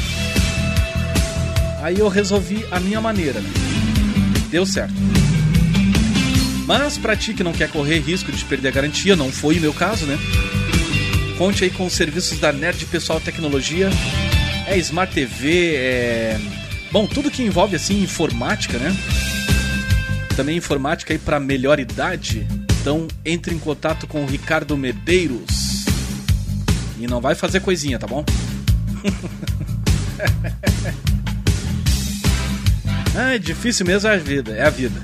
Aí 1.82 1.98
eu 1.98 2.08
resolvi 2.08 2.64
a 2.70 2.80
minha 2.80 3.00
maneira. 3.00 3.40
né? 3.40 3.50
Deu 4.50 4.64
certo. 4.64 4.94
Mas 6.66 6.98
pra 6.98 7.16
ti 7.16 7.32
que 7.32 7.44
não 7.44 7.52
quer 7.52 7.70
correr 7.70 8.00
risco 8.00 8.32
de 8.32 8.44
perder 8.44 8.68
a 8.68 8.72
garantia, 8.72 9.14
não 9.14 9.30
foi 9.30 9.56
o 9.56 9.60
meu 9.60 9.72
caso, 9.72 10.04
né? 10.04 10.18
Conte 11.38 11.62
aí 11.62 11.70
com 11.70 11.86
os 11.86 11.92
serviços 11.92 12.40
da 12.40 12.52
Nerd 12.52 12.84
Pessoal 12.86 13.20
Tecnologia. 13.20 13.88
É 14.66 14.76
Smart 14.78 15.14
TV, 15.14 15.74
é. 15.76 16.40
Bom, 16.90 17.06
tudo 17.06 17.30
que 17.30 17.44
envolve 17.44 17.76
assim 17.76 18.02
informática, 18.02 18.78
né? 18.78 18.94
Também 20.34 20.56
informática 20.56 21.14
aí 21.14 21.18
para 21.20 21.38
melhor 21.38 21.78
idade. 21.78 22.44
Então 22.80 23.06
entre 23.24 23.54
em 23.54 23.58
contato 23.60 24.08
com 24.08 24.24
o 24.24 24.26
Ricardo 24.26 24.76
Medeiros. 24.76 25.84
E 26.98 27.06
não 27.06 27.20
vai 27.20 27.36
fazer 27.36 27.60
coisinha, 27.60 27.96
tá 27.96 28.08
bom? 28.08 28.24
ah, 33.14 33.34
é 33.34 33.38
difícil 33.38 33.86
mesmo 33.86 34.08
é 34.08 34.14
a 34.14 34.18
vida, 34.18 34.52
é 34.52 34.66
a 34.66 34.70
vida. 34.70 35.00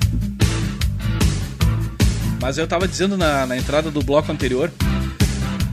Mas 2.43 2.59
eu 2.59 2.67
tava 2.67 2.89
dizendo 2.89 3.17
na, 3.17 3.47
na 3.47 3.57
entrada 3.57 3.89
do 3.89 4.03
bloco 4.03 4.33
anterior 4.33 4.69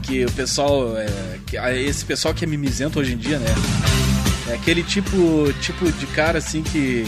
que 0.04 0.24
o 0.24 0.30
pessoal. 0.30 0.96
É, 0.96 1.08
que, 1.44 1.58
ah, 1.58 1.74
esse 1.74 2.04
pessoal 2.04 2.32
que 2.32 2.44
é 2.44 2.48
mimizento 2.48 3.00
hoje 3.00 3.12
em 3.12 3.16
dia, 3.16 3.40
né? 3.40 3.48
É 4.48 4.54
aquele 4.54 4.84
tipo, 4.84 5.52
tipo 5.60 5.90
de 5.90 6.06
cara 6.06 6.38
assim 6.38 6.62
que 6.62 7.04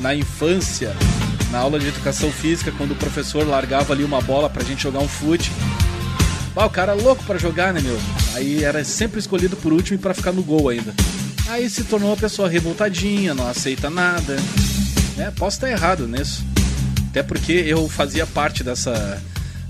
na 0.00 0.12
infância, 0.12 0.92
na 1.52 1.58
aula 1.58 1.78
de 1.78 1.86
educação 1.86 2.28
física, 2.32 2.72
quando 2.76 2.90
o 2.90 2.96
professor 2.96 3.46
largava 3.46 3.92
ali 3.92 4.02
uma 4.02 4.20
bola 4.20 4.50
pra 4.50 4.64
gente 4.64 4.82
jogar 4.82 4.98
um 4.98 5.08
fute. 5.08 5.52
Ah, 6.56 6.66
o 6.66 6.70
cara 6.70 6.96
é 6.96 7.00
louco 7.00 7.22
pra 7.22 7.38
jogar, 7.38 7.72
né, 7.72 7.80
meu? 7.80 7.98
Aí 8.34 8.64
era 8.64 8.82
sempre 8.82 9.20
escolhido 9.20 9.56
por 9.56 9.72
último 9.72 10.00
e 10.00 10.02
pra 10.02 10.12
ficar 10.12 10.32
no 10.32 10.42
gol 10.42 10.68
ainda. 10.68 10.92
Aí 11.48 11.70
se 11.70 11.84
tornou 11.84 12.10
uma 12.10 12.16
pessoa 12.16 12.48
revoltadinha, 12.48 13.36
não 13.36 13.46
aceita 13.46 13.88
nada. 13.88 14.36
É, 15.16 15.30
posso 15.30 15.58
estar 15.58 15.70
errado 15.70 16.08
nisso. 16.08 16.44
Até 17.16 17.22
porque 17.22 17.52
eu 17.52 17.88
fazia 17.88 18.26
parte 18.26 18.62
dessa, 18.62 19.22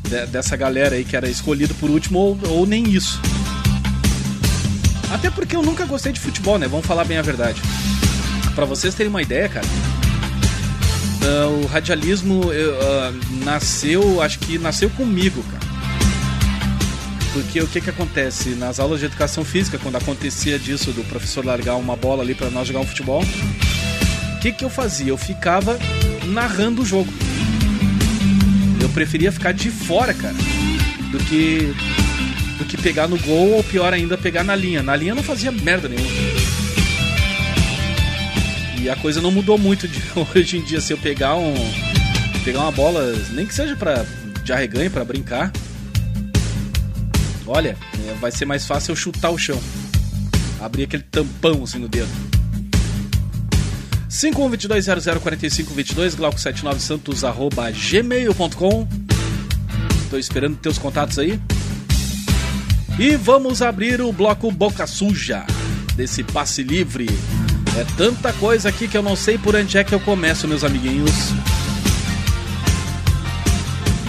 de- 0.03 0.27
dessa 0.27 0.57
galera 0.57 0.97
aí 0.97 1.05
que 1.05 1.15
era 1.15 1.29
escolhido 1.31 1.73
por 1.75 1.89
último 1.89 2.19
ou, 2.19 2.39
ou 2.49 2.67
nem 2.67 2.89
isso. 2.89 3.21
Até 5.13 5.31
porque 5.31 5.55
eu 5.55 5.63
nunca 5.63 5.85
gostei 5.87 6.13
de 6.13 6.19
futebol, 6.19 6.59
né? 6.59 6.67
Vamos 6.67 6.85
falar 6.85 7.05
bem 7.05 7.19
a 7.19 7.23
verdade. 7.23 7.63
Pra 8.57 8.65
vocês 8.65 8.97
terem 8.97 9.11
uma 9.11 9.23
ideia, 9.23 9.49
cara, 9.49 9.65
ah, 11.23 11.47
o 11.63 11.67
radialismo 11.67 12.53
eu, 12.53 12.77
ah, 12.83 13.13
nasceu, 13.45 14.21
acho 14.21 14.41
que 14.41 14.59
nasceu 14.59 14.91
comigo, 14.91 15.41
cara. 15.45 15.63
Porque 17.33 17.61
o 17.61 17.69
que 17.69 17.81
que 17.81 17.91
acontece? 17.91 18.57
Nas 18.57 18.81
aulas 18.81 18.99
de 18.99 19.07
educação 19.07 19.45
física, 19.45 19.79
quando 19.81 19.95
acontecia 19.95 20.59
disso, 20.59 20.91
do 20.91 21.05
professor 21.05 21.45
largar 21.47 21.77
uma 21.77 21.95
bola 21.95 22.25
ali 22.25 22.35
pra 22.35 22.51
nós 22.51 22.67
jogar 22.67 22.81
um 22.81 22.87
futebol, 22.87 23.23
o 23.23 24.39
que 24.41 24.51
que 24.51 24.65
eu 24.65 24.69
fazia? 24.71 25.11
Eu 25.11 25.17
ficava 25.17 25.79
narrando 26.25 26.83
o 26.83 26.85
jogo. 26.85 27.13
Preferia 28.97 29.31
ficar 29.31 29.53
de 29.53 29.71
fora, 29.71 30.15
cara, 30.15 30.33
do 31.13 31.19
que 31.19 31.75
do 32.57 32.65
que 32.65 32.79
pegar 32.79 33.07
no 33.07 33.19
gol 33.19 33.51
ou 33.51 33.63
pior 33.63 33.93
ainda 33.93 34.17
pegar 34.17 34.43
na 34.43 34.57
linha. 34.57 34.83
Na 34.83 34.97
linha 34.97 35.15
não 35.15 35.23
fazia 35.23 35.53
merda 35.53 35.87
nenhuma. 35.87 36.09
E 38.81 38.89
a 38.89 38.97
coisa 38.97 39.21
não 39.21 39.31
mudou 39.31 39.59
muito 39.59 39.87
de 39.87 40.01
hoje 40.35 40.57
em 40.57 40.65
dia 40.65 40.81
se 40.81 40.95
eu 40.95 40.97
pegar 40.97 41.37
um 41.37 41.53
pegar 42.43 42.61
uma 42.61 42.73
bola, 42.73 43.13
nem 43.33 43.45
que 43.45 43.53
seja 43.53 43.77
para 43.77 44.07
de 44.43 44.51
arreganho 44.51 44.91
para 44.91 45.05
brincar. 45.05 45.53
Olha, 47.47 47.77
é, 48.09 48.15
vai 48.15 48.31
ser 48.31 48.47
mais 48.47 48.67
fácil 48.67 48.93
eu 48.93 48.97
chutar 48.97 49.29
o 49.29 49.37
chão. 49.37 49.61
Abrir 50.59 50.85
aquele 50.85 51.03
tampão 51.03 51.65
assim 51.65 51.81
no 51.81 51.87
dedo. 51.87 52.09
5122004522 54.17 56.17
glauco79santos 56.17 57.23
arroba 57.23 57.71
gmail.com 57.71 58.89
Tô 60.09 60.17
esperando 60.17 60.57
teus 60.57 60.79
contatos 60.79 61.19
aí. 61.19 61.39
E 62.99 63.15
vamos 63.17 63.61
abrir 63.61 64.01
o 64.01 64.11
bloco 64.11 64.51
Boca 64.51 64.87
Suja 64.87 65.45
desse 65.95 66.23
passe 66.23 66.63
livre. 66.63 67.07
É 67.79 67.85
tanta 67.97 68.33
coisa 68.35 68.71
aqui 68.71 68.89
que 68.89 68.97
eu 68.97 69.03
não 69.03 69.15
sei 69.15 69.37
por 69.37 69.55
onde 69.55 69.77
é 69.77 69.85
que 69.85 69.95
eu 69.95 70.01
começo, 70.01 70.49
meus 70.49 70.65
amiguinhos. 70.65 71.11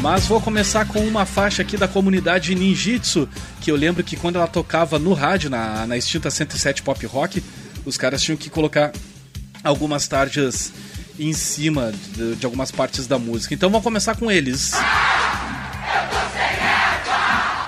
Mas 0.02 0.26
vou 0.26 0.40
começar 0.40 0.88
com 0.88 1.00
uma 1.00 1.26
faixa 1.26 1.64
aqui 1.64 1.76
da 1.76 1.88
comunidade 1.88 2.56
Ninjitsu, 2.56 3.28
que 3.60 3.70
eu 3.70 3.76
lembro 3.76 4.04
que 4.04 4.16
quando 4.16 4.38
ela 4.38 4.48
tocava 4.48 4.98
no 4.98 5.12
rádio, 5.12 5.50
na, 5.50 5.86
na 5.86 5.98
extinta 5.98 6.30
107 6.30 6.82
Pop 6.82 7.06
Rock, 7.08 7.44
os 7.84 7.98
caras 7.98 8.22
tinham 8.22 8.38
que 8.38 8.50
colocar 8.50 8.94
algumas 9.64 10.08
tarjas 10.08 10.72
em 11.20 11.34
cima 11.34 11.92
de, 11.92 12.36
de 12.36 12.46
algumas 12.46 12.72
partes 12.72 13.08
da 13.08 13.18
música. 13.18 13.54
Então 13.54 13.70
vamos 13.70 13.84
começar 13.84 14.16
com 14.16 14.32
eles. 14.32 14.72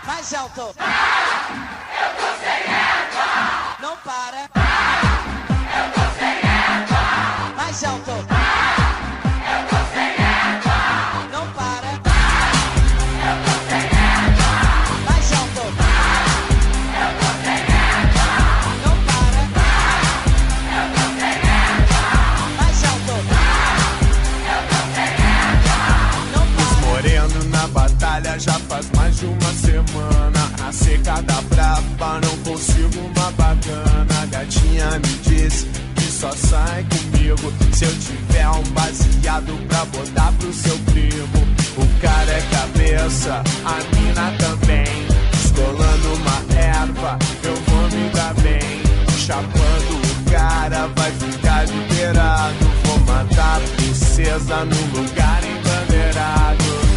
Mais 0.05 0.33
alto. 0.33 0.75
Não 0.77 0.98
semana. 30.69 30.71
A 30.71 30.71
secada 30.71 31.41
braba, 31.49 32.19
não 32.21 32.37
consigo 32.43 32.99
uma 32.99 33.31
bacana. 33.31 34.25
Gatinha 34.31 34.91
me 34.99 35.19
disse 35.23 35.65
que 35.95 36.03
só 36.03 36.31
sai 36.31 36.85
comigo 36.85 37.51
se 37.73 37.85
eu 37.85 37.99
tiver 37.99 38.49
um 38.49 38.63
baseado 38.73 39.67
pra 39.67 39.85
botar 39.85 40.31
pro 40.33 40.53
seu 40.53 40.77
primo. 40.91 41.47
O 41.77 42.01
cara 42.01 42.31
é 42.31 42.41
cabeça, 42.51 43.43
a 43.65 43.95
mina 43.95 44.31
também. 44.37 44.85
Escolando 45.43 46.13
uma 46.15 46.59
erva, 46.59 47.17
eu 47.43 47.55
vou 47.55 47.83
me 47.89 48.09
dar 48.09 48.33
bem. 48.35 48.81
Chapando 49.17 49.51
o 49.57 50.31
cara, 50.31 50.87
vai 50.95 51.11
ficar 51.11 51.65
liberado. 51.67 52.69
Vou 52.85 52.99
matar 52.99 53.57
a 53.57 53.75
princesa 53.75 54.65
no 54.65 54.99
lugar 54.99 55.41
embandeirado. 55.43 56.88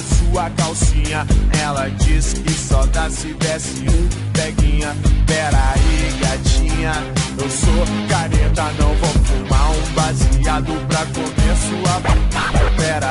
Sua 0.00 0.50
calcinha, 0.50 1.26
ela 1.60 1.88
disse 1.88 2.36
que 2.36 2.52
só 2.52 2.84
dá 2.86 3.10
se 3.10 3.32
desse 3.34 3.84
um 3.88 4.08
peguinha. 4.32 4.94
Pera 5.26 5.58
aí, 5.74 6.18
gatinha, 6.20 6.92
eu 7.38 7.50
sou 7.50 8.08
careta, 8.08 8.64
não 8.78 8.94
vou 8.94 9.10
fumar 9.24 9.70
um 9.70 9.94
baseado 9.94 10.86
pra 10.88 11.06
comer 11.06 11.56
sua. 11.56 11.98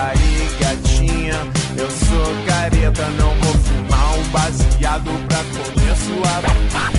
aí, 0.09 0.49
gatinha, 0.59 1.35
eu 1.77 1.89
sou 1.89 2.45
careta, 2.45 3.07
não 3.19 3.33
vou 3.41 3.53
fumar 3.53 4.19
um 4.19 4.23
baseado 4.29 5.27
pra 5.27 5.37
comer 5.37 5.95
sua. 5.97 6.96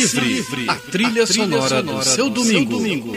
Passe, 0.00 0.20
livre, 0.20 0.70
a 0.70 0.74
trilha, 0.76 1.26
sonora, 1.26 1.82
do 1.82 2.02
seu 2.02 2.30
domingo. 2.30 3.12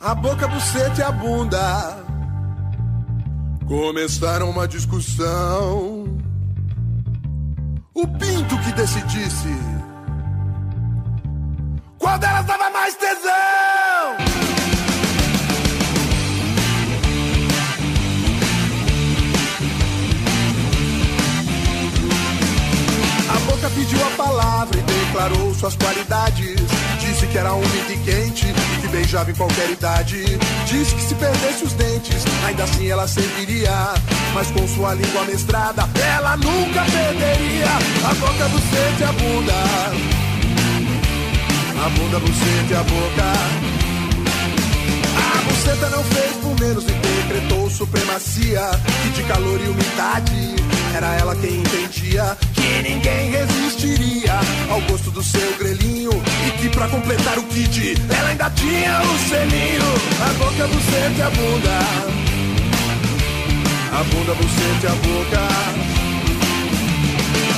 A 0.00 0.14
boca, 0.14 0.48
buceta 0.48 1.00
e 1.00 1.04
a 1.04 1.12
bunda 1.12 2.04
começaram 3.66 4.48
uma 4.48 4.66
discussão. 4.66 6.04
O 7.92 8.06
pinto 8.06 8.58
que 8.60 8.72
decidisse 8.72 9.75
suas 25.56 25.76
qualidades. 25.76 26.60
Disse 27.00 27.26
que 27.26 27.38
era 27.38 27.52
úmida 27.52 27.92
e 27.92 27.96
quente 27.98 28.46
e 28.46 28.80
que 28.80 28.88
beijava 28.88 29.30
em 29.30 29.34
qualquer 29.34 29.70
idade. 29.70 30.24
Disse 30.66 30.94
que 30.94 31.02
se 31.02 31.14
perdesse 31.14 31.64
os 31.64 31.72
dentes, 31.72 32.24
ainda 32.46 32.64
assim 32.64 32.88
ela 32.88 33.08
serviria. 33.08 33.94
Mas 34.34 34.50
com 34.50 34.66
sua 34.68 34.94
língua 34.94 35.24
mestrada, 35.24 35.88
ela 36.16 36.36
nunca 36.36 36.84
perderia. 36.84 37.66
A 38.08 38.14
boca, 38.14 38.48
buceta 38.48 39.00
e 39.00 39.04
a 39.04 39.12
bunda. 39.12 39.52
A 41.84 41.88
bunda, 41.90 42.18
buceta 42.20 42.72
e 42.72 42.74
a 42.74 42.82
boca. 42.82 43.76
A 45.34 45.50
buceta 45.50 45.88
não 45.90 46.04
fez 46.04 46.32
por 46.36 46.60
menos 46.60 46.84
e 46.84 46.92
decretou 46.92 47.70
supremacia. 47.70 48.62
Que 49.02 49.08
de 49.10 49.22
calor 49.24 49.60
e 49.60 49.68
umidade 49.68 50.56
era 50.94 51.14
ela 51.16 51.34
quem 51.36 51.60
entendia 51.60 52.36
que 52.54 52.82
ninguém 52.88 53.30
resistiria 53.30 54.34
ao 54.70 54.80
gosto 54.82 55.10
do 55.10 55.22
seu 55.22 55.56
grelhinho. 55.58 56.10
E 56.46 56.50
que 56.58 56.68
pra 56.68 56.88
completar 56.88 57.38
o 57.38 57.42
kit, 57.44 57.94
ela 58.08 58.28
ainda 58.28 58.50
tinha 58.50 59.00
o 59.02 59.18
selinho. 59.28 59.94
A 60.20 60.32
boca, 60.34 60.66
buceta 60.68 61.18
e 61.18 61.22
a 61.22 61.30
bunda. 61.30 62.26
A 63.92 64.04
bunda, 64.04 64.34
buceta 64.34 64.84
e 64.84 64.86
a 64.86 64.94
boca. 64.94 65.86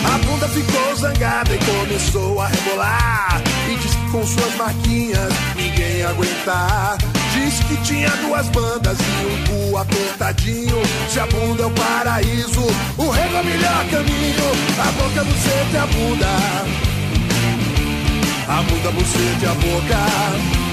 A 0.05 0.19
bunda 0.19 0.49
ficou 0.49 0.97
zangada 0.97 1.55
e 1.55 1.59
começou 1.59 2.41
a 2.41 2.47
rebolar. 2.49 3.43
E 3.71 3.77
disse 3.77 3.97
que 3.97 4.11
com 4.11 4.27
suas 4.27 4.55
marquinhas 4.57 5.33
ninguém 5.57 5.99
ia 5.99 6.09
aguentar. 6.09 6.99
Disse 7.33 7.65
que 7.65 7.77
tinha 7.83 8.11
duas 8.11 8.49
bandas 8.49 8.99
e 8.99 9.27
um 9.27 9.71
cu 9.71 9.77
apertadinho. 9.77 10.77
Se 11.09 11.21
a 11.21 11.27
bunda 11.27 11.63
é 11.63 11.67
o 11.67 11.71
paraíso, 11.71 12.67
o 12.97 13.11
rego 13.11 13.37
é 13.37 13.41
o 13.41 13.45
melhor 13.45 13.85
caminho. 13.91 14.51
A 14.79 14.93
boca, 14.93 15.21
a 15.21 15.25
buceta 15.25 15.73
e 15.73 15.77
a 15.77 15.87
bunda. 15.87 16.27
A 18.49 18.63
bunda, 18.63 18.89
a 18.89 18.93
buceta 18.93 19.45
e 19.45 19.47
a 19.47 19.55
boca. 19.55 20.68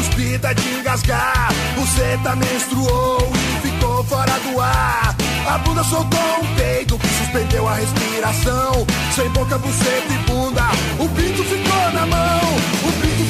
Cuspida 0.00 0.54
de 0.54 0.68
engasgar. 0.78 1.52
Buceta 1.76 2.34
menstruou 2.36 3.30
e 3.34 3.68
ficou 3.68 4.02
fora 4.04 4.32
do 4.40 4.60
ar. 4.60 5.14
A 5.46 5.58
bunda 5.58 5.84
soltou 5.84 6.20
um 6.42 6.54
peido 6.56 6.98
que 6.98 7.08
suspendeu 7.08 7.68
a 7.68 7.74
respiração. 7.74 8.86
Sem 9.14 9.28
boca, 9.30 9.58
buceta 9.58 10.12
e 10.12 10.18
bunda, 10.30 10.62
o 10.98 11.08
pinto 11.08 11.42
ficou 11.44 11.92
na 11.92 12.06
mão. 12.06 12.40
O 12.88 12.92
pinto 13.00 13.29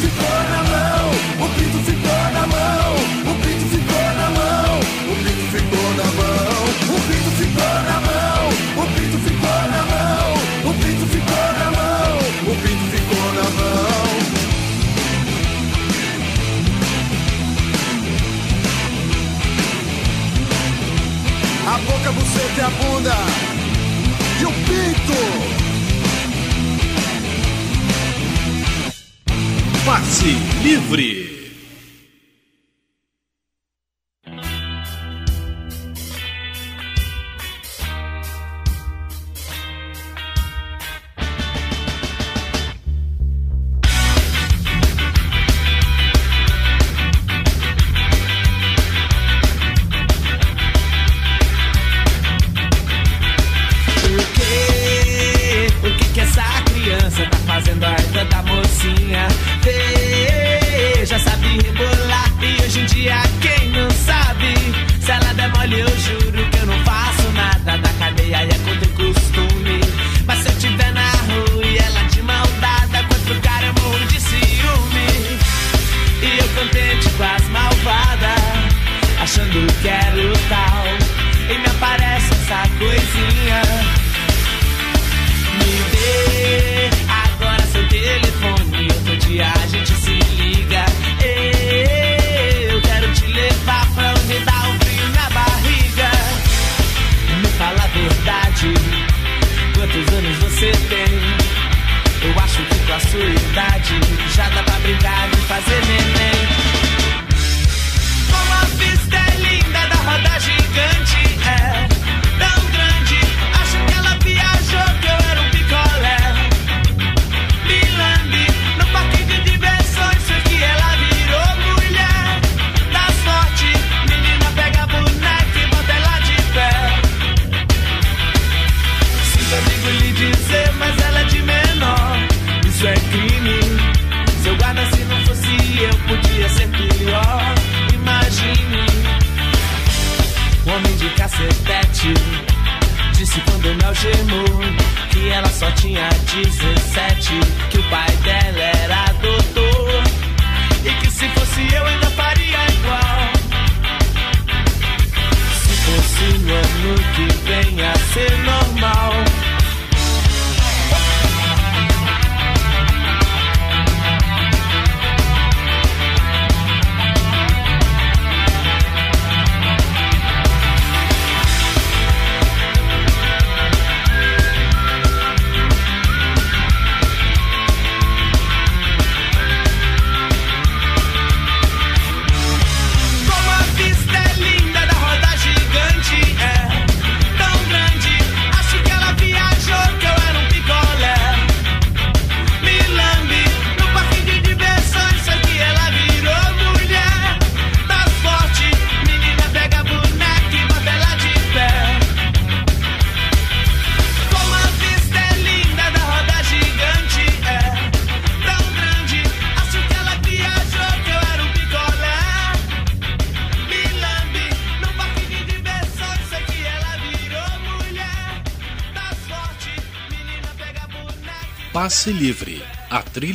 livre. 30.96 31.29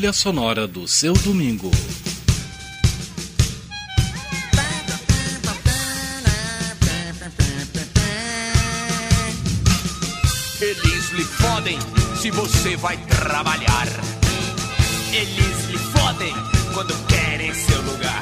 Trilha 0.06 0.14
sonora 0.14 0.68
do 0.68 0.88
seu 0.88 1.14
domingo. 1.14 1.72
Eles 10.62 11.10
lhe 11.12 11.24
fodem 11.24 11.80
se 12.22 12.30
você 12.30 12.78
vai 12.78 12.98
trabalhar. 12.98 13.88
Eles 15.12 15.66
lhe 15.70 15.78
fodem 15.78 16.34
quando 16.76 16.94
querem 17.08 17.52
seu 17.56 17.82
lugar. 17.82 18.22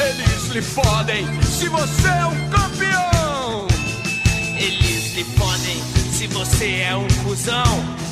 Eles 0.00 0.48
lhe 0.52 0.62
fodem 0.62 1.26
se 1.44 1.68
você 1.68 2.08
é 2.08 2.26
um 2.26 2.50
campeão. 2.50 3.68
Eles 4.58 5.14
lhe 5.14 5.24
fodem 5.36 5.80
se 6.12 6.26
você 6.26 6.80
é 6.80 6.96
um 6.96 7.06
cuzão. 7.22 8.04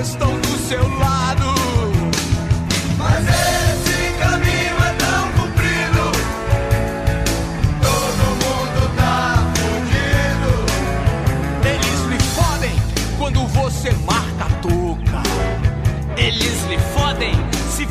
Estão 0.00 0.40
do 0.40 0.58
seu 0.58 0.88
lado. 0.98 1.57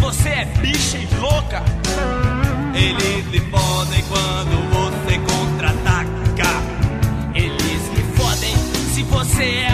Você 0.07 0.29
é 0.29 0.45
bicha 0.61 0.97
e 0.97 1.05
louca. 1.19 1.61
Eles 2.73 3.25
lhe 3.29 3.41
fodem 3.51 4.01
quando 4.07 4.55
você 4.71 5.19
contra-ataca. 5.19 6.49
Eles 7.35 7.81
lhe 7.93 8.03
fodem 8.15 8.55
se 8.93 9.03
você 9.03 9.43
é 9.43 9.66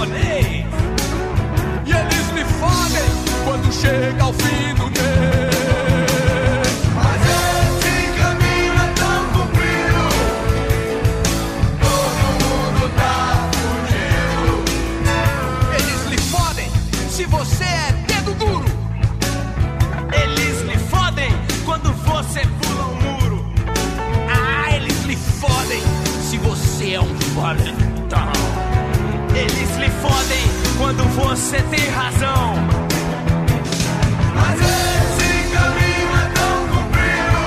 japonês. 0.00 0.64
E 1.86 1.92
eles 1.92 2.30
lhe 2.34 2.44
fodem 2.44 3.10
quando 3.44 3.72
chega 3.72 4.22
ao 4.22 4.32
fim 4.32 4.74
do 4.74 4.84
mês. 4.84 5.00
Mas 6.94 7.20
esse 7.36 7.94
caminho 8.18 8.74
é 8.74 8.88
tão 8.94 9.24
comprido. 9.32 10.02
Todo 11.80 12.24
mundo 12.40 12.82
tá 12.96 13.50
fudido. 13.52 14.54
Eles 15.74 16.02
lhe 16.06 16.18
fodem 16.30 16.70
se 17.10 17.24
você 17.26 17.64
é 17.64 17.92
dedo 18.06 18.34
duro. 18.34 18.64
Eles 20.12 20.62
lhe 20.62 20.78
fodem 20.88 21.30
quando 21.64 21.92
você 22.04 22.40
pula 22.40 22.86
um 22.86 22.94
muro. 22.94 23.52
Ah, 24.30 24.74
eles 24.74 25.04
lhe 25.04 25.16
fodem 25.16 25.82
se 26.22 26.38
você 26.38 26.92
é 26.94 27.00
um 27.00 27.14
valentão. 27.34 27.79
Fodem 30.00 30.46
quando 30.78 31.04
você 31.14 31.60
tem 31.62 31.88
razão. 31.90 32.54
Mas 34.34 34.60
esse 34.60 35.50
caminho 35.52 36.10
é 36.16 36.26
tão 36.34 36.68
comprido. 36.68 37.40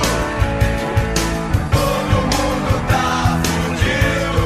Todo 1.71 2.13
mundo 2.33 2.71
tá 2.87 3.41
fudido. 3.43 4.43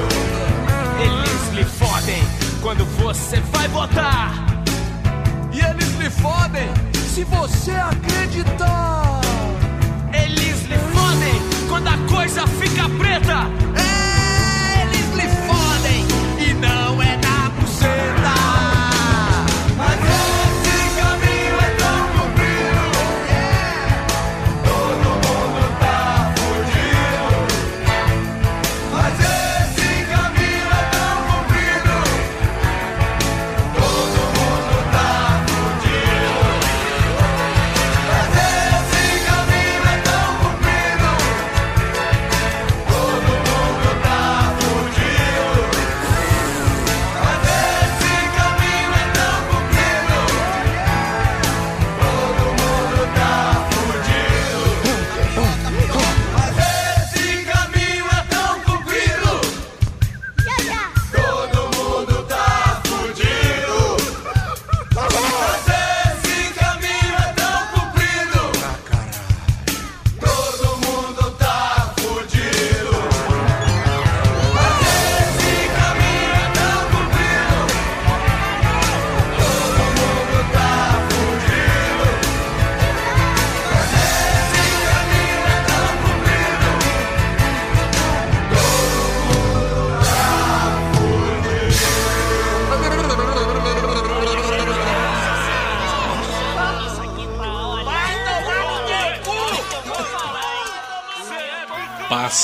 Eles 1.03 1.43
lhe 1.53 1.65
fodem 1.65 2.23
quando 2.61 2.85
você 2.97 3.41
vai 3.51 3.67
votar. 3.67 4.31
E 5.51 5.59
eles 5.59 5.93
lhe 5.99 6.09
fodem 6.09 6.69
se 7.13 7.23
você 7.25 7.71
acreditar. 7.71 9.21
Eles 10.13 10.63
lhe 10.63 10.77
fodem 10.93 11.41
quando 11.67 11.87
a 11.89 11.97
coisa 12.09 12.47
fica 12.47 12.87
preta. 12.97 13.66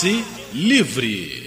Passe 0.04 0.22
Livre. 0.54 1.43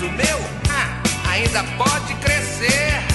Mas 0.00 0.02
o 0.02 0.12
meu 0.12 0.38
ah, 0.70 1.30
ainda 1.30 1.62
pode 1.76 2.14
crescer. 2.14 3.09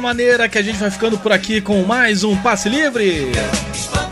Maneira 0.00 0.48
que 0.48 0.56
a 0.56 0.62
gente 0.62 0.78
vai 0.78 0.90
ficando 0.90 1.18
por 1.18 1.32
aqui 1.32 1.60
com 1.60 1.82
mais 1.82 2.24
um 2.24 2.34
Passe 2.36 2.68
Livre. 2.68 3.30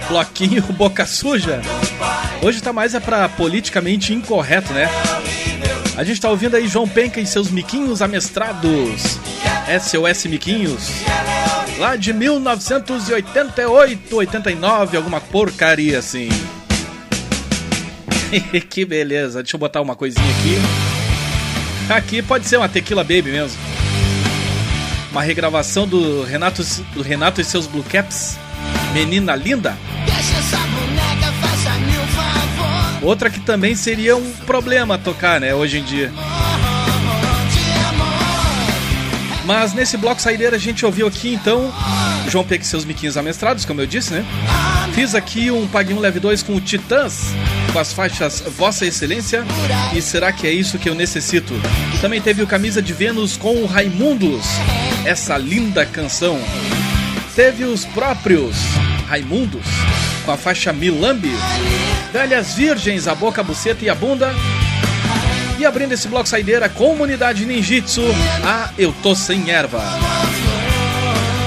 Bloquinho 0.08 0.62
Boca 0.74 1.06
Suja. 1.06 1.62
Hoje 2.42 2.60
tá 2.60 2.72
mais 2.72 2.94
é 2.94 3.00
pra 3.00 3.28
politicamente 3.28 4.12
incorreto, 4.12 4.72
né? 4.72 4.88
A 5.96 6.04
gente 6.04 6.20
tá 6.20 6.28
ouvindo 6.28 6.56
aí 6.56 6.68
João 6.68 6.86
Penca 6.86 7.20
e 7.20 7.26
seus 7.26 7.50
miquinhos 7.50 8.02
amestrados. 8.02 9.18
SOS 9.80 10.26
Miquinhos. 10.26 10.90
Lá 11.78 11.96
de 11.96 12.12
1988, 12.12 14.16
89, 14.16 14.96
alguma 14.96 15.20
porcaria 15.20 15.98
assim. 15.98 16.28
que 18.68 18.84
beleza. 18.84 19.42
Deixa 19.42 19.56
eu 19.56 19.60
botar 19.60 19.80
uma 19.80 19.96
coisinha 19.96 20.30
aqui. 20.30 21.92
Aqui 21.92 22.22
pode 22.22 22.46
ser 22.46 22.58
uma 22.58 22.68
Tequila 22.68 23.02
Baby 23.02 23.32
mesmo. 23.32 23.67
Uma 25.10 25.22
regravação 25.22 25.86
do 25.86 26.22
Renato, 26.22 26.62
do 26.92 27.02
Renato 27.02 27.40
e 27.40 27.44
seus 27.44 27.66
Blue 27.66 27.84
Caps. 27.84 28.38
Menina 28.92 29.34
linda. 29.34 29.76
Boneca. 30.04 31.28
Outra 33.02 33.30
que 33.30 33.40
também 33.40 33.74
seria 33.74 34.16
um 34.16 34.30
problema 34.46 34.98
tocar, 34.98 35.40
né, 35.40 35.54
hoje 35.54 35.78
em 35.78 35.84
dia. 35.84 36.12
Mas 39.44 39.72
nesse 39.72 39.96
bloco 39.96 40.20
saideira 40.20 40.56
a 40.56 40.58
gente 40.58 40.84
ouviu 40.84 41.06
aqui 41.06 41.32
então 41.32 41.72
João 42.28 42.44
Peck 42.44 42.62
e 42.62 42.66
seus 42.66 42.84
miquinhos 42.84 43.16
amestrados, 43.16 43.64
como 43.64 43.80
eu 43.80 43.86
disse, 43.86 44.12
né? 44.12 44.22
Fiz 44.92 45.14
aqui 45.14 45.50
um 45.50 45.66
Pague 45.66 45.94
1 45.94 45.98
Leve 46.00 46.20
2 46.20 46.42
com 46.42 46.54
o 46.54 46.60
Titãs, 46.60 47.32
com 47.72 47.78
as 47.78 47.92
faixas 47.92 48.42
Vossa 48.58 48.84
Excelência 48.84 49.44
e 49.94 50.02
Será 50.02 50.32
que 50.32 50.46
é 50.46 50.50
isso 50.50 50.78
que 50.78 50.88
eu 50.88 50.94
necessito? 50.94 51.54
Também 52.02 52.20
teve 52.20 52.42
o 52.42 52.46
Camisa 52.46 52.82
de 52.82 52.92
Vênus 52.92 53.38
com 53.38 53.62
o 53.62 53.64
Raimundos, 53.66 54.44
essa 55.08 55.38
linda 55.38 55.86
canção. 55.86 56.38
Teve 57.34 57.64
os 57.64 57.86
próprios 57.86 58.54
Raimundos 59.08 59.64
com 60.22 60.30
a 60.30 60.36
faixa 60.36 60.70
Milambi, 60.70 61.32
Velhas 62.12 62.52
Virgens, 62.52 63.08
a 63.08 63.14
boca, 63.14 63.40
a 63.40 63.44
buceta 63.44 63.82
e 63.82 63.88
a 63.88 63.94
bunda. 63.94 64.34
E 65.58 65.64
abrindo 65.64 65.92
esse 65.92 66.06
bloco 66.08 66.28
saideira, 66.28 66.68
Comunidade 66.68 67.46
Ninjitsu, 67.46 68.02
a 68.44 68.68
Eu 68.76 68.94
Tô 69.02 69.14
Sem 69.14 69.50
Erva. 69.50 69.82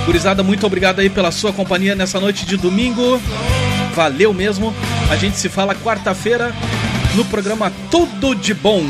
Gurizada, 0.07 0.41
muito 0.41 0.65
obrigado 0.65 0.99
aí 0.99 1.09
pela 1.09 1.31
sua 1.31 1.53
companhia 1.53 1.93
nessa 1.93 2.19
noite 2.19 2.47
de 2.47 2.57
domingo. 2.57 3.21
Valeu 3.93 4.33
mesmo. 4.33 4.73
A 5.07 5.15
gente 5.15 5.37
se 5.37 5.49
fala 5.49 5.75
quarta-feira 5.75 6.51
no 7.13 7.23
programa 7.25 7.71
Tudo 7.91 8.33
de 8.33 8.55
Bom. 8.55 8.83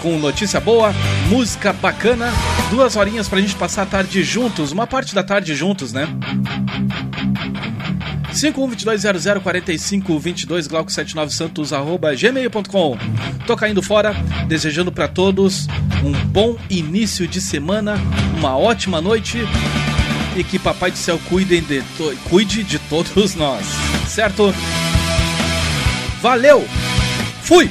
Com 0.00 0.16
notícia 0.16 0.60
boa, 0.60 0.94
música 1.28 1.72
bacana, 1.72 2.32
duas 2.70 2.96
horinhas 2.96 3.28
pra 3.28 3.40
gente 3.40 3.54
passar 3.54 3.82
a 3.82 3.86
tarde 3.86 4.22
juntos, 4.24 4.72
uma 4.72 4.86
parte 4.86 5.14
da 5.14 5.22
tarde 5.22 5.54
juntos, 5.54 5.92
né? 5.92 6.08
5122004522 8.32 10.68
Glauco79 10.68 11.30
Santos 11.30 11.72
arroba 11.72 12.14
gmail.com 12.14 12.98
Tô 13.46 13.56
caindo 13.56 13.82
fora, 13.82 14.12
desejando 14.46 14.92
para 14.92 15.08
todos 15.08 15.66
um 16.04 16.12
bom 16.26 16.56
início 16.68 17.26
de 17.26 17.40
semana, 17.40 17.94
uma 18.36 18.54
ótima 18.56 19.00
noite 19.00 19.38
e 20.36 20.44
que 20.44 20.58
Papai 20.58 20.90
do 20.90 20.98
Céu 20.98 21.18
cuide 21.30 21.62
de, 21.62 21.80
to- 21.96 22.14
cuide 22.28 22.62
de 22.62 22.78
todos 22.78 23.34
nós, 23.36 23.64
certo? 24.06 24.54
Valeu! 26.20 26.66
Fui! 27.42 27.70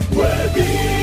Web. 0.13 1.00